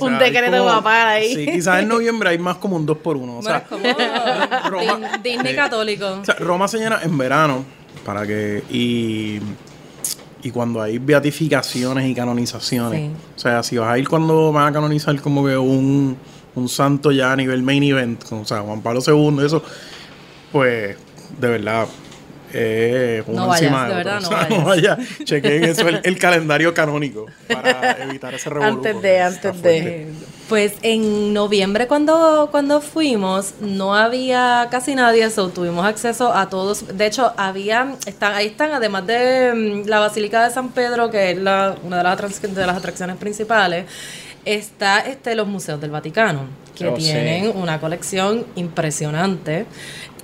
O 0.00 0.04
Un 0.06 0.10
sea, 0.18 0.18
decreto 0.20 0.58
como- 0.58 0.70
papal 0.70 1.06
ahí. 1.08 1.34
Sí, 1.34 1.46
quizás 1.46 1.80
en 1.82 1.88
noviembre 1.96 2.30
hay 2.30 2.38
más 2.38 2.56
como 2.58 2.76
un 2.76 2.86
2 2.86 2.98
por 2.98 3.16
1 3.16 3.38
O 3.38 3.42
Bueno, 3.42 3.48
sea, 3.48 3.56
es 3.58 3.62
como 3.64 3.82
Roma- 4.70 5.18
Disney 5.22 5.54
católico. 5.56 6.06
O 6.20 6.24
sea, 6.24 6.34
Roma 6.36 6.68
se 6.68 6.78
llena 6.78 7.00
en 7.02 7.16
verano 7.18 7.64
para 8.04 8.26
que 8.26 8.62
y 8.70 9.40
y 10.42 10.50
cuando 10.52 10.80
hay 10.80 10.98
beatificaciones 10.98 12.08
y 12.08 12.14
canonizaciones. 12.14 13.00
Sí. 13.00 13.10
O 13.34 13.38
sea, 13.38 13.62
si 13.64 13.78
vas 13.78 13.88
a 13.92 13.98
ir 13.98 14.08
cuando 14.08 14.52
van 14.52 14.68
a 14.68 14.72
canonizar 14.72 15.20
como 15.20 15.44
que 15.44 15.56
un, 15.56 16.16
un 16.54 16.68
santo 16.68 17.10
ya 17.10 17.32
a 17.32 17.36
nivel 17.36 17.62
main 17.64 17.82
event, 17.82 18.22
como, 18.28 18.42
o 18.42 18.44
sea, 18.44 18.60
Juan 18.60 18.80
Pablo 18.80 19.00
II, 19.04 19.44
eso, 19.44 19.62
pues 20.52 20.96
de 21.40 21.48
verdad 21.48 21.88
eh, 22.58 23.22
No 23.28 23.46
vayas, 23.48 23.62
encima 23.62 23.88
de 23.88 23.94
verdad, 23.94 24.18
O 24.18 24.20
no 24.22 24.28
sea, 24.28 24.38
vayas. 24.48 24.64
vaya, 24.64 24.98
chequen 25.24 25.64
eso, 25.64 25.88
el, 25.88 26.00
el 26.02 26.18
calendario 26.18 26.72
canónico 26.72 27.26
para 27.48 27.92
evitar 28.04 28.34
ese 28.34 28.48
revolú. 28.50 28.72
Antes 28.76 29.02
de, 29.02 29.20
antes 29.20 29.62
de. 29.62 30.06
Pues 30.48 30.74
en 30.82 31.34
noviembre 31.34 31.88
cuando, 31.88 32.48
cuando 32.52 32.80
fuimos 32.80 33.54
no 33.60 33.96
había 33.96 34.68
casi 34.70 34.94
nadie, 34.94 35.28
so 35.30 35.48
tuvimos 35.48 35.84
acceso 35.84 36.32
a 36.32 36.48
todos. 36.48 36.96
De 36.96 37.04
hecho, 37.06 37.32
había, 37.36 37.94
están, 38.06 38.32
ahí 38.34 38.46
están, 38.46 38.70
además 38.72 39.06
de 39.08 39.52
mm, 39.84 39.88
la 39.88 39.98
Basílica 39.98 40.44
de 40.46 40.54
San 40.54 40.68
Pedro, 40.68 41.10
que 41.10 41.32
es 41.32 41.38
la, 41.38 41.74
una 41.82 41.98
de 41.98 42.04
las, 42.04 42.40
de 42.42 42.66
las 42.66 42.76
atracciones 42.76 43.16
principales, 43.16 43.86
está 44.44 45.00
este, 45.00 45.34
los 45.34 45.48
museos 45.48 45.80
del 45.80 45.90
Vaticano, 45.90 46.42
que 46.76 46.86
Oh, 46.86 46.96
sí. 46.96 47.02
tienen 47.02 47.50
una 47.56 47.80
colección 47.80 48.46
impresionante. 48.54 49.66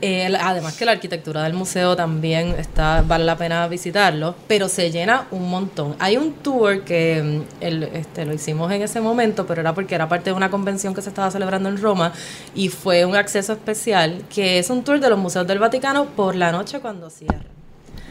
Eh, 0.05 0.37
además 0.41 0.77
que 0.77 0.85
la 0.85 0.91
arquitectura 0.93 1.45
del 1.45 1.55
museo 1.55 1.95
también 1.95 2.57
está 2.59 3.03
vale 3.07 3.25
la 3.25 3.37
pena 3.37 3.69
visitarlo, 3.69 4.35
pero 4.49 4.69
se 4.69 4.91
llena 4.91 5.29
un 5.31 5.49
montón. 5.49 5.95
Hay 6.01 6.17
un 6.17 6.33
tour 6.35 6.83
que 6.83 7.23
mm, 7.23 7.63
el- 7.65 7.83
este, 7.85 8.25
lo 8.25 8.35
hicimos 8.35 8.73
en 8.73 8.83
ese 8.83 9.01
momento, 9.01 9.47
pero 9.47 9.61
era 9.61 9.73
porque 9.75 9.95
era 9.95 10.09
parte 10.09 10.31
de 10.31 10.35
una 10.35 10.51
convención 10.51 10.93
que 10.93 11.03
se 11.03 11.09
estaba 11.09 11.31
celebrando 11.31 11.69
en 11.69 11.81
Roma 11.81 12.13
y 12.53 12.69
fue 12.69 13.05
un 13.05 13.15
acceso 13.15 13.53
especial, 13.53 14.25
que 14.29 14.59
es 14.59 14.71
un 14.71 14.83
tour 14.83 14.99
de 14.99 15.09
los 15.09 15.19
museos 15.21 15.47
del 15.47 15.61
Vaticano 15.61 16.07
por 16.07 16.35
la 16.35 16.51
noche 16.51 16.81
cuando 16.81 17.09
cierran. 17.09 17.47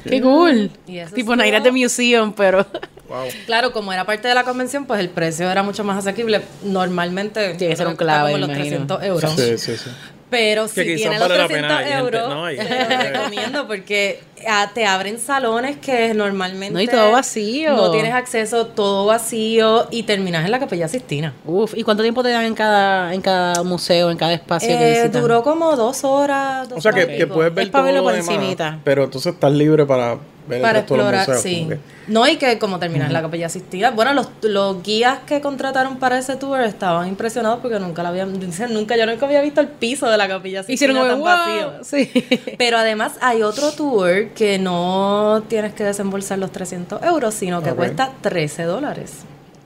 ¡Qué 0.06 0.22
cool! 0.22 0.72
Tipo 1.14 1.34
at 1.34 1.62
the 1.64 1.72
Museum, 1.72 2.34
pero. 2.34 2.66
Wow. 3.12 3.26
Claro, 3.46 3.74
como 3.74 3.92
era 3.92 4.06
parte 4.06 4.30
de 4.30 4.34
la 4.34 4.46
convención, 4.46 4.86
pues 4.86 5.02
el 5.02 5.10
precio 5.10 5.52
era 5.52 5.64
mucho 5.64 5.84
más 5.84 5.98
asequible. 5.98 6.44
Normalmente 6.64 7.56
Tiene 7.56 7.74
que 7.74 7.76
ser 7.76 7.88
un 7.88 7.98
clave, 7.98 8.32
como 8.32 8.38
los 8.48 8.48
imagino. 8.48 8.88
300 8.88 9.04
euros. 9.04 9.32
Sí, 9.36 9.58
sí, 9.58 9.76
sí. 9.76 9.90
Pero 10.32 10.68
si 10.68 10.84
tiene 10.96 11.20
los 11.20 11.28
vale 11.28 11.38
la 11.38 11.46
300 11.48 11.50
pena, 11.50 11.78
hay 11.78 11.86
gente- 11.86 12.00
euros, 12.18 12.30
no, 12.30 12.46
hay 12.46 12.58
te 12.58 12.64
lo 12.64 12.98
recomiendo 13.20 13.68
porque 13.68 14.20
ah, 14.48 14.72
te 14.74 14.86
abren 14.88 15.20
salones 15.20 15.78
que 15.78 16.14
normalmente... 16.16 16.74
No, 16.74 16.82
y 16.82 16.88
todo 16.88 17.12
vacío. 17.12 17.76
No 17.76 17.92
tienes 17.92 18.14
acceso, 18.14 18.66
todo 18.68 19.06
vacío 19.06 19.88
y 19.92 20.04
terminas 20.04 20.46
en 20.46 20.52
la 20.52 20.60
Capilla 20.60 20.88
Sistina. 20.88 21.34
Uf, 21.46 21.74
¿y 21.78 21.84
cuánto 21.84 22.02
tiempo 22.02 22.24
te 22.24 22.30
dan 22.30 22.46
en 22.46 22.56
cada, 22.56 23.14
en 23.14 23.22
cada 23.22 23.62
museo, 23.64 24.10
en 24.10 24.18
cada 24.18 24.34
espacio 24.34 24.70
que 24.70 24.88
Eh, 24.92 25.00
visitas? 25.02 25.22
duró 25.22 25.44
como 25.44 25.76
dos 25.76 26.04
horas. 26.06 26.70
dos 26.70 26.78
O 26.78 26.82
sea, 26.82 26.94
que, 26.94 27.04
horas 27.04 27.28
puedes 27.34 27.54
ver 27.54 27.66
Es 27.66 27.70
para 27.72 27.84
verlo 27.84 28.00
todo 28.00 28.06
por 28.10 28.18
lo 28.18 28.24
demás, 28.24 28.36
encimita. 28.36 28.80
pero 28.86 29.04
entonces 29.04 29.34
estás 29.34 29.52
libre 29.52 29.86
para 29.86 30.18
Para 30.62 30.80
explorar, 30.80 31.28
museos, 31.28 31.42
sí. 31.42 31.66
que- 31.70 31.78
No, 32.08 32.28
y 32.28 32.38
que 32.38 32.58
como 32.60 32.80
terminas 32.80 33.08
en 33.08 33.14
la 33.14 33.22
Capilla 33.22 33.48
Sistina. 33.48 33.92
Bueno, 33.92 34.14
los, 34.14 34.28
los 34.42 34.82
guías 34.84 35.20
que 35.26 35.40
contrataron 35.40 35.98
para 35.98 36.18
ese 36.18 36.36
tour 36.36 36.60
estaban 36.62 37.08
impresionados 37.08 37.60
porque 37.62 37.80
nunca 37.80 38.04
la 38.04 38.10
habían... 38.10 38.40
Dicen, 38.40 38.74
nunca, 38.74 38.98
yo 38.98 39.06
nunca 39.06 39.26
había 39.26 39.42
visto 39.42 39.62
el 39.62 39.68
piso 39.68 40.10
de 40.10 40.18
la 40.18 40.28
Capilla 40.28 40.64
Sistina 40.64 40.94
Hicieron 40.94 41.08
tan 41.08 41.18
wow. 41.20 41.26
vacío. 41.26 41.72
Sí. 41.84 42.12
Pero 42.58 42.78
además 42.78 43.14
hay 43.22 43.44
otro 43.44 43.72
tour 43.72 44.30
que 44.30 44.58
no 44.60 45.44
tienes 45.48 45.74
que 45.74 45.84
desembolsar 45.84 46.40
los 46.40 46.52
300 46.52 47.02
euros, 47.04 47.34
sino 47.34 47.62
que 47.64 47.72
cuesta 47.72 48.12
13 48.22 48.64
dólares. 48.64 49.12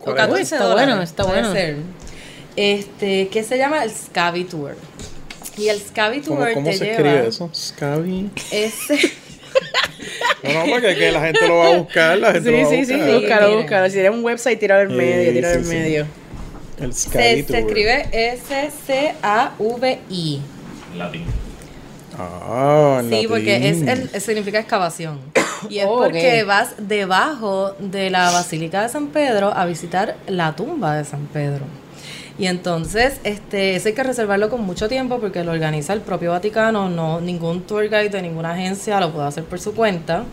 O 0.02 0.04
¿Cuál 0.06 0.18
es? 0.18 0.22
14 0.24 0.42
Está 0.44 0.64
dólares. 0.66 0.86
bueno, 0.88 1.02
está 1.02 1.24
puede 1.24 1.40
bueno. 1.42 1.54
ser. 1.54 1.78
Este, 2.56 3.28
que 3.30 3.44
se 3.44 3.58
llama 3.58 3.84
el 3.84 3.92
Scavi 3.92 4.44
Tour. 4.46 4.76
Y 5.58 5.70
el 5.70 5.80
Scavi 5.80 6.22
¿Cómo, 6.22 6.40
Tour 6.42 6.54
cómo 6.54 6.70
te 6.70 6.78
se 6.78 6.86
lleva... 6.86 6.98
escribe 6.98 7.28
eso? 7.28 7.50
Scavi. 7.54 8.30
Ese, 8.52 9.12
No, 10.44 10.54
no, 10.54 10.66
porque 10.72 10.96
que 10.96 11.12
la 11.12 11.22
gente 11.22 11.48
lo 11.48 11.58
va 11.58 11.68
a 11.68 11.76
buscar, 11.78 12.18
la 12.18 12.32
gente 12.34 12.52
lo 12.52 12.58
Sí, 12.58 12.64
va 12.64 12.68
a 12.68 12.72
sí, 12.72 12.86
sí, 12.86 12.94
buscar. 12.96 13.14
búscalo, 13.20 13.58
búscalo. 13.58 13.88
Si 13.88 13.94
tienes 13.94 14.12
un 14.12 14.24
website, 14.24 14.60
tíralo 14.60 14.90
Sí, 14.90 14.96
medio, 14.96 15.34
tíralo 15.34 15.60
sí, 15.60 15.64
sí. 15.66 15.70
medio. 15.76 16.06
El 16.80 16.94
Scavi 16.94 17.44
se, 17.44 17.60
escribe 17.60 18.06
S-C-A-V-I. 19.26 20.42
Latín. 20.98 21.24
Ah, 22.18 23.02
Sí, 23.10 23.26
porque 23.28 23.70
es 23.70 23.82
el, 23.82 24.10
significa 24.22 24.60
excavación. 24.60 25.20
Y 25.70 25.80
es 25.80 25.86
Oh, 25.88 25.98
porque 25.98 26.44
vas 26.44 26.76
debajo 26.78 27.74
de 27.80 28.10
la 28.12 28.30
Basílica 28.32 28.84
de 28.84 28.90
San 28.90 29.08
Pedro 29.08 29.52
a 29.56 29.66
visitar 29.66 30.16
la 30.28 30.56
tumba 30.56 30.96
de 30.98 31.06
San 31.06 31.26
Pedro. 31.28 31.66
Y 32.38 32.48
entonces, 32.48 33.20
este, 33.24 33.76
eso 33.76 33.88
hay 33.88 33.94
que 33.94 34.04
reservarlo 34.04 34.50
con 34.50 34.62
mucho 34.62 34.90
tiempo 34.90 35.20
porque 35.20 35.44
lo 35.44 35.52
organiza 35.52 35.94
el 35.94 36.02
propio 36.02 36.32
Vaticano, 36.32 36.90
no 36.90 37.22
ningún 37.22 37.62
tour 37.62 37.84
guide 37.84 38.10
de 38.10 38.22
ninguna 38.22 38.52
agencia 38.52 39.00
lo 39.00 39.14
puede 39.14 39.28
hacer 39.28 39.46
por 39.46 39.60
su 39.60 39.74
cuenta. 39.74 40.26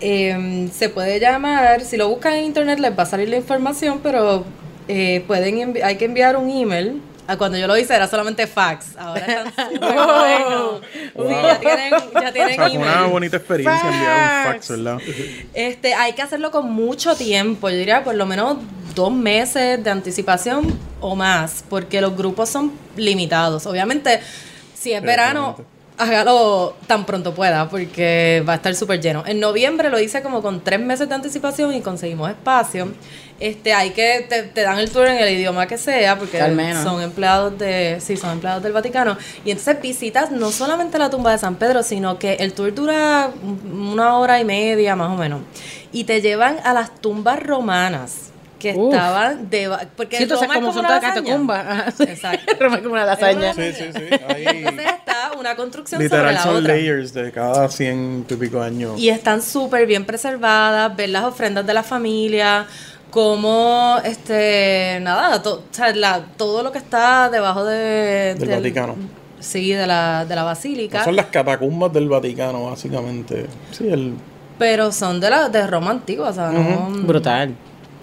Eh, 0.00 0.68
se 0.72 0.88
puede 0.88 1.20
llamar, 1.20 1.82
si 1.82 1.96
lo 1.96 2.08
buscan 2.08 2.34
en 2.34 2.44
internet 2.44 2.80
les 2.80 2.98
va 2.98 3.04
a 3.04 3.06
salir 3.06 3.28
la 3.28 3.36
información, 3.36 4.00
pero 4.02 4.44
eh, 4.88 5.24
pueden 5.26 5.80
hay 5.82 5.96
que 5.96 6.04
enviar 6.04 6.36
un 6.36 6.50
email. 6.50 7.00
A 7.26 7.36
cuando 7.36 7.56
yo 7.56 7.66
lo 7.68 7.76
hice 7.76 7.94
era 7.94 8.08
solamente 8.08 8.46
fax, 8.46 8.96
ahora 8.96 9.24
están 9.24 9.52
súper 9.72 9.94
buenos. 9.94 10.80
Wow. 11.14 11.28
Sí, 11.28 11.34
ya 11.42 11.60
tienen, 11.60 11.90
ya 11.90 12.28
O 12.28 12.32
tienen 12.32 12.54
sea, 12.56 12.70
una 12.70 13.06
bonita 13.06 13.36
experiencia 13.36 13.88
enviar 13.88 14.46
un 14.46 14.52
fax, 14.52 14.68
¿verdad? 14.70 14.98
Este, 15.54 15.94
hay 15.94 16.14
que 16.14 16.22
hacerlo 16.22 16.50
con 16.50 16.72
mucho 16.72 17.14
tiempo, 17.14 17.70
yo 17.70 17.76
diría 17.76 18.02
por 18.02 18.16
lo 18.16 18.26
menos 18.26 18.56
dos 18.94 19.12
meses 19.12 19.82
de 19.82 19.90
anticipación, 19.90 20.78
o 21.00 21.14
más, 21.16 21.64
porque 21.68 22.00
los 22.00 22.16
grupos 22.16 22.48
son 22.48 22.72
limitados. 22.96 23.66
Obviamente, 23.66 24.20
si 24.74 24.92
es 24.92 25.02
verano, 25.02 25.56
hágalo 25.98 26.74
tan 26.86 27.04
pronto 27.04 27.34
pueda, 27.34 27.68
porque 27.68 28.42
va 28.48 28.54
a 28.54 28.56
estar 28.56 28.74
súper 28.74 29.00
lleno. 29.00 29.24
En 29.26 29.40
noviembre 29.40 29.90
lo 29.90 30.00
hice 30.00 30.22
como 30.22 30.42
con 30.42 30.62
tres 30.62 30.80
meses 30.80 31.08
de 31.08 31.14
anticipación 31.14 31.74
y 31.74 31.80
conseguimos 31.80 32.30
espacio. 32.30 32.92
Este, 33.40 33.72
hay 33.72 33.90
que, 33.90 34.24
te, 34.28 34.44
te 34.44 34.60
dan 34.62 34.78
el 34.78 34.90
tour 34.90 35.08
en 35.08 35.18
el 35.18 35.28
idioma 35.30 35.66
que 35.66 35.76
sea, 35.76 36.16
porque 36.18 36.38
son 36.82 37.02
empleados 37.02 37.58
de, 37.58 37.98
sí, 38.00 38.16
son 38.16 38.30
empleados 38.30 38.62
del 38.62 38.72
Vaticano. 38.72 39.16
Y 39.44 39.50
entonces 39.50 39.80
visitas 39.82 40.30
no 40.30 40.52
solamente 40.52 40.98
la 40.98 41.10
tumba 41.10 41.32
de 41.32 41.38
San 41.38 41.56
Pedro, 41.56 41.82
sino 41.82 42.18
que 42.18 42.34
el 42.34 42.52
tour 42.52 42.72
dura 42.72 43.30
una 43.72 44.18
hora 44.18 44.40
y 44.40 44.44
media 44.44 44.94
más 44.94 45.10
o 45.10 45.16
menos. 45.16 45.40
Y 45.92 46.04
te 46.04 46.20
llevan 46.20 46.58
a 46.64 46.72
las 46.72 46.94
tumbas 47.00 47.42
romanas 47.42 48.31
que 48.62 48.74
Uf. 48.76 48.94
estaban 48.94 49.50
de 49.50 49.70
porque 49.96 50.16
Sí, 50.18 50.22
entonces 50.22 50.46
Roma 50.46 50.54
es 50.54 50.60
como 50.60 50.72
son 50.72 50.78
una 50.84 50.88
todas 50.88 51.02
lasaña. 51.02 51.24
catacumbas. 51.24 52.00
Exacto. 52.00 52.52
Roma 52.60 52.76
es 52.76 52.82
como 52.82 52.94
una 52.94 53.04
lasaña. 53.04 53.50
Es 53.50 53.56
Sí, 53.56 53.72
sí, 53.72 53.90
sí. 53.92 54.14
Ahí, 54.28 54.44
Entonces 54.46 54.86
está 54.86 55.32
una 55.38 55.56
construcción 55.56 55.98
sobre 56.00 56.04
literal 56.08 56.34
la 56.34 56.42
son 56.42 56.56
otra. 56.56 56.74
layers 56.74 57.12
de 57.12 57.32
cada 57.32 57.68
100 57.68 58.26
y 58.30 58.34
pico 58.36 58.62
años. 58.62 58.98
Y 59.00 59.08
están 59.08 59.42
súper 59.42 59.86
bien 59.86 60.04
preservadas, 60.04 60.94
ver 60.94 61.08
las 61.08 61.24
ofrendas 61.24 61.66
de 61.66 61.74
la 61.74 61.82
familia, 61.82 62.66
como, 63.10 63.96
este, 64.04 64.98
nada, 65.02 65.42
to- 65.42 65.64
o 65.70 65.74
sea, 65.74 65.94
la- 65.94 66.24
todo 66.36 66.62
lo 66.62 66.70
que 66.72 66.78
está 66.78 67.28
debajo 67.30 67.64
de, 67.64 68.34
Del 68.38 68.48
Vaticano. 68.48 68.94
Sí, 69.40 69.72
de 69.72 69.86
la, 69.88 70.24
de 70.24 70.34
la 70.36 70.44
basílica. 70.44 71.02
Son 71.04 71.16
las 71.16 71.26
catacumbas 71.26 71.92
del 71.92 72.08
Vaticano, 72.08 72.66
básicamente. 72.70 73.46
Sí, 73.72 73.88
el... 73.88 74.14
Pero 74.58 74.92
son 74.92 75.18
de 75.18 75.28
la 75.30 75.48
de 75.48 75.66
Roma 75.66 75.90
antigua, 75.90 76.28
o 76.28 76.32
sea, 76.32 76.50
no, 76.50 76.88
Brutal. 77.04 77.54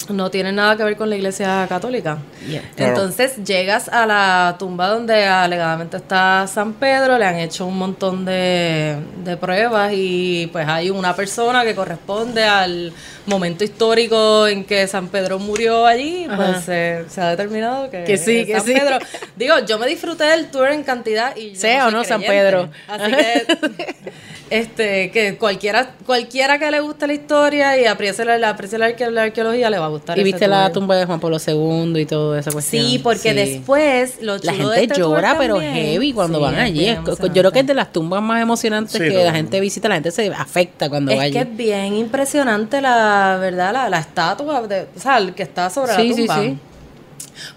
No 0.09 0.29
tienen 0.31 0.55
nada 0.55 0.75
que 0.75 0.83
ver 0.83 0.97
con 0.97 1.09
la 1.09 1.15
iglesia 1.15 1.65
católica. 1.69 2.17
Yeah. 2.47 2.61
Claro. 2.75 2.91
Entonces 2.93 3.43
llegas 3.43 3.89
a 3.89 4.05
la 4.05 4.55
tumba 4.59 4.87
donde 4.87 5.25
alegadamente 5.25 5.97
está 5.97 6.47
San 6.47 6.73
Pedro, 6.73 7.17
le 7.17 7.25
han 7.25 7.37
hecho 7.37 7.65
un 7.65 7.77
montón 7.77 8.25
de, 8.25 8.97
de 9.23 9.37
pruebas 9.37 9.91
y 9.93 10.47
pues 10.51 10.67
hay 10.67 10.89
una 10.89 11.15
persona 11.15 11.63
que 11.63 11.75
corresponde 11.75 12.43
al 12.43 12.91
momento 13.25 13.63
histórico 13.63 14.47
en 14.47 14.63
que 14.65 14.87
San 14.87 15.07
Pedro 15.09 15.37
murió 15.39 15.85
allí, 15.85 16.25
Ajá. 16.25 16.35
pues 16.35 16.63
se, 16.65 17.05
se 17.09 17.21
ha 17.21 17.29
determinado 17.29 17.89
que, 17.89 18.03
Que 18.03 18.17
sí, 18.17 18.39
es 18.39 18.45
que 18.47 18.53
San 18.53 18.65
sí. 18.65 18.73
Pedro. 18.73 18.97
Digo, 19.35 19.53
yo 19.67 19.77
me 19.77 19.87
disfruté 19.87 20.23
del 20.25 20.49
tour 20.49 20.69
en 20.71 20.83
cantidad 20.83 21.35
y 21.35 21.51
yo 21.53 21.59
Sea 21.59 21.81
no 21.83 21.87
o 21.87 21.91
no 21.91 22.03
San. 22.03 22.21
Pedro. 22.21 22.69
Así 22.87 23.11
que 23.11 23.95
este 24.49 25.11
que 25.11 25.37
cualquiera 25.37 25.91
cualquiera 26.05 26.57
que 26.57 26.71
le 26.71 26.79
guste 26.79 27.05
la 27.07 27.13
historia 27.13 27.77
y 27.79 27.85
aprecie 27.85 28.25
la, 28.25 28.49
aprecie 28.49 28.79
la, 28.79 28.87
arque- 28.89 29.09
la 29.11 29.23
arqueología 29.23 29.69
le 29.69 29.77
va 29.77 29.85
a 29.85 29.89
gustar. 29.89 29.98
Y 30.15 30.23
viste 30.23 30.47
la 30.47 30.71
tumba 30.71 30.95
de 30.95 31.05
Juan 31.05 31.19
Pablo 31.19 31.37
II 31.45 31.99
y 31.99 32.05
toda 32.05 32.39
esa 32.39 32.51
cuestión. 32.51 32.85
Sí, 32.85 32.99
porque 32.99 33.29
Sí. 33.31 33.35
después 33.35 34.21
lo 34.21 34.37
La 34.37 34.53
chulo 34.53 34.69
de 34.69 34.79
gente 34.79 34.93
este 34.93 34.99
llora, 35.01 35.35
pero 35.37 35.55
también- 35.55 35.73
heavy 35.75 36.13
cuando 36.13 36.37
Sí, 36.39 36.43
van 36.43 36.55
allí. 36.55 36.85
Es- 36.87 36.99
yo 37.05 37.27
creo 37.33 37.51
que 37.51 37.59
es 37.59 37.67
de 37.67 37.73
las 37.73 37.91
tumbas 37.91 38.21
más 38.21 38.41
emocionantes 38.41 38.93
Sí, 38.93 38.99
que 38.99 39.11
todo. 39.11 39.23
la 39.25 39.33
gente 39.33 39.59
visita. 39.59 39.87
La 39.89 39.95
gente 39.95 40.11
se 40.11 40.27
afecta 40.33 40.89
cuando 40.89 41.15
va 41.15 41.25
Es 41.25 41.31
que 41.31 41.39
allí. 41.39 41.49
es 41.51 41.57
bien 41.57 41.95
impresionante 41.95 42.81
la 42.81 43.37
verdad, 43.39 43.73
la, 43.73 43.89
la 43.89 43.99
estatua, 43.99 44.67
de, 44.67 44.87
o 44.95 44.99
sea, 44.99 45.17
el 45.17 45.33
que 45.33 45.43
está 45.43 45.69
sobre 45.69 45.93
Sí, 45.95 46.09
la 46.09 46.15
sí, 46.15 46.21
tumba. 46.21 46.41
sí. 46.41 46.57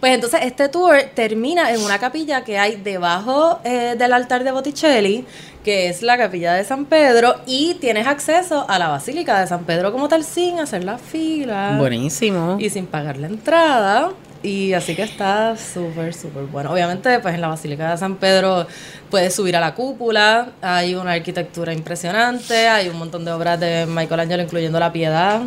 Pues 0.00 0.14
entonces 0.14 0.40
este 0.42 0.68
tour 0.68 0.96
termina 1.14 1.70
en 1.72 1.80
una 1.80 1.98
capilla 1.98 2.44
que 2.44 2.58
hay 2.58 2.76
debajo 2.76 3.60
eh, 3.64 3.94
del 3.98 4.12
altar 4.12 4.44
de 4.44 4.52
Botticelli, 4.52 5.24
que 5.64 5.88
es 5.88 6.02
la 6.02 6.16
capilla 6.16 6.54
de 6.54 6.64
San 6.64 6.86
Pedro, 6.86 7.36
y 7.46 7.74
tienes 7.74 8.06
acceso 8.06 8.66
a 8.68 8.78
la 8.78 8.88
basílica 8.88 9.40
de 9.40 9.46
San 9.46 9.64
Pedro 9.64 9.92
como 9.92 10.08
tal 10.08 10.24
sin 10.24 10.58
hacer 10.58 10.84
la 10.84 10.98
fila. 10.98 11.76
Buenísimo. 11.78 12.56
y 12.58 12.70
sin 12.70 12.86
pagar 12.86 13.16
la 13.16 13.28
entrada. 13.28 14.10
Y 14.42 14.72
así 14.72 14.96
que 14.96 15.02
está 15.02 15.56
súper, 15.56 16.14
súper 16.14 16.44
bueno. 16.44 16.72
Obviamente, 16.72 17.20
pues 17.20 17.34
en 17.34 17.40
la 17.40 17.48
Basílica 17.48 17.92
de 17.92 17.96
San 17.96 18.16
Pedro 18.16 18.66
puedes 19.08 19.32
subir 19.34 19.56
a 19.56 19.60
la 19.60 19.74
cúpula, 19.74 20.48
hay 20.60 20.96
una 20.96 21.12
arquitectura 21.12 21.72
impresionante, 21.72 22.66
hay 22.68 22.88
un 22.88 22.98
montón 22.98 23.24
de 23.24 23.30
obras 23.30 23.60
de 23.60 23.86
Michelangelo, 23.86 24.42
incluyendo 24.42 24.80
La 24.80 24.92
Piedad, 24.92 25.42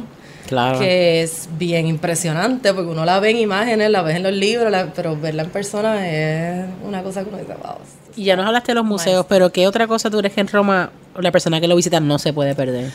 Claro. 0.47 0.79
que 0.79 1.23
es 1.23 1.47
bien 1.57 1.87
impresionante, 1.87 2.73
porque 2.73 2.89
uno 2.91 3.03
la 3.05 3.19
ve 3.19 3.31
en 3.31 3.37
imágenes, 3.37 3.89
la 3.89 4.01
ves 4.01 4.15
en 4.17 4.23
los 4.23 4.33
libros, 4.33 4.71
la- 4.71 4.93
pero 4.93 5.15
verla 5.17 5.43
en 5.43 5.49
persona 5.49 6.07
es 6.09 6.65
una 6.85 7.01
cosa 7.03 7.23
que 7.23 7.29
uno 7.29 7.37
dice, 7.39 7.53
wow. 7.61 7.75
Y 8.15 8.25
ya 8.25 8.35
nos 8.35 8.45
hablaste 8.45 8.71
de 8.71 8.75
los 8.75 8.85
museos, 8.85 9.25
pero 9.27 9.51
¿qué 9.51 9.67
otra 9.67 9.87
cosa 9.87 10.09
tú 10.09 10.19
crees 10.19 10.33
que 10.33 10.41
en 10.41 10.47
Roma 10.47 10.91
la 11.19 11.31
persona 11.31 11.59
que 11.59 11.67
lo 11.67 11.75
visita 11.75 11.99
no 11.99 12.17
se 12.19 12.31
puede 12.33 12.55
perder? 12.55 12.91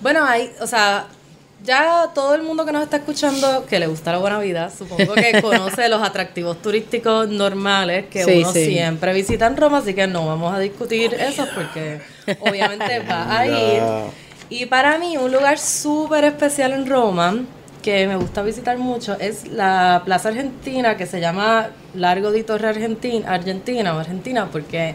Bueno, 0.00 0.24
hay, 0.24 0.50
o 0.60 0.66
sea, 0.66 1.06
ya 1.64 2.10
todo 2.14 2.34
el 2.34 2.42
mundo 2.42 2.64
que 2.64 2.70
nos 2.72 2.82
está 2.84 2.98
escuchando, 2.98 3.66
que 3.66 3.78
le 3.80 3.86
gusta 3.88 4.12
la 4.12 4.18
buena 4.18 4.38
vida, 4.38 4.70
supongo 4.70 5.14
que 5.14 5.40
conoce 5.42 5.88
los 5.88 6.02
atractivos 6.02 6.60
turísticos 6.62 7.28
normales 7.28 8.06
que 8.10 8.24
Sí, 8.24 8.38
uno 8.42 8.52
sí. 8.52 8.66
siempre 8.66 9.12
visita 9.12 9.46
en 9.46 9.56
Roma, 9.56 9.78
así 9.78 9.94
que 9.94 10.06
no 10.06 10.26
vamos 10.26 10.54
a 10.54 10.58
discutir 10.58 11.14
eso 11.14 11.46
porque 11.54 12.00
obviamente 12.40 13.00
va 13.00 13.38
a 13.38 13.46
ir. 13.46 13.82
Y 14.50 14.66
para 14.66 14.98
mí, 14.98 15.16
un 15.16 15.30
lugar 15.30 15.58
súper 15.58 16.24
especial 16.24 16.72
en 16.72 16.86
Roma, 16.86 17.36
que 17.82 18.06
me 18.06 18.16
gusta 18.16 18.42
visitar 18.42 18.78
mucho, 18.78 19.16
es 19.20 19.46
la 19.48 20.02
Plaza 20.04 20.30
Argentina, 20.30 20.96
que 20.96 21.06
se 21.06 21.20
llama 21.20 21.68
Largo 21.94 22.32
di 22.32 22.42
Torre 22.42 22.68
Argentina, 22.68 23.32
Argentina 23.32 23.94
o 23.94 23.98
Argentina, 24.00 24.48
porque 24.50 24.94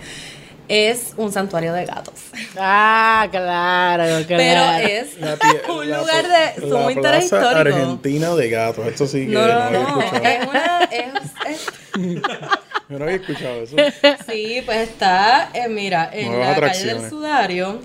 es 0.67 1.13
un 1.17 1.31
santuario 1.31 1.71
de 1.73 1.85
gatos. 1.85 2.13
Ah, 2.57 3.27
claro, 3.29 4.25
claro. 4.25 4.27
Pero 4.27 4.87
es 4.87 5.19
La 5.19 5.37
un 5.73 5.89
la- 5.89 5.97
lugar 5.99 6.23
de 6.23 6.61
la 6.61 6.67
sumo 6.69 6.89
interés 6.89 7.29
Plaza 7.29 7.47
histórico. 7.51 7.77
Argentina 7.77 8.35
de 8.35 8.49
gatos. 8.49 8.87
Esto 8.87 9.05
sí 9.07 9.27
que 9.27 9.33
No, 9.33 9.41
no, 9.47 9.53
no, 9.53 9.61
había 9.61 9.79
no. 9.79 9.99
escuchado. 10.01 10.25
Es 10.25 10.47
una. 10.47 10.83
es- 10.91 11.31
es- 11.49 11.71
Yo 12.89 12.99
no 12.99 13.05
había 13.05 13.15
escuchado 13.17 13.61
eso. 13.63 13.75
sí, 14.29 14.61
pues 14.65 14.89
está, 14.89 15.49
eh, 15.53 15.67
mira, 15.69 16.09
en 16.13 16.31
Nuevas 16.31 16.57
la 16.59 16.67
calle 16.67 16.85
del 16.85 17.09
Sudario. 17.09 17.79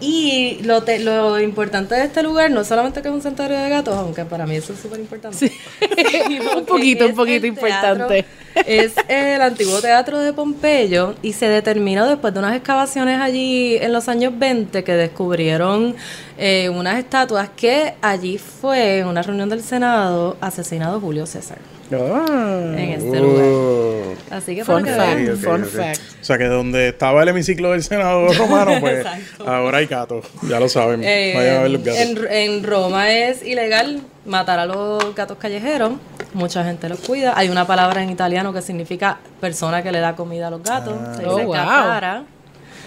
Y 0.00 0.58
lo, 0.62 0.82
te- 0.82 0.98
lo 0.98 1.38
importante 1.40 1.94
de 1.94 2.04
este 2.04 2.22
lugar, 2.22 2.50
no 2.50 2.64
solamente 2.64 3.02
que 3.02 3.08
es 3.08 3.14
un 3.14 3.20
santuario 3.22 3.58
de 3.58 3.68
gatos, 3.68 3.94
aunque 3.96 4.24
para 4.24 4.46
mí 4.46 4.56
eso 4.56 4.72
es 4.72 4.80
súper 4.80 4.98
importante. 5.00 5.36
sino 5.38 6.52
Un 6.58 6.64
poquito, 6.66 7.06
un 7.06 7.14
poquito 7.14 7.42
teatro- 7.42 7.48
importante. 7.48 8.24
Es 8.66 8.94
el 9.08 9.40
antiguo 9.42 9.80
teatro 9.80 10.18
de 10.18 10.32
Pompeyo 10.32 11.14
y 11.22 11.34
se 11.34 11.48
determinó 11.48 12.06
después 12.08 12.34
de 12.34 12.40
unas 12.40 12.56
excavaciones 12.56 13.20
allí 13.20 13.76
en 13.76 13.92
los 13.92 14.08
años 14.08 14.32
20 14.36 14.82
que 14.82 14.92
descubrieron 14.94 15.94
eh, 16.36 16.68
unas 16.68 16.98
estatuas 16.98 17.48
que 17.54 17.94
allí 18.02 18.38
fue 18.38 18.98
en 18.98 19.06
una 19.06 19.22
reunión 19.22 19.48
del 19.50 19.62
Senado 19.62 20.36
asesinado 20.40 20.98
Julio 21.00 21.26
César 21.26 21.58
Ah. 21.92 22.74
en 22.76 22.90
este 22.90 23.20
lugar. 23.20 23.44
Oh. 23.46 24.14
Así 24.30 24.54
que 24.54 24.64
Fun 24.64 24.84
para 24.84 24.96
fact. 24.96 25.36
fun 25.44 25.64
fact. 25.64 26.00
O 26.20 26.24
sea 26.24 26.38
que 26.38 26.44
donde 26.44 26.88
estaba 26.88 27.22
el 27.22 27.28
hemiciclo 27.28 27.72
del 27.72 27.82
Senado 27.82 28.32
romano, 28.38 28.72
pues 28.80 29.04
ahora 29.44 29.78
hay 29.78 29.86
gatos. 29.86 30.24
Ya 30.48 30.60
lo 30.60 30.68
saben. 30.68 31.02
Eh, 31.02 31.32
Vayan 31.34 31.56
a 31.56 31.62
ver 31.62 31.70
los 31.72 31.82
gatos. 31.84 32.00
en, 32.00 32.26
en 32.30 32.62
Roma 32.64 33.10
es 33.12 33.42
ilegal 33.44 34.00
matar 34.24 34.58
a 34.60 34.66
los 34.66 35.14
gatos 35.14 35.38
callejeros. 35.38 35.92
Mucha 36.32 36.62
gente 36.64 36.88
los 36.88 37.00
cuida. 37.00 37.32
Hay 37.36 37.48
una 37.48 37.66
palabra 37.66 38.02
en 38.02 38.10
italiano 38.10 38.52
que 38.52 38.62
significa 38.62 39.18
persona 39.40 39.82
que 39.82 39.90
le 39.90 39.98
da 39.98 40.14
comida 40.14 40.46
a 40.46 40.50
los 40.50 40.62
gatos. 40.62 40.94
Se 41.16 41.26
Oh, 41.26 41.34
dice 41.34 41.46
wow. 41.46 41.56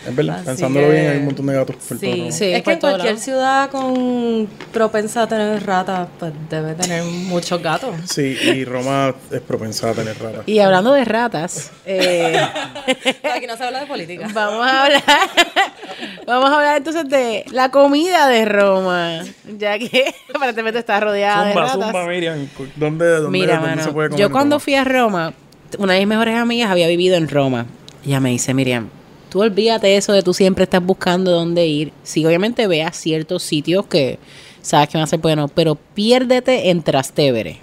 Es 0.08 0.16
verdad, 0.16 0.36
así 0.38 0.46
pensándolo 0.46 0.88
que- 0.88 0.94
bien, 0.94 1.10
hay 1.12 1.18
un 1.18 1.26
montón 1.26 1.46
de 1.48 1.54
gatos 1.54 1.76
por 1.78 1.98
todo 1.98 2.00
Sí, 2.00 2.12
Roma. 2.20 2.32
Sí, 2.32 2.46
es 2.54 2.64
que 2.64 2.72
en 2.74 2.80
todo 2.80 2.92
cualquier 2.92 3.14
lado. 3.14 3.24
ciudad 3.24 3.70
con 3.70 4.48
propensa 4.72 5.22
a 5.24 5.28
tener 5.28 5.66
ratas, 5.66 6.08
pues 6.20 6.32
debe 6.50 6.76
tener 6.76 7.04
muchos 7.04 7.62
gatos. 7.62 7.96
Sí, 8.06 8.38
y 8.44 8.66
Roma 8.66 9.16
es 9.32 9.42
propensa 9.42 9.90
a 9.90 9.94
tener 9.94 10.18
ratas. 10.22 10.44
Y 10.48 10.60
hablando 10.60 10.92
de 10.94 11.06
ratas, 11.06 11.72
eh, 11.86 12.38
Aquí 13.36 13.48
no 13.48 13.56
se 13.58 13.64
habla 13.64 13.82
de 13.82 13.86
política. 13.86 14.28
vamos 14.34 14.66
a 14.68 14.84
hablar, 14.86 15.04
vamos 16.28 16.50
a 16.52 16.56
hablar 16.56 16.78
entonces 16.78 17.08
de 17.10 17.46
la 17.52 17.70
comida 17.70 18.28
de 18.28 18.46
Roma, 18.46 19.22
ya 19.58 19.78
que 19.80 20.14
aparentemente 20.34 20.80
está 20.80 21.00
rodeada 21.00 21.46
de 21.46 21.54
Zumba, 21.54 21.66
ratas. 21.68 21.86
zumba, 21.86 22.06
Miriam. 22.08 22.48
¿Dónde, 22.76 23.06
dónde, 23.08 23.30
Mira, 23.30 23.54
dónde 23.56 23.70
mano, 23.70 23.84
se 23.84 23.92
puede 23.92 24.10
comer 24.10 24.22
yo 24.22 24.32
cuando 24.32 24.56
Roma? 24.56 24.60
fui 24.64 24.76
a 24.76 24.84
Roma, 24.84 25.34
una 25.78 25.94
de 25.94 26.00
mis 26.00 26.08
mejores 26.08 26.36
amigas 26.38 26.70
había 26.72 26.88
vivido 26.88 27.16
en 27.16 27.28
Roma. 27.30 27.66
Y 28.06 28.10
ella 28.10 28.20
me 28.20 28.30
dice, 28.32 28.54
Miriam, 28.54 28.90
tú 29.34 29.42
olvídate 29.42 29.98
eso 29.98 30.14
de 30.14 30.22
tú 30.22 30.32
siempre 30.32 30.66
estás 30.66 30.86
buscando 30.86 31.32
dónde 31.32 31.66
ir. 31.66 31.92
Sí, 32.04 32.24
obviamente 32.24 32.68
ve 32.68 32.84
a 32.84 32.92
ciertos 32.92 33.42
sitios 33.42 33.88
que 33.88 34.20
sabes 34.62 34.90
que 34.90 34.98
van 35.00 35.06
a 35.06 35.08
ser 35.08 35.18
buenos, 35.18 35.50
pero 35.56 35.74
piérdete 35.74 36.70
en 36.70 36.84
Trastevere. 36.84 37.58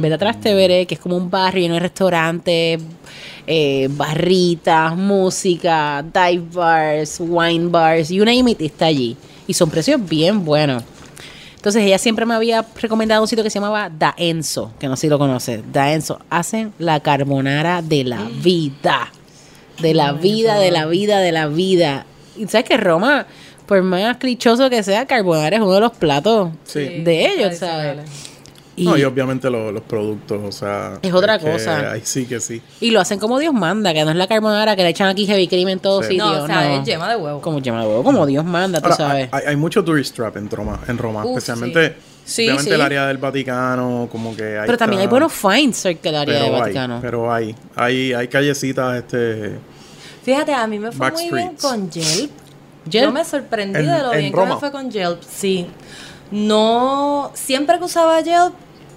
Vete 0.00 0.14
a 0.14 0.18
Trastevere, 0.18 0.86
que 0.86 0.96
es 0.96 1.00
como 1.00 1.16
un 1.16 1.30
barrio 1.30 1.62
lleno 1.62 1.74
de 1.74 1.80
restaurantes, 1.80 2.80
eh, 3.46 3.86
barritas, 3.92 4.96
música, 4.96 6.04
dive 6.12 6.44
bars, 6.52 7.18
wine 7.20 7.68
bars, 7.68 8.08
you 8.08 8.24
name 8.24 8.50
it, 8.50 8.60
está 8.60 8.86
allí. 8.86 9.16
Y 9.46 9.54
son 9.54 9.70
precios 9.70 10.04
bien 10.04 10.44
buenos. 10.44 10.82
Entonces 11.54 11.84
ella 11.84 11.98
siempre 11.98 12.26
me 12.26 12.34
había 12.34 12.66
recomendado 12.82 13.22
un 13.22 13.28
sitio 13.28 13.44
que 13.44 13.50
se 13.50 13.60
llamaba 13.60 13.90
Da 13.90 14.12
Enzo, 14.16 14.72
que 14.80 14.88
no 14.88 14.96
sé 14.96 15.02
si 15.02 15.08
lo 15.08 15.20
conoces. 15.20 15.62
Da 15.72 15.92
Enzo. 15.92 16.18
Hacen 16.30 16.72
la 16.80 16.98
carbonara 16.98 17.80
de 17.80 18.02
la 18.02 18.28
vida. 18.42 19.12
De 19.80 19.94
la 19.94 20.12
vida, 20.12 20.56
de 20.58 20.70
la 20.70 20.86
vida, 20.86 21.18
de 21.20 21.32
la 21.32 21.46
vida. 21.48 22.06
Y 22.36 22.46
sabes 22.46 22.66
que 22.68 22.76
Roma, 22.76 23.26
por 23.66 23.82
más 23.82 24.16
clichoso 24.18 24.68
que 24.70 24.82
sea, 24.82 25.06
carbonara 25.06 25.56
es 25.56 25.62
uno 25.62 25.72
de 25.74 25.80
los 25.80 25.92
platos 25.92 26.50
Sí. 26.64 26.80
de 27.02 27.26
ellos, 27.32 27.56
¿sabes? 27.56 27.98
Y, 28.76 28.84
no, 28.84 28.96
y 28.96 29.04
obviamente 29.04 29.50
lo- 29.50 29.72
los 29.72 29.82
productos, 29.82 30.40
o 30.42 30.52
sea... 30.52 30.98
Es 31.02 31.12
otra 31.12 31.38
que 31.38 31.50
cosa. 31.50 31.92
Ahí 31.92 32.00
sí 32.02 32.24
que 32.24 32.40
sí. 32.40 32.62
y 32.80 32.92
lo 32.92 33.00
hacen 33.00 33.18
como 33.18 33.38
Dios 33.38 33.52
manda, 33.52 33.92
que 33.92 34.02
no 34.04 34.10
es 34.10 34.16
la 34.16 34.26
carbonara 34.26 34.74
que 34.74 34.82
le 34.82 34.88
echan 34.88 35.08
aquí 35.08 35.26
heavy 35.26 35.48
cream 35.48 35.68
en 35.68 35.80
todos 35.80 36.06
Sí. 36.06 36.12
sitios. 36.12 36.38
No, 36.38 36.44
o 36.44 36.46
sea, 36.46 36.68
no. 36.68 36.80
es 36.80 36.86
yema 36.86 37.10
de 37.10 37.16
huevo. 37.16 37.42
Como 37.42 37.58
yema 37.58 37.82
de 37.82 37.88
huevo, 37.88 38.02
como 38.04 38.24
Dios 38.24 38.42
manda, 38.44 38.78
tú 38.80 38.86
Ahora, 38.86 38.96
sabes. 38.96 39.28
Hay, 39.32 39.42
hay 39.48 39.56
mucho 39.56 39.84
tourist 39.84 40.16
trap 40.16 40.36
en 40.38 40.48
Roma, 40.48 40.80
en 40.88 40.96
Roma 40.96 41.24
Uf, 41.26 41.36
especialmente 41.36 41.96
sí. 42.24 42.44
obviamente 42.44 42.70
Sí, 42.70 42.74
el 42.74 42.80
área 42.80 43.06
del 43.06 43.18
Vaticano, 43.18 44.08
como 44.10 44.34
que 44.34 44.56
hay 44.58 44.64
pero 44.66 44.78
también 44.78 45.02
hay 45.02 45.08
buenos 45.08 45.32
finds 45.32 45.76
cerca 45.76 46.08
del 46.10 46.16
área 46.16 46.34
pero 46.34 46.44
del 46.46 46.54
hay, 46.54 46.60
Vaticano. 46.60 46.98
Pero 47.02 47.32
hay, 47.32 47.54
hay, 47.76 48.12
hay 48.14 48.28
callecitas, 48.28 48.96
este... 48.96 49.58
Fíjate, 50.32 50.52
a 50.54 50.66
mí 50.66 50.78
me 50.78 50.92
fue 50.92 51.10
muy 51.12 51.30
bien 51.30 51.56
con 51.60 51.90
Yelp. 51.90 52.30
Yelp. 52.88 53.04
Yo 53.06 53.12
me 53.12 53.24
sorprendí 53.24 53.78
En- 53.80 53.86
de 53.90 53.98
lo 54.02 54.12
en 54.12 54.18
bien 54.20 54.32
que 54.32 54.40
me 54.46 54.56
fue 54.56 54.70
con 54.72 54.90
Yelp. 54.90 55.22
Sí. 55.22 55.66
No, 56.30 57.30
siempre 57.34 57.78
que 57.78 57.84
usaba 57.84 58.20
Yelp, 58.20 58.54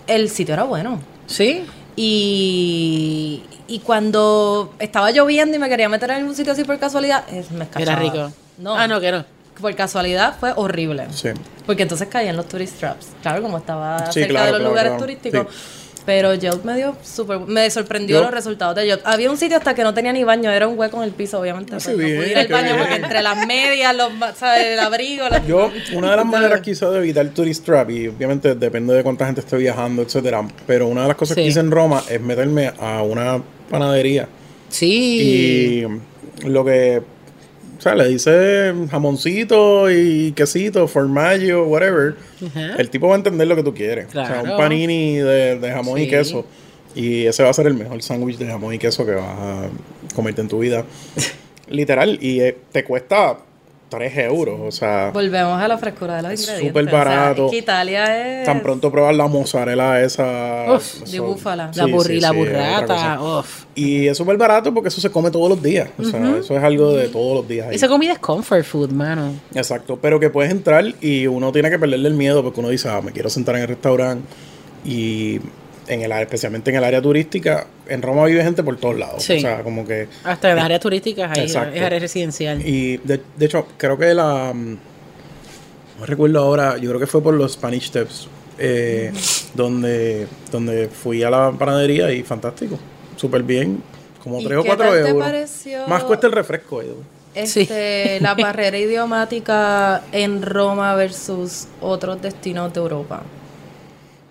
el 0.07 0.29
sitio 0.29 0.53
era 0.53 0.63
bueno. 0.63 0.99
¿Sí? 1.27 1.65
Y, 1.95 3.43
y 3.67 3.79
cuando 3.79 4.73
estaba 4.79 5.11
lloviendo 5.11 5.55
y 5.55 5.59
me 5.59 5.69
quería 5.69 5.89
meter 5.89 6.11
en 6.11 6.17
algún 6.17 6.36
sitio 6.36 6.53
así 6.53 6.63
por 6.63 6.77
casualidad, 6.79 7.23
es, 7.29 7.49
me 7.51 7.57
Era 7.57 7.65
escachaba. 7.65 7.99
rico. 7.99 8.31
No, 8.59 8.75
Ah, 8.75 8.88
no, 8.88 8.99
que 8.99 9.11
no. 9.11 9.25
por 9.59 9.75
casualidad 9.75 10.36
fue 10.39 10.53
horrible. 10.55 11.07
Sí. 11.11 11.29
Porque 11.65 11.84
entonces 11.84 12.07
caían 12.09 12.36
los 12.36 12.47
tourist 12.47 12.77
traps. 12.79 13.07
Claro, 13.21 13.41
como 13.41 13.57
estaba 13.57 14.11
Sí, 14.11 14.19
cerca 14.21 14.29
claro, 14.29 14.45
de 14.45 14.51
los 14.51 14.59
claro, 14.59 14.69
lugares 14.69 14.91
claro. 14.91 15.03
turísticos. 15.05 15.47
Sí. 15.49 15.82
Pero 16.05 16.35
Yelp 16.35 16.65
me 16.65 16.75
dio 16.75 16.97
súper... 17.01 17.39
Me 17.39 17.69
sorprendió 17.69 18.21
los 18.21 18.31
resultados 18.31 18.75
de 18.75 18.85
Yelp. 18.85 19.01
Había 19.05 19.31
un 19.31 19.37
sitio 19.37 19.55
hasta 19.57 19.73
que 19.73 19.83
no 19.83 19.93
tenía 19.93 20.11
ni 20.11 20.23
baño. 20.25 20.51
Era 20.51 20.67
un 20.67 20.77
hueco 20.77 20.97
en 20.97 21.03
el 21.03 21.11
piso, 21.11 21.39
obviamente. 21.39 21.71
Ah, 21.73 21.77
pues, 21.77 21.83
sí, 21.85 21.91
no 21.91 21.97
bien, 21.97 22.17
pude 22.17 22.31
ir 22.31 22.37
al 22.37 22.47
qué 22.47 22.53
baño 22.53 22.65
bien. 22.73 22.77
porque 22.79 22.95
entre 22.95 23.21
las 23.21 23.47
medias, 23.47 23.95
los, 23.95 24.11
el 24.57 24.79
abrigo... 24.79 25.29
las- 25.29 25.47
Yo, 25.47 25.71
una 25.93 26.11
de 26.11 26.17
las 26.17 26.25
maneras 26.25 26.59
quizás 26.61 26.91
de 26.91 26.97
evitar 26.97 27.25
tourist 27.29 27.63
trap, 27.65 27.89
y 27.91 28.07
obviamente 28.09 28.53
depende 28.55 28.93
de 28.93 29.01
cuánta 29.03 29.25
gente 29.25 29.39
esté 29.41 29.55
viajando, 29.55 30.01
etcétera, 30.01 30.45
pero 30.67 30.87
una 30.87 31.03
de 31.03 31.07
las 31.07 31.15
cosas 31.17 31.35
Sí. 31.35 31.41
que 31.41 31.47
hice 31.47 31.61
en 31.61 31.71
Roma 31.71 32.03
es 32.09 32.19
meterme 32.19 32.73
a 32.79 33.01
una 33.01 33.41
panadería 33.69 34.27
Sí. 34.69 35.85
y 36.43 36.47
lo 36.47 36.65
que, 36.65 37.01
o 37.78 37.82
sea, 37.82 37.95
le 37.95 38.07
dice 38.07 38.74
jamoncito 38.89 39.91
y 39.91 40.32
quesito, 40.34 40.88
formaggio, 40.88 41.65
whatever, 41.65 42.15
el 42.78 42.89
tipo 42.89 43.07
va 43.07 43.15
a 43.15 43.17
entender 43.17 43.47
lo 43.47 43.55
que 43.55 43.63
tú 43.63 43.74
quieres. 43.74 44.07
O 44.07 44.11
sea, 44.11 44.41
un 44.43 44.57
panini 44.57 45.17
de, 45.17 45.59
de 45.59 45.71
jamón 45.71 45.99
y 45.99 46.07
queso. 46.07 46.45
Y 46.95 47.26
ese 47.26 47.43
va 47.43 47.49
a 47.49 47.53
ser 47.53 47.67
el 47.67 47.74
mejor 47.74 48.01
sándwich 48.03 48.38
de 48.38 48.45
jamón 48.45 48.74
y 48.74 48.78
queso 48.78 49.05
que 49.05 49.13
vas 49.13 49.26
a 49.26 49.69
comerte 50.13 50.41
en 50.41 50.47
tu 50.47 50.59
vida. 50.59 50.86
Literal. 51.69 52.19
Y 52.21 52.41
eh, 52.41 52.57
te 52.71 52.84
cuesta 52.84 53.38
3 53.95 54.17
euros. 54.17 54.59
O 54.61 54.71
sea, 54.71 55.11
Volvemos 55.13 55.61
a 55.61 55.67
la 55.67 55.77
frescura 55.77 56.17
de 56.17 56.21
los 56.23 56.31
Es 56.33 56.41
ingredientes. 56.41 56.69
súper 56.69 56.85
O 56.85 56.89
sea, 56.89 56.97
barato. 56.99 57.45
es 57.45 57.51
que 57.51 57.57
Italia 57.57 58.39
es... 58.41 58.45
tan 58.45 58.61
pronto 58.61 58.91
pruebas 58.91 59.15
la 59.15 59.27
mozzarella 59.27 60.01
esa. 60.01 60.65
Uf, 60.75 61.03
de 61.09 61.19
búfala. 61.19 61.71
La, 61.75 61.85
burri, 61.85 62.15
sí, 62.15 62.19
la 62.21 62.31
burrata. 62.31 63.21
uf. 63.21 63.65
Y 63.75 64.07
es 64.07 64.17
súper 64.17 64.37
barato 64.37 64.73
porque 64.73 64.89
eso 64.89 65.01
se 65.01 65.09
come 65.09 65.31
todos 65.31 65.49
los 65.49 65.61
días. 65.61 65.89
O 65.99 66.03
sea, 66.03 66.37
eso 66.37 66.57
es 66.57 66.63
algo 66.63 66.93
de 66.93 67.07
todos 67.09 67.35
los 67.37 67.47
días. 67.47 67.67
ahí. 67.69 67.75
Esa 67.75 67.87
comida 67.87 68.13
es 68.13 68.19
comfort 68.19 68.63
food, 68.63 68.89
mano. 68.91 69.31
Exacto, 69.53 69.97
pero 70.01 70.19
que 70.19 70.29
puedes 70.29 70.51
entrar 70.51 70.85
y 71.01 71.27
uno 71.27 71.51
tiene 71.51 71.69
que 71.69 71.79
perderle 71.79 72.07
el 72.07 72.13
miedo 72.15 72.43
porque 72.43 72.59
uno 72.59 72.69
dice, 72.69 72.89
ah, 72.89 73.01
me 73.01 73.11
quiero 73.11 73.29
sentar 73.29 73.55
en 73.55 73.61
el 73.63 73.67
restaurante 73.67 74.27
y 74.85 75.39
en 75.88 76.01
el 76.01 76.11
área, 76.11 76.23
especialmente 76.23 76.69
en 76.71 76.77
el 76.77 76.84
área 76.84 77.01
turística, 77.01 77.67
en 77.88 78.01
Roma 78.01 78.25
vive 78.25 78.43
gente 78.43 78.63
por 78.63 78.77
todos 78.77 78.97
lados. 78.97 79.23
Sí. 79.23 79.38
O 79.38 79.39
sea, 79.39 79.63
como 79.63 79.86
que... 79.86 80.07
Hasta 80.23 80.49
en 80.51 80.55
las 80.55 80.65
áreas 80.65 80.79
turísticas 80.81 81.31
ahí 81.38 81.43
Exacto. 81.45 81.75
es 81.75 81.81
área 81.81 81.99
residencial. 81.99 82.61
Y 82.67 82.97
de, 82.97 83.21
de 83.38 83.45
hecho, 83.45 83.67
creo 83.77 83.97
que 83.97 84.13
la... 84.13 84.51
mm, 84.53 84.77
No 85.99 86.05
recuerdo 86.05 86.39
ahora, 86.39 86.77
yo 86.77 86.89
creo 86.89 86.99
que 86.99 87.07
fue 87.07 87.21
por 87.21 87.34
los 87.34 87.53
Spanish 87.53 87.88
Steps, 87.88 88.27
eh, 88.59 89.11
donde, 89.53 90.27
donde 90.51 90.88
fui 90.88 91.21
a 91.23 91.29
la 91.29 91.51
panadería 91.51 92.11
y 92.11 92.23
fantástico, 92.23 92.77
súper 93.15 93.43
bien, 93.43 93.81
como 94.23 94.39
¿Y 94.41 94.45
3 94.45 94.57
o 94.59 94.61
qué 94.63 94.67
4 94.69 94.86
tal 94.86 95.03
te 95.03 95.09
euros. 95.09 95.25
pareció? 95.25 95.88
Más 95.88 96.03
cuesta 96.03 96.27
el 96.27 96.34
refresco. 96.34 96.81
eh. 96.81 96.88
Este, 97.36 98.19
la 98.21 98.34
barrera 98.36 98.77
idiomática 98.77 100.03
en 100.11 100.41
Roma 100.43 100.93
versus 100.95 101.67
otros 101.81 102.21
destinos 102.21 102.71
de 102.73 102.79
Europa. 102.79 103.23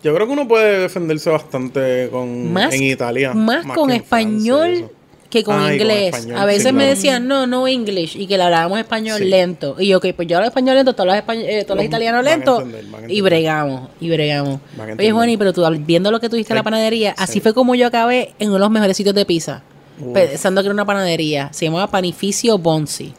Yo 0.02 0.14
creo 0.14 0.26
que 0.26 0.32
uno 0.32 0.48
puede 0.48 0.80
defenderse 0.80 1.30
bastante 1.30 2.08
con 2.10 2.52
Más, 2.52 2.74
en 2.74 2.82
Italia. 2.82 3.32
más, 3.34 3.64
con 3.66 3.88
que 3.90 3.96
español 3.96 4.68
Francia 4.76 4.96
que 5.30 5.42
con 5.44 5.58
Ah, 5.58 5.72
inglés. 5.72 6.14
español, 6.14 6.36
a 6.38 6.44
veces 6.44 6.62
sí, 6.64 6.72
me 6.72 6.80
claro. 6.80 6.90
decían, 6.94 7.26
no, 7.26 7.46
no 7.46 7.66
English, 7.66 8.16
y 8.16 8.26
que 8.26 8.36
le 8.36 8.42
hablábamos 8.42 8.78
español 8.78 9.16
Sí. 9.16 9.24
lento. 9.24 9.76
Y 9.78 9.86
yo, 9.88 9.96
ok, 9.96 10.08
pues 10.14 10.28
yo 10.28 10.36
hablo 10.36 10.48
español 10.48 10.74
lento, 10.76 10.92
todos 10.92 11.06
los, 11.06 11.16
españ- 11.16 11.42
eh, 11.42 11.62
todos 11.64 11.76
los 11.76 11.76
Los 11.76 11.84
italianos 11.86 12.22
lentos, 12.22 12.62
y 13.08 13.20
bregamos, 13.22 13.88
y 13.98 14.10
bregamos. 14.10 14.60
Oye. 14.98 15.10
Juani, 15.10 15.38
pero 15.38 15.54
tú 15.54 15.64
viendo 15.86 16.10
lo 16.10 16.20
que 16.20 16.28
tuviste 16.28 16.52
en 16.52 16.56
la 16.58 16.62
panadería, 16.62 17.14
así 17.16 17.34
sí. 17.34 17.40
fue 17.40 17.54
como 17.54 17.74
yo 17.74 17.86
acabé 17.86 18.34
en 18.38 18.48
uno 18.48 18.56
de 18.56 18.60
los 18.60 18.70
mejores 18.70 18.94
sitios 18.94 19.14
de 19.14 19.24
pizza. 19.24 19.62
Uf. 19.98 20.12
Pensando 20.12 20.60
que 20.60 20.66
era 20.66 20.74
una 20.74 20.84
panadería. 20.84 21.48
Se 21.54 21.64
llamaba 21.64 21.86
Panificio 21.90 22.58
Bonzi. 22.58 23.14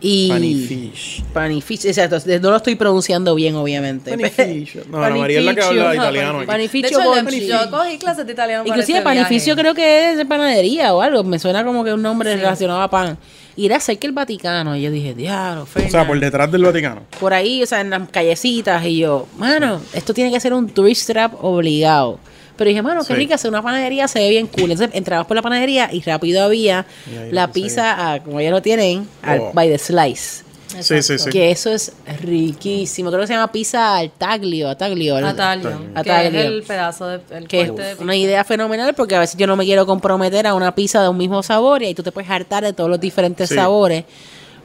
Y 0.00 0.28
Panifish. 0.28 1.22
Panificio, 1.32 1.90
exacto, 1.90 2.18
no 2.40 2.50
lo 2.50 2.56
estoy 2.56 2.76
pronunciando 2.76 3.34
bien, 3.34 3.56
obviamente. 3.56 4.10
Panificio. 4.10 4.82
No, 4.90 5.02
Ana 5.02 5.16
María 5.16 5.40
es 5.40 5.44
la 5.44 5.54
que 5.54 5.60
habla 5.62 5.82
Panificio. 5.84 6.02
italiano. 6.02 6.38
aquí. 6.38 6.46
Panificio 6.46 6.98
de 6.98 7.20
hecho, 7.20 7.64
yo- 7.64 7.70
cogí 7.70 7.98
clases 7.98 8.26
de 8.26 8.32
italiano 8.32 8.64
para 8.64 8.76
Inclusive 8.76 8.98
ese 8.98 9.04
panificio 9.04 9.54
viaje. 9.54 9.60
creo 9.62 9.74
que 9.74 10.10
es 10.12 10.16
de 10.16 10.24
panadería 10.26 10.94
o 10.94 11.00
algo. 11.02 11.24
Me 11.24 11.38
suena 11.38 11.64
como 11.64 11.84
que 11.84 11.92
un 11.92 12.02
nombre 12.02 12.34
relacionado 12.36 12.80
a 12.82 12.88
pan. 12.88 13.18
Y 13.56 13.66
era 13.66 13.80
cerca 13.80 14.06
el 14.06 14.12
Vaticano. 14.12 14.76
Y 14.76 14.82
yo 14.82 14.90
dije, 14.92 15.14
diablo, 15.14 15.62
O 15.62 15.90
sea, 15.90 16.06
por 16.06 16.20
detrás 16.20 16.50
del 16.52 16.62
Vaticano. 16.62 17.02
Por 17.18 17.34
ahí, 17.34 17.62
o 17.62 17.66
sea, 17.66 17.80
en 17.80 17.90
las 17.90 18.08
callecitas. 18.08 18.84
Y 18.86 18.98
yo, 18.98 19.26
mano, 19.36 19.80
esto 19.92 20.14
tiene 20.14 20.30
que 20.30 20.38
ser 20.38 20.52
un 20.54 20.68
tourist 20.68 21.08
trap 21.08 21.42
obligado. 21.44 22.20
Pero 22.58 22.68
dije, 22.68 22.82
mano, 22.82 23.00
qué 23.00 23.06
Sí. 23.06 23.14
rica, 23.14 23.36
hacer 23.36 23.48
una 23.50 23.62
panadería 23.62 24.06
se 24.08 24.18
ve 24.18 24.28
bien 24.28 24.46
cool. 24.48 24.70
Entonces 24.72 24.90
entrabas 24.94 25.26
por 25.26 25.36
la 25.36 25.42
panadería 25.42 25.88
y 25.90 26.02
rápido 26.02 26.44
había 26.44 26.84
Y 27.28 27.32
la 27.32 27.50
pizza, 27.52 27.94
ah, 27.96 28.18
como 28.22 28.40
ya 28.42 28.50
lo 28.50 28.60
tienen, 28.60 29.08
al, 29.22 29.38
Oh. 29.40 29.50
by 29.54 29.68
the 29.70 29.78
slice. 29.78 30.44
Sí, 30.80 31.00
sí, 31.02 31.18
sí. 31.18 31.30
Que 31.30 31.50
eso 31.50 31.72
es 31.72 31.92
riquísimo. 32.20 33.08
Creo 33.10 33.22
que 33.22 33.26
se 33.26 33.32
llama 33.32 33.50
pizza 33.50 33.96
al 33.96 34.10
taglio, 34.10 34.68
a 34.68 34.76
taglio. 34.76 35.14
¿verdad? 35.14 35.30
Ataglio, 35.30 35.80
A 35.94 36.02
que 36.02 36.10
taglio. 36.10 36.40
es 36.40 36.46
el 36.46 36.62
pedazo 36.62 37.06
de 37.06 37.20
el 37.30 37.48
que 37.48 37.62
es 37.62 37.74
de 37.74 37.96
una 38.00 38.14
idea 38.16 38.44
fenomenal 38.44 38.94
porque 38.94 39.14
a 39.16 39.20
veces 39.20 39.36
yo 39.38 39.46
no 39.46 39.56
me 39.56 39.64
quiero 39.64 39.86
comprometer 39.86 40.46
a 40.46 40.54
una 40.54 40.74
pizza 40.74 41.02
de 41.02 41.08
un 41.08 41.16
mismo 41.16 41.42
sabor 41.42 41.82
y 41.82 41.86
ahí 41.86 41.94
tú 41.94 42.02
te 42.02 42.12
puedes 42.12 42.30
hartar 42.30 42.64
de 42.64 42.74
todos 42.74 42.90
los 42.90 43.00
diferentes 43.00 43.48
Sí. 43.48 43.54
sabores. 43.54 44.04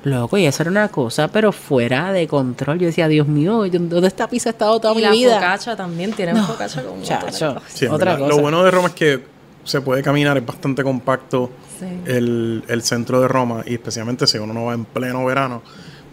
Loco, 0.04 0.38
y 0.38 0.46
eso 0.46 0.64
era 0.64 0.70
una 0.72 0.90
cosa, 0.90 1.30
pero 1.30 1.52
fuera 1.52 2.12
de 2.12 2.28
control. 2.28 2.78
Yo 2.80 2.88
decía, 2.88 3.08
Dios 3.08 3.28
mío, 3.28 3.64
¿dónde 3.72 4.08
esta 4.08 4.28
pizza 4.28 4.50
ha 4.50 4.52
estado 4.52 4.80
toda 4.80 4.94
y 4.94 4.98
mi 4.98 5.02
la 5.04 5.12
vida? 5.12 5.36
focaccia 5.36 5.76
también 5.76 6.12
tiene 6.12 6.34
No, 6.34 6.46
focaccia 6.46 6.84
con 6.84 7.02
chacho. 7.02 7.56
Sí, 7.68 7.86
Otra 7.86 8.18
cosa. 8.18 8.30
Lo 8.30 8.40
bueno 8.40 8.64
de 8.64 8.72
Roma 8.72 8.90
es 8.90 8.94
que 8.96 9.24
se 9.64 9.80
puede 9.80 10.04
caminar, 10.04 10.38
es 10.38 10.46
bastante 10.46 10.84
compacto 10.84 11.50
Sí. 11.80 11.86
el, 12.06 12.64
el 12.68 12.82
centro 12.84 13.22
de 13.22 13.28
Roma 13.28 13.64
y 13.66 13.74
especialmente 13.74 14.28
si 14.28 14.38
uno 14.38 14.54
no 14.54 14.66
va 14.66 14.74
en 14.74 14.84
pleno 14.86 15.24
verano, 15.26 15.62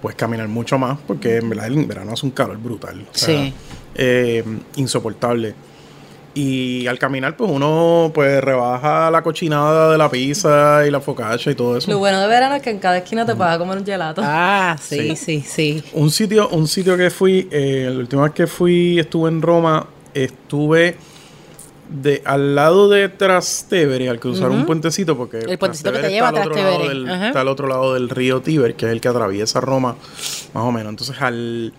puedes 0.00 0.16
caminar 0.16 0.46
mucho 0.48 0.78
más 0.78 0.98
porque 1.06 1.36
en 1.38 1.48
verdad 1.50 1.66
el 1.66 1.84
verano 1.84 2.12
hace 2.12 2.26
un 2.26 2.32
calor 2.32 2.58
brutal. 2.58 3.00
O 3.12 3.16
sea, 3.16 3.36
Sí. 3.44 3.52
eh, 3.96 4.44
insoportable. 4.76 5.54
Y 6.32 6.86
al 6.86 6.96
caminar, 6.98 7.36
pues 7.36 7.50
uno 7.50 8.12
pues 8.14 8.42
rebaja 8.42 9.10
la 9.10 9.20
cochinada 9.22 9.90
de 9.90 9.98
la 9.98 10.08
pizza 10.08 10.86
y 10.86 10.90
la 10.90 11.00
focaccia 11.00 11.50
y 11.50 11.56
todo 11.56 11.76
eso. 11.76 11.90
Lo 11.90 11.98
bueno 11.98 12.20
de 12.20 12.28
verano 12.28 12.54
es 12.54 12.62
que 12.62 12.70
en 12.70 12.78
cada 12.78 12.98
esquina 12.98 13.26
te 13.26 13.32
vas 13.34 13.56
a 13.56 13.58
comer 13.58 13.78
un 13.78 13.84
gelato. 13.84 14.22
Ah, 14.24 14.76
sí, 14.80 15.16
Sí. 15.16 15.16
sí, 15.16 15.44
sí. 15.44 15.84
Un 15.92 16.10
sitio, 16.10 16.48
un 16.50 16.68
sitio 16.68 16.96
que 16.96 17.10
fui, 17.10 17.48
eh, 17.50 17.88
la 17.92 17.98
última 17.98 18.22
vez 18.22 18.32
que 18.32 18.46
fui, 18.46 19.00
estuve 19.00 19.28
en 19.28 19.42
Roma, 19.42 19.86
estuve 20.14 20.96
de 21.88 22.22
al 22.24 22.54
lado 22.54 22.88
de 22.88 23.08
Trastevere, 23.08 24.08
al 24.08 24.20
cruzar 24.20 24.50
un 24.50 24.64
puentecito, 24.64 25.16
porque 25.16 25.38
El 25.38 25.58
puentecito 25.58 25.90
que 25.92 25.98
te 25.98 26.10
lleva 26.10 26.28
a 26.28 26.30
está 26.30 26.42
al 26.42 26.48
otro 26.48 26.62
lado 26.62 26.76
Trastevere. 26.78 27.10
del- 27.10 27.26
está 27.26 27.40
al 27.40 27.48
otro 27.48 27.66
lado 27.66 27.94
del 27.94 28.08
río 28.08 28.40
Tíber, 28.40 28.76
que 28.76 28.86
es 28.86 28.92
el 28.92 29.00
que 29.00 29.08
atraviesa 29.08 29.60
Roma, 29.60 29.96
más 30.54 30.62
o 30.64 30.70
menos. 30.70 30.90
Entonces 30.90 31.16
al, 31.20 31.72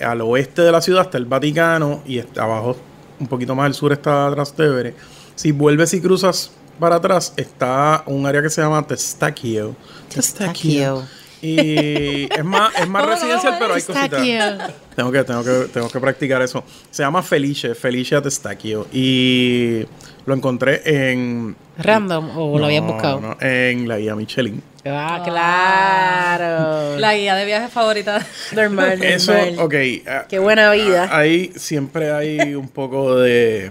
al 0.00 0.20
oeste 0.20 0.62
de 0.62 0.70
la 0.70 0.80
ciudad 0.80 1.02
está 1.06 1.18
el 1.18 1.24
Vaticano 1.24 2.02
y 2.06 2.18
está 2.18 2.44
abajo, 2.44 2.76
un 3.20 3.26
poquito 3.26 3.54
más 3.54 3.66
al 3.66 3.74
sur 3.74 3.92
está 3.92 4.30
Trastevere. 4.30 4.94
Si 5.34 5.52
vuelves 5.52 5.94
y 5.94 6.00
cruzas 6.00 6.50
para 6.78 6.96
atrás, 6.96 7.32
está 7.36 8.02
un 8.06 8.26
área 8.26 8.42
que 8.42 8.50
se 8.50 8.60
llama 8.60 8.86
Testacchio. 8.86 9.74
Testacchio. 10.12 11.04
Y 11.40 12.24
es 12.32 12.44
más, 12.44 12.72
es 12.76 12.88
más 12.88 13.02
¿Cómo, 13.04 13.14
residencial, 13.14 13.56
pero 13.60 13.74
hay 13.74 13.82
cositas. 13.82 14.72
Tengo 14.96 15.12
que, 15.12 15.22
tengo 15.24 15.44
que, 15.44 15.68
tengo 15.72 15.88
que 15.88 16.00
practicar 16.00 16.42
eso. 16.42 16.64
Se 16.90 17.02
llama 17.04 17.22
Felice, 17.22 17.74
Felicia 17.76 18.20
Testacchio. 18.20 18.86
Y 18.92 19.84
lo 20.26 20.34
encontré 20.34 20.82
en. 20.84 21.54
Random, 21.78 22.36
o 22.36 22.58
lo 22.58 22.64
habías 22.66 22.82
No, 22.82 22.92
buscado. 22.92 23.20
no, 23.20 23.36
en 23.40 23.86
la 23.86 23.98
guía 23.98 24.16
Michelin. 24.16 24.60
Ah, 24.90 25.22
claro. 25.24 26.96
La 26.98 27.14
guía 27.16 27.34
de 27.34 27.44
viaje 27.44 27.68
favorita. 27.68 28.24
normal, 28.52 29.02
Eso, 29.02 29.32
normal. 29.32 29.58
ok. 29.58 29.74
ah, 30.08 30.24
Qué 30.28 30.38
buena 30.38 30.70
vida. 30.72 31.08
Ahí 31.16 31.52
siempre 31.56 32.12
hay 32.12 32.54
un 32.54 32.68
poco 32.68 33.16
de. 33.16 33.70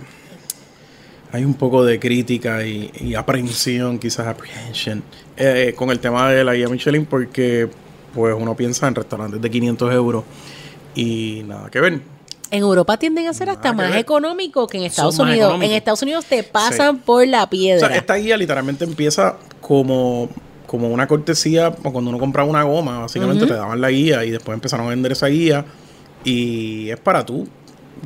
Hay 1.32 1.43
un 1.43 1.55
poco 1.55 1.84
de 1.84 1.99
crítica 1.99 2.65
y, 2.65 2.89
y 3.01 3.13
aprehensión, 3.15 3.99
quizás 3.99 4.28
apprehension, 4.28 5.03
eh, 5.36 5.74
con 5.76 5.89
el 5.91 5.99
tema 5.99 6.30
de 6.32 6.43
la 6.43 6.53
guía 6.53 6.70
Michelin, 6.70 7.05
porque 7.05 7.68
pues 8.13 8.34
uno 8.38 8.55
piensa 8.55 8.88
en 8.88 8.95
restaurantes 8.95 9.41
de 9.41 9.51
500 9.51 9.93
euros 9.93 10.24
y 10.95 11.43
nada 11.45 11.70
que 11.70 11.82
ver. 11.82 11.99
En 12.49 12.59
Europa 12.61 12.97
tienden 12.97 13.28
a 13.28 13.34
ser 13.34 13.49
hasta 13.49 13.74
más 13.74 13.89
ver. 13.89 13.99
económicos 13.99 14.70
que 14.72 14.78
en 14.78 14.86
Estados 14.86 15.15
Son 15.15 15.28
Unidos. 15.28 15.61
En 15.61 15.72
Estados 15.74 16.01
Unidos 16.01 16.24
te 16.26 16.43
pasan 16.43 16.99
por 16.99 17.28
la 17.28 17.43
O 17.43 17.49
piedra. 17.49 17.89
sea, 17.89 17.97
esta 17.97 18.15
guía 18.15 18.38
literalmente 18.38 18.86
empieza 18.86 19.36
como, 19.59 20.30
como 20.68 20.89
una 20.89 21.07
cortesía 21.07 21.72
cuando 21.72 22.09
uno 22.09 22.20
compraba 22.20 22.47
una 22.47 22.63
goma, 22.63 22.99
básicamente 22.99 23.47
te 23.47 23.53
daban 23.53 23.82
la 23.82 23.89
guía 23.89 24.24
y 24.26 24.32
después 24.32 24.53
empezaron 24.53 24.86
a 24.86 24.89
vender 24.89 25.13
esa 25.13 25.28
guía 25.28 25.65
y 26.24 26.89
es 26.89 26.99
para 26.99 27.26
tú 27.26 27.47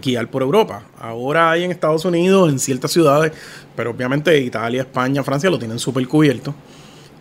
guiar 0.01 0.30
por 0.30 0.41
Europa. 0.43 0.84
Ahora 0.99 1.51
hay 1.51 1.64
en 1.64 1.72
Estados 1.72 2.05
Unidos, 2.05 2.49
en 2.49 2.59
ciertas 2.59 2.91
ciudades, 2.91 3.34
pero 3.76 3.91
obviamente 3.91 4.38
Italia, 4.39 4.82
España, 4.82 5.24
Francia 5.24 5.49
lo 5.49 5.59
tienen 5.59 5.80
súper 5.80 6.07
cubierto. 6.07 6.53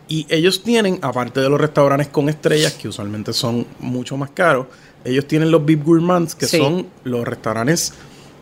Y 0.09 0.27
ellos 0.29 0.63
tienen, 0.63 0.99
aparte 1.03 1.41
de 1.41 1.49
los 1.49 1.61
restaurantes 1.61 2.09
con 2.09 2.29
estrellas, 2.29 2.73
que 2.75 2.89
usualmente 2.89 3.33
son 3.33 3.67
mucho 3.79 4.17
más 4.17 4.31
caros, 4.31 4.67
ellos 5.05 5.27
tienen 5.27 5.51
los 5.51 5.65
VIP 5.65 5.85
Gourmands, 5.85 6.35
que 6.35 6.47
Sí. 6.47 6.59
son 6.59 6.87
los 7.05 7.25
restaurantes 7.27 7.95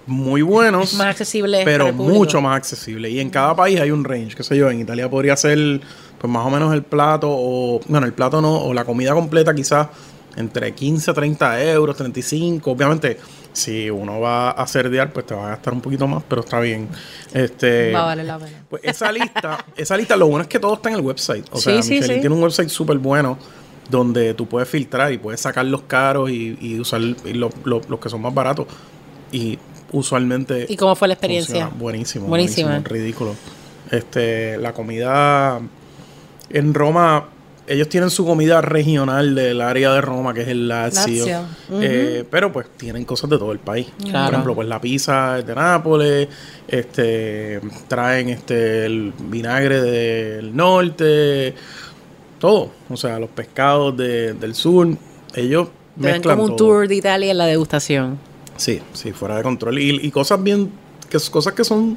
muy 0.08 0.42
buenos 0.42 0.94
más 0.94 1.06
accesible. 1.08 1.58
para 1.64 1.64
pero 1.84 1.92
mucho 1.92 2.40
más 2.40 2.56
accesible. 2.56 3.08
Y 3.10 3.20
en 3.20 3.30
cada 3.30 3.54
país 3.54 3.78
hay 3.80 3.90
un 3.90 4.04
range, 4.04 4.34
qué 4.34 4.42
sé 4.42 4.56
yo, 4.56 4.70
en 4.70 4.80
Italia 4.80 5.08
podría 5.08 5.36
ser 5.36 5.80
pues 6.18 6.32
más 6.32 6.44
o 6.44 6.50
menos 6.50 6.74
el 6.74 6.82
plato, 6.82 7.28
o 7.30 7.80
bueno, 7.86 8.06
el 8.06 8.12
plato 8.12 8.40
no, 8.40 8.56
o 8.56 8.74
la 8.74 8.84
comida 8.84 9.12
completa 9.14 9.54
quizás 9.54 9.88
entre 10.36 10.72
15 10.72 11.10
a 11.10 11.14
30 11.14 11.62
euros, 11.64 11.96
35. 11.96 12.70
Obviamente, 12.70 13.18
si 13.52 13.90
uno 13.90 14.20
va 14.20 14.50
a 14.52 14.66
cerdear, 14.68 15.12
pues 15.12 15.26
te 15.26 15.34
va 15.34 15.46
a 15.46 15.50
gastar 15.50 15.72
un 15.74 15.80
poquito 15.80 16.06
más, 16.06 16.22
pero 16.28 16.42
está 16.42 16.60
bien. 16.60 16.88
Este, 17.34 17.92
Va 17.92 18.02
a 18.02 18.04
valer 18.06 18.26
la 18.26 18.38
pena. 18.38 18.64
pues 18.68 18.82
esa 18.84 19.10
lista, 19.10 19.64
esa 19.76 19.96
lista, 19.96 20.16
lo 20.16 20.26
bueno 20.28 20.42
es 20.42 20.48
que 20.48 20.58
todo 20.60 20.74
está 20.74 20.90
en 20.90 20.96
el 20.96 21.00
website. 21.00 21.44
O 21.50 21.56
Sí, 21.56 21.62
sea, 21.64 21.82
sí, 21.82 21.94
Michelin 21.94 22.16
sí. 22.16 22.20
tiene 22.20 22.34
un 22.36 22.42
website 22.42 22.68
súper 22.68 22.98
bueno 22.98 23.36
donde 23.90 24.34
tú 24.34 24.46
puedes 24.46 24.68
filtrar 24.68 25.12
y 25.12 25.18
puedes 25.18 25.40
sacar 25.40 25.64
los 25.64 25.82
caros 25.82 26.30
y, 26.30 26.56
y 26.60 26.78
usar 26.78 27.00
y 27.00 27.16
lo- 27.32 27.50
lo- 27.64 27.80
los 27.88 27.98
que 27.98 28.08
son 28.08 28.22
más 28.22 28.34
baratos. 28.34 28.66
Y 29.32 29.58
usualmente 29.92 30.66
¿Y 30.68 30.76
cómo 30.76 30.94
fue 30.96 31.08
la 31.08 31.14
experiencia? 31.14 31.54
Funciona 31.66 31.80
Buenísimo, 31.80 32.26
Buenísima. 32.26 32.68
buenísimo, 32.70 32.94
ridículo. 32.94 33.34
Este, 33.90 34.58
la 34.58 34.72
comida 34.72 35.60
en 36.50 36.74
Roma, 36.74 37.28
ellos 37.66 37.88
tienen 37.88 38.10
su 38.10 38.24
comida 38.24 38.60
regional 38.60 39.34
del 39.34 39.60
área 39.60 39.92
de 39.92 40.00
Roma, 40.00 40.32
que 40.34 40.42
es 40.42 40.48
el 40.48 40.68
Lazio. 40.68 41.24
Lazio. 41.26 41.44
Eh, 41.82 42.24
pero 42.30 42.50
pues 42.52 42.66
tienen 42.76 43.04
cosas 43.04 43.28
de 43.30 43.38
todo 43.38 43.52
el 43.52 43.58
país. 43.58 43.86
Claro. 44.02 44.24
Por 44.26 44.34
ejemplo, 44.34 44.54
pues 44.54 44.68
la 44.68 44.80
pizza 44.80 45.38
es 45.38 45.46
de 45.46 45.54
Nápoles, 45.54 46.28
este, 46.66 47.60
traen 47.88 48.28
este 48.30 48.86
el 48.86 49.12
vinagre 49.18 49.80
del 49.82 50.54
norte, 50.56 51.54
todo. 52.38 52.70
O 52.88 52.96
sea, 52.96 53.18
los 53.18 53.30
pescados 53.30 53.96
de- 53.96 54.32
del 54.34 54.54
sur, 54.54 54.88
ellos 55.34 55.68
Te 56.00 56.02
mezclan 56.12 56.36
como 56.38 56.50
un 56.50 56.56
todo. 56.56 56.68
tour 56.68 56.88
de 56.88 56.94
Italia 56.94 57.30
en 57.30 57.38
la 57.38 57.46
degustación. 57.46 58.18
Sí, 58.58 58.80
sí, 58.92 59.12
fuera 59.12 59.36
de 59.38 59.42
control. 59.42 59.78
Y, 59.78 60.06
y 60.06 60.10
cosas 60.10 60.42
bien, 60.42 60.70
que, 61.08 61.18
cosas 61.30 61.54
que 61.54 61.64
son 61.64 61.96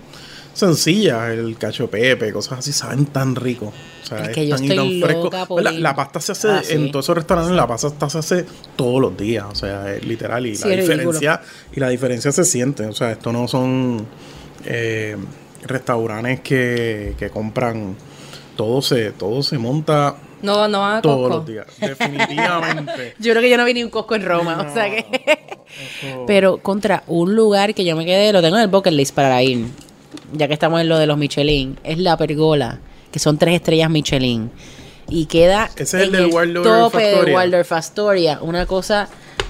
sencillas, 0.54 1.30
el 1.32 1.58
cacho 1.58 1.90
pepe, 1.90 2.32
cosas 2.32 2.60
así, 2.60 2.72
saben 2.72 3.06
tan 3.08 3.36
rico. 3.36 3.74
O 4.04 4.06
sea, 4.06 4.20
Es 4.24 4.30
es, 4.30 4.36
que 4.36 4.48
yo 4.48 4.56
tan 4.56 4.64
estoy 4.66 4.78
tan 5.00 5.10
fresco. 5.10 5.24
loca 5.26 5.46
por 5.46 5.64
la, 5.64 5.96
pasta 5.96 6.20
se 6.20 6.32
hace, 6.34 6.50
Ah, 6.50 6.62
sí. 6.64 6.74
en 6.74 6.92
todos 6.92 7.06
esos 7.06 7.16
restaurantes, 7.16 7.56
la 7.56 7.68
pasta 7.68 8.10
se 8.10 8.18
hace 8.18 8.46
todos 8.76 9.02
los 9.02 9.18
días. 9.18 9.46
O 9.52 9.56
sea, 9.56 9.94
es 9.94 10.06
literal. 10.06 10.46
Y 10.46 10.56
Sí, 10.56 10.64
la 10.64 10.76
ridículo. 10.76 10.96
diferencia, 10.96 11.42
y 11.76 11.80
la 11.80 11.90
diferencia 11.90 12.32
se 12.32 12.44
siente. 12.46 12.86
O 12.86 12.94
sea, 12.94 13.12
esto 13.12 13.32
no 13.34 13.48
son 13.48 14.06
eh, 14.66 15.18
restaurantes 15.64 16.42
que, 16.42 17.16
que 17.18 17.30
compran 17.30 17.96
todo 18.58 18.82
se, 18.82 19.12
todo 19.12 19.42
se 19.44 19.58
monta 19.58 20.16
No, 20.42 20.68
no 20.68 20.80
van 20.80 20.98
a 20.98 21.02
todos 21.02 21.18
Costco. 21.18 21.38
los 21.38 21.46
días. 21.46 21.66
Definitivamente. 21.80 23.16
Yo 23.20 23.32
creo 23.32 23.42
que 23.42 23.50
yo 23.50 23.58
no 23.58 23.66
vi 23.66 23.74
ni 23.74 23.84
un 23.84 23.90
Costco 23.90 24.16
en 24.16 24.26
Roma, 24.26 24.66
o 24.70 24.74
sea 24.74 24.90
que... 24.90 25.06
Eso- 26.02 26.26
Pero 26.28 26.58
contra 26.58 27.04
un 27.08 27.36
lugar 27.36 27.74
que 27.74 27.84
yo 27.86 27.96
me 27.96 28.06
quedé, 28.06 28.34
lo 28.34 28.42
tengo 28.42 28.58
en 28.58 28.64
el 28.64 28.68
bucket 28.68 28.94
list 28.94 29.16
para 29.16 29.42
ir, 29.42 29.66
ya 30.34 30.48
que 30.48 30.54
estamos 30.54 30.82
en 30.82 30.90
lo 30.90 30.98
de 30.98 31.08
los 31.08 31.18
Michelin, 31.18 31.78
es 31.84 31.98
La 31.98 32.18
Pergola, 32.18 32.80
que 33.12 33.20
son 33.20 33.38
tres 33.38 33.56
estrellas 33.56 33.90
Michelin. 33.90 34.52
Y 35.10 35.26
queda 35.26 35.70
Ese 35.76 35.84
es 35.84 35.94
el 36.06 36.12
del 36.12 36.26
el 36.36 36.54
tope 36.64 36.98
de 37.00 37.14
Astoria. 37.14 37.36
Waldorf 37.36 37.72
Astoria, 37.74 38.40
una 38.42 38.66
cosa 38.66 39.08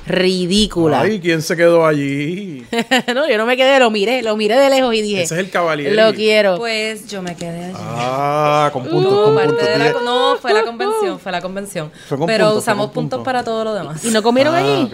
ridícula. 0.08 1.02
Ay, 1.02 1.20
¿quién 1.20 1.42
se 1.42 1.56
quedó 1.56 1.86
allí? 1.86 2.66
no, 3.16 3.30
yo 3.30 3.38
no 3.38 3.46
me 3.46 3.56
quedé, 3.58 3.80
lo 3.80 3.90
miré, 3.92 4.22
lo 4.22 4.36
miré 4.38 4.58
de 4.58 4.70
lejos 4.70 4.94
y 4.96 5.02
dije, 5.02 5.24
Ese 5.24 5.36
es 5.36 5.40
el 5.40 5.50
Cavalieri. 5.50 5.96
lo 5.96 6.14
quiero. 6.14 6.58
Pues 6.58 7.08
yo 7.08 7.22
me 7.22 7.36
quedé 7.36 7.66
allí. 7.66 7.76
Ah, 7.80 8.70
con 8.74 8.84
puntos, 8.84 9.04
Como 9.14 9.24
con 9.26 9.36
parte 9.36 9.50
puntos. 9.50 9.68
de 9.68 9.78
la- 9.78 9.86
Dije- 9.92 10.04
no, 10.04 10.36
fue 10.42 10.54
la 10.54 10.64
convención, 10.64 11.20
fue 11.20 11.32
la 11.32 11.42
convención. 11.42 11.92
Fue 12.08 12.18
con 12.18 12.28
Pero 12.28 12.46
puntos, 12.46 12.64
usamos 12.64 12.86
con 12.88 12.94
puntos 12.94 13.18
puntos. 13.20 13.26
para 13.26 13.44
todo 13.44 13.64
lo 13.64 13.74
demás. 13.74 14.04
¿Y 14.06 14.10
no 14.10 14.22
comieron 14.24 14.56
Ah, 14.56 14.58
allí? 14.60 14.90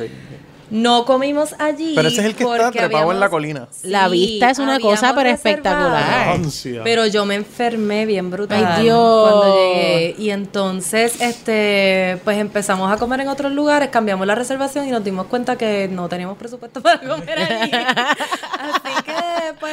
No 0.70 1.05
comimos 1.05 1.55
allí. 1.59 1.93
Pero 1.95 2.07
ese 2.09 2.20
es 2.22 2.26
el 2.26 2.36
que 2.36 2.43
está 2.43 3.11
en 3.11 3.20
la 3.20 3.30
colina. 3.30 3.68
La 3.84 4.07
vista 4.07 4.49
es 4.49 4.59
una 4.59 4.80
cosa, 4.80 5.13
pero 5.15 5.30
espectacular. 5.30 6.30
Ansia. 6.30 6.82
Pero 6.84 7.05
yo 7.05 7.26
me 7.26 7.36
enfermé 7.36 8.05
bien 8.05 8.30
brutal 8.30 8.65
Ay, 8.65 8.84
Dios. 8.84 9.30
cuando 9.30 9.55
llegué. 9.55 10.15
Y 10.18 10.30
entonces, 10.32 11.22
este, 11.22 12.20
pues 12.24 12.38
empezamos 12.38 12.91
a 12.91 12.97
comer 12.97 13.22
en 13.22 13.30
otros 13.30 13.51
lugares, 13.51 13.89
cambiamos 13.89 14.28
la 14.28 14.36
reservación 14.36 14.88
y 14.88 14.91
nos 14.91 15.03
dimos 15.03 15.28
cuenta 15.28 15.55
que 15.57 15.88
no 15.91 16.09
teníamos 16.09 16.38
presupuesto 16.38 16.82
para 16.84 16.99
comer 16.99 17.39
allí. 17.39 17.72
Así 18.59 19.03
que, 19.05 19.13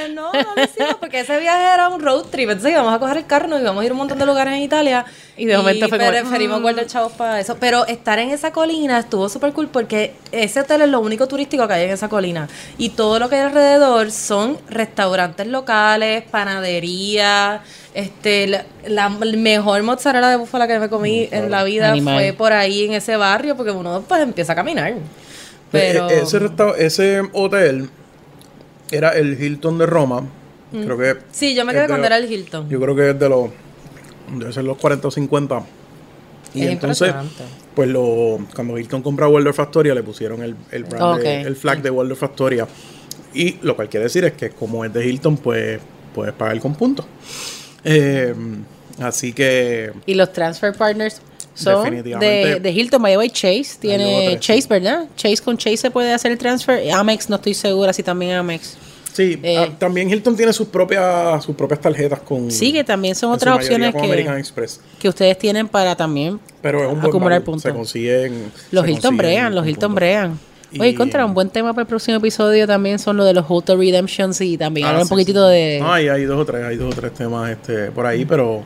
pues 0.05 0.15
no, 0.15 0.33
no 0.33 0.55
lo 0.57 0.63
hicimos, 0.65 0.95
porque 1.01 1.21
ese 1.21 1.39
viaje 1.39 1.75
era 1.75 1.89
un 1.89 2.01
road 2.01 2.25
trip. 2.31 2.51
Entonces 2.51 2.73
íbamos 2.73 2.93
a 2.95 2.99
coger 2.99 3.17
el 3.19 3.27
carro, 3.27 3.49
nos 3.49 3.61
íbamos 3.61 3.83
a 3.83 3.85
ir 3.85 3.91
a 3.91 3.95
un 3.95 3.99
montón 3.99 4.19
de 4.19 4.27
lugares 4.27 4.55
en 4.55 4.63
Italia. 4.63 5.05
Y 5.37 5.47
de 5.47 5.57
momento 5.57 5.89
fue 5.89 5.99
como, 5.99 6.11
preferimos 6.11 6.59
mm. 6.59 6.63
guardar 6.63 6.87
chavos 6.87 7.13
para 7.13 7.41
eso. 7.41 7.57
Pero 7.59 7.87
estar 7.87 8.19
en 8.19 8.31
esa 8.31 8.53
colina 8.53 8.99
estuvo 8.99 9.29
súper 9.29 9.53
cool 9.53 9.69
porque 9.69 10.15
ese 10.33 10.61
hotel 10.61 10.83
es 10.83 10.89
lo 10.89 11.01
único 11.01 11.27
turístico 11.27 11.67
que 11.67 11.75
hay 11.75 11.85
en 11.85 11.91
esa 11.91 12.09
colina. 12.09 12.49
Y 12.79 12.91
todo 12.91 13.19
lo 13.19 13.29
que 13.29 13.37
hay 13.37 13.43
alrededor 13.43 14.11
son 14.11 14.59
restaurantes 14.69 15.47
locales, 15.47 16.25
panadería. 16.31 17.63
Este, 17.95 18.47
la, 18.49 18.65
la 18.87 19.09
mejor 19.09 19.83
mozzarella 19.85 20.29
de 20.29 20.37
búfala 20.37 20.67
que 20.67 20.79
me 20.79 20.89
comí 20.89 21.29
en 21.31 21.51
la 21.51 21.63
vida 21.65 21.91
Animal. 21.93 22.15
fue 22.17 22.33
por 22.33 22.53
ahí 22.53 22.85
en 22.87 22.93
ese 22.95 23.17
barrio 23.17 23.57
porque 23.57 23.71
uno 23.71 24.03
pues 24.07 24.21
empieza 24.21 24.53
a 24.53 24.57
caminar. 24.57 24.95
Pero 25.71 26.09
Eh, 26.11 26.21
ese, 26.23 26.39
resta- 26.41 26.75
ese 26.77 27.23
hotel 27.33 27.89
era 28.91 29.11
el 29.11 29.41
Hilton 29.41 29.79
de 29.79 29.87
Roma. 29.87 30.23
Creo 30.73 30.99
que. 30.99 31.17
sí, 31.31 31.55
yo 31.55 31.65
me 31.65 31.73
quedé 31.73 31.87
cuando 31.87 32.07
era 32.07 32.17
el 32.19 32.31
Hilton. 32.31 32.69
Yo 32.69 32.81
creo 32.81 32.97
que 32.97 33.11
es 33.11 33.19
de 33.19 33.29
los. 33.29 33.51
Debe 34.37 34.53
ser 34.53 34.65
los 34.65 34.77
40 34.79 35.07
o 35.09 35.11
50. 35.11 35.63
Y 36.55 36.63
Es 36.65 36.71
entonces, 36.71 37.13
pues 37.75 37.89
lo, 37.89 38.39
cuando 38.55 38.79
Hilton 38.79 39.03
compra 39.03 39.29
Waldorf 39.29 39.59
Astoria, 39.61 39.95
le 39.95 40.03
pusieron 40.03 40.43
el, 40.43 40.55
el 40.71 40.85
brand 40.85 41.21
de- 41.21 41.43
el 41.43 41.57
flag 41.57 41.83
de 41.83 41.91
Waldorf 41.91 42.23
Astoria. 42.23 42.67
Y 43.35 43.59
lo 43.63 43.75
cual 43.77 43.89
quiere 43.89 44.05
decir 44.05 44.25
es 44.25 44.33
que 44.35 44.51
como 44.51 44.85
es 44.85 44.93
de 44.93 45.05
Hilton, 45.07 45.37
pues 45.37 45.81
puedes 46.15 46.33
pagar 46.35 46.59
con 46.61 46.75
puntos. 46.77 47.07
Eh, 47.85 48.33
así 49.01 49.33
que 49.33 49.93
Y 50.07 50.15
los 50.15 50.33
transfer 50.33 50.73
partners 50.75 51.21
son 51.55 52.03
de, 52.03 52.61
de 52.61 52.71
Hilton, 52.73 53.01
by 53.03 53.13
the 53.13 53.19
way, 53.19 53.31
Chase. 53.31 53.77
Tiene 53.81 54.37
Chase. 54.41 54.67
¿verdad? 54.69 55.07
Chase 55.17 55.43
con 55.43 55.57
Chase 55.57 55.77
se 55.79 55.91
puede 55.91 56.13
hacer 56.13 56.33
el 56.33 56.39
transfer. 56.39 56.91
Amex, 56.91 57.29
no 57.31 57.37
estoy 57.37 57.55
segura 57.55 57.93
si 57.93 58.03
también 58.03 58.33
Amex. 58.33 58.77
Sí, 59.13 59.39
Eh, 59.45 59.59
ah, 59.59 59.69
también 59.79 60.11
Hilton 60.11 60.35
tiene 60.37 60.53
sus 60.53 60.67
propias 60.67 61.45
sus 61.45 61.55
propias 61.55 61.81
tarjetas 61.81 62.19
con 62.19 62.51
Sí, 62.51 62.73
que 62.73 62.83
también 62.83 63.15
son 63.15 63.31
otras 63.31 63.55
opciones 63.55 63.95
que- 63.95 64.35
Que 64.99 65.09
ustedes 65.09 65.39
tienen 65.39 65.69
para 65.69 65.95
también 65.95 66.41
pero 66.61 66.81
es 66.83 66.89
un 66.89 66.95
buen 67.01 67.07
acumular 67.07 67.43
puntos. 67.43 67.63
Se 67.63 67.73
consiguen 67.73 68.51
Los 68.73 68.85
se 68.85 68.91
Hilton 68.91 69.17
consiguen 69.17 69.17
brean, 69.19 69.55
los 69.55 69.67
Hilton 69.69 69.95
brean. 69.95 70.39
Y- 70.73 70.81
Oye, 70.81 70.97
contra 70.97 71.25
un 71.25 71.33
buen 71.33 71.49
tema 71.51 71.73
para 71.73 71.83
el 71.83 71.87
próximo 71.87 72.17
episodio 72.17 72.67
también 72.67 72.99
son 72.99 73.17
lo 73.17 73.25
de 73.25 73.35
los 73.35 73.45
Hotel 73.49 73.79
Redemptions 73.79 74.41
y 74.41 74.59
también 74.59 74.87
Ah, 74.87 74.91
hablar 74.91 75.05
un 75.05 75.09
poquitito 75.09 75.47
sí. 75.49 75.55
de... 75.55 75.81
Hay, 75.85 76.09
hay 76.09 76.25
dos 76.25 76.41
o 76.41 76.45
tres, 76.45 76.65
hay 76.65 76.77
dos 76.77 76.93
o 76.93 77.01
tres 77.01 77.15
temas 77.15 77.49
este 77.53 77.93
por 77.93 78.07
ahí, 78.07 78.25
pero 78.25 78.65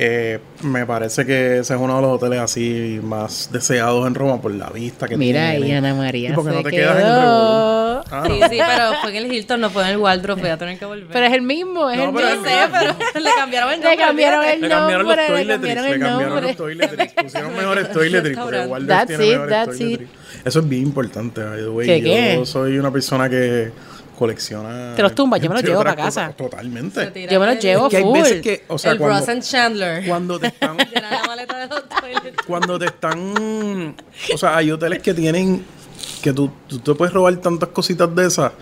eh, 0.00 0.38
me 0.62 0.86
parece 0.86 1.26
que 1.26 1.58
ese 1.58 1.74
es 1.74 1.80
uno 1.80 1.96
de 1.96 2.02
los 2.02 2.12
hoteles 2.12 2.38
así 2.38 3.00
más 3.02 3.50
deseados 3.52 4.06
en 4.06 4.14
Roma 4.14 4.40
por 4.40 4.52
la 4.54 4.70
vista 4.70 5.08
que 5.08 5.16
Mira 5.16 5.50
tiene. 5.50 5.66
ahí, 5.66 5.72
Ana 5.72 5.92
María. 5.94 6.30
Y 6.30 6.32
porque 6.34 6.50
se 6.50 6.56
no 6.56 6.62
te 6.62 6.70
quedas 6.70 6.96
en 6.96 7.02
quedó. 7.02 7.98
Ah, 8.10 8.22
Sí, 8.26 8.38
no. 8.40 8.48
sí, 8.48 8.58
pero 8.58 8.92
fue 9.02 9.10
en 9.10 9.16
el 9.16 9.32
Hilton, 9.32 9.60
no 9.60 9.70
fue 9.70 9.82
en 9.82 9.88
el 9.88 9.96
Waldorf, 9.98 10.40
voy 10.40 10.50
a 10.50 10.56
tener 10.56 10.78
que 10.78 10.84
volver. 10.84 11.08
Pero 11.12 11.26
es 11.26 11.32
el 11.32 11.42
mismo, 11.42 11.90
es 11.90 11.96
No, 11.98 12.04
el 12.04 12.12
mismo. 12.12 12.28
es 12.28 12.38
sé, 12.42 12.56
pero 12.72 12.94
le 13.24 13.30
cambiaron 13.36 13.72
el 13.72 13.80
Le 13.80 13.84
nombre. 13.86 14.04
cambiaron 14.06 14.38
olvídate. 14.40 14.54
el 14.54 14.60
Le 14.62 14.68
cambiaron 14.68 15.06
los 15.06 15.16
nombre, 15.16 15.22
le 15.22 15.28
toiletries, 15.58 15.74
cambiaron 15.74 15.84
le 15.84 15.98
cambiaron 16.06 16.28
nombre. 16.34 16.46
los 16.48 16.56
toiletries, 16.56 17.12
pusieron 17.12 17.52
mejores 17.56 17.92
toiletries, 17.92 18.38
porque. 18.38 18.58
Waldorf 18.60 18.88
That's 18.88 19.06
tiene 19.08 19.24
it, 19.24 19.30
mejores 19.32 19.50
that's 19.50 19.78
toiletries. 19.78 20.10
Eso 20.44 20.58
es 20.60 20.68
bien 20.68 20.82
importante, 20.84 21.42
by 21.44 21.58
the 21.58 21.68
way. 21.68 21.86
¿Qué, 21.86 21.98
Yo 22.00 22.04
qué? 22.40 22.46
soy 22.46 22.78
una 22.78 22.92
persona 22.92 23.28
que 23.28 23.72
colecciona... 24.18 24.94
Te 24.96 25.02
los 25.02 25.14
tumbas, 25.14 25.40
yo 25.40 25.48
me 25.48 25.54
los 25.54 25.62
llevo 25.68 25.78
otras 25.80 25.94
pa' 25.96 26.02
casa. 26.02 26.26
cosas, 26.26 26.36
Totalmente. 26.36 27.28
Yo 27.30 27.38
me 27.40 27.46
los 27.46 27.58
llevo 27.62 27.86
Es 27.86 27.90
que 27.90 27.96
hay 27.98 28.02
full. 28.02 28.18
veces 28.20 28.42
que, 28.42 28.64
o 28.68 28.76
sea, 28.78 28.92
el 28.92 28.98
cuando, 28.98 29.18
Ross 29.20 29.28
and 29.28 29.42
Chandler. 29.42 30.06
cuando 30.06 30.38
te 30.40 30.46
están... 30.48 30.76
Cuando 32.46 32.78
te 32.78 32.86
están. 32.86 33.94
O 34.34 34.38
sea, 34.38 34.56
hay 34.56 34.70
hoteles 34.70 35.00
que 35.02 35.12
tienen. 35.14 35.64
Que 36.22 36.32
tú, 36.32 36.50
tú 36.66 36.78
te 36.78 36.94
puedes 36.94 37.12
robar 37.12 37.36
tantas 37.36 37.68
cositas 37.70 38.14
de 38.14 38.26
esas. 38.26 38.52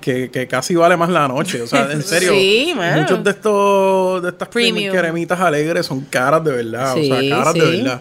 Que, 0.00 0.30
que 0.30 0.46
casi 0.48 0.74
vale 0.74 0.96
más 0.96 1.10
la 1.10 1.28
noche. 1.28 1.60
O 1.60 1.66
sea, 1.66 1.90
en 1.92 2.02
serio. 2.04 2.32
Sí. 2.32 2.74
Muchos 2.96 3.22
de 3.22 3.30
estos. 3.30 4.22
De 4.22 4.28
estas 4.30 4.48
Premium. 4.48 4.94
cremitas 4.94 5.38
alegres 5.40 5.84
son 5.86 6.00
caras 6.02 6.42
de 6.44 6.52
verdad. 6.52 6.94
Sí, 6.94 7.10
o 7.10 7.20
sea, 7.20 7.36
caras 7.36 7.52
sí. 7.54 7.60
de 7.60 7.66
verdad. 7.76 8.00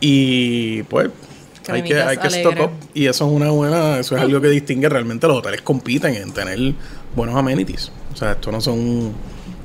Y 0.00 0.82
pues. 0.84 1.08
Hay 1.68 1.82
que, 1.82 2.00
hay 2.00 2.16
que 2.16 2.28
stock 2.28 2.60
up. 2.60 2.70
Y 2.94 3.06
eso 3.06 3.26
es 3.26 3.32
una 3.32 3.50
buena, 3.50 3.98
eso 3.98 4.16
es 4.16 4.22
algo 4.22 4.40
que 4.40 4.48
distingue 4.48 4.88
realmente. 4.88 5.26
Los 5.26 5.38
hoteles 5.38 5.62
compiten 5.62 6.14
en 6.14 6.32
tener 6.32 6.74
buenos 7.14 7.36
amenities. 7.36 7.92
O 8.12 8.16
sea, 8.16 8.32
esto 8.32 8.50
no 8.52 8.60
son 8.60 9.12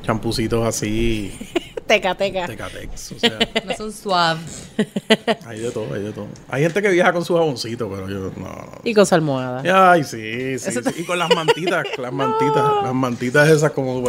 champucitos 0.04 0.66
así 0.66 1.34
Teca, 1.88 2.16
teca. 2.16 2.46
tecatex. 2.46 3.14
O 3.14 3.20
sea, 3.20 3.40
No 3.66 3.74
son 3.76 3.94
suaves. 3.94 4.70
hay 5.46 5.60
de 5.62 5.72
todo, 5.72 5.94
hay 5.94 6.02
de 6.02 6.12
todo. 6.12 6.28
Hay 6.50 6.64
gente 6.64 6.82
que 6.82 6.90
viaja 6.90 7.14
con 7.14 7.24
su 7.24 7.34
jaboncito, 7.36 7.90
pero 7.90 8.10
yo 8.10 8.20
no, 8.20 8.32
no. 8.36 8.72
Y 8.84 8.94
con 8.94 9.06
su 9.06 9.16
almohada. 9.16 9.92
Ay, 9.92 10.04
sí, 10.04 10.60
sí, 10.60 10.72
sí. 10.72 10.80
Y 10.98 11.04
con 11.04 11.18
las 11.18 11.34
mantitas, 11.34 11.86
las 11.98 12.12
mantitas, 12.12 12.84
las 12.84 12.94
mantitas 12.94 13.50
esas 13.50 13.72
como... 13.72 14.04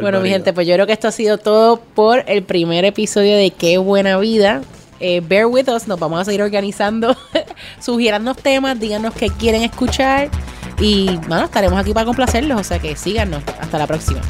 Bueno, 0.00 0.20
mi 0.20 0.28
gente, 0.28 0.52
pues 0.52 0.66
yo 0.66 0.74
creo 0.74 0.86
que 0.86 0.92
esto 0.92 1.08
ha 1.08 1.12
sido 1.12 1.38
todo 1.38 1.80
por 1.80 2.24
el 2.26 2.42
primer 2.42 2.84
episodio 2.84 3.36
de 3.36 3.50
Qué 3.50 3.78
Buena 3.78 4.18
Vida. 4.18 4.62
Eh, 5.00 5.20
bear 5.26 5.46
with 5.46 5.68
us, 5.68 5.88
nos 5.88 5.98
vamos 5.98 6.20
a 6.20 6.24
seguir 6.24 6.42
organizando. 6.42 7.16
Sugierannos 7.80 8.36
temas, 8.36 8.78
díganos 8.78 9.14
qué 9.14 9.30
quieren 9.30 9.62
escuchar. 9.62 10.30
Y 10.78 11.16
bueno, 11.28 11.44
estaremos 11.44 11.78
aquí 11.78 11.92
para 11.92 12.06
complacerlos, 12.06 12.60
o 12.60 12.64
sea 12.64 12.78
que 12.78 12.96
síganos. 12.96 13.42
Hasta 13.60 13.78
la 13.78 13.86
próxima. 13.86 14.20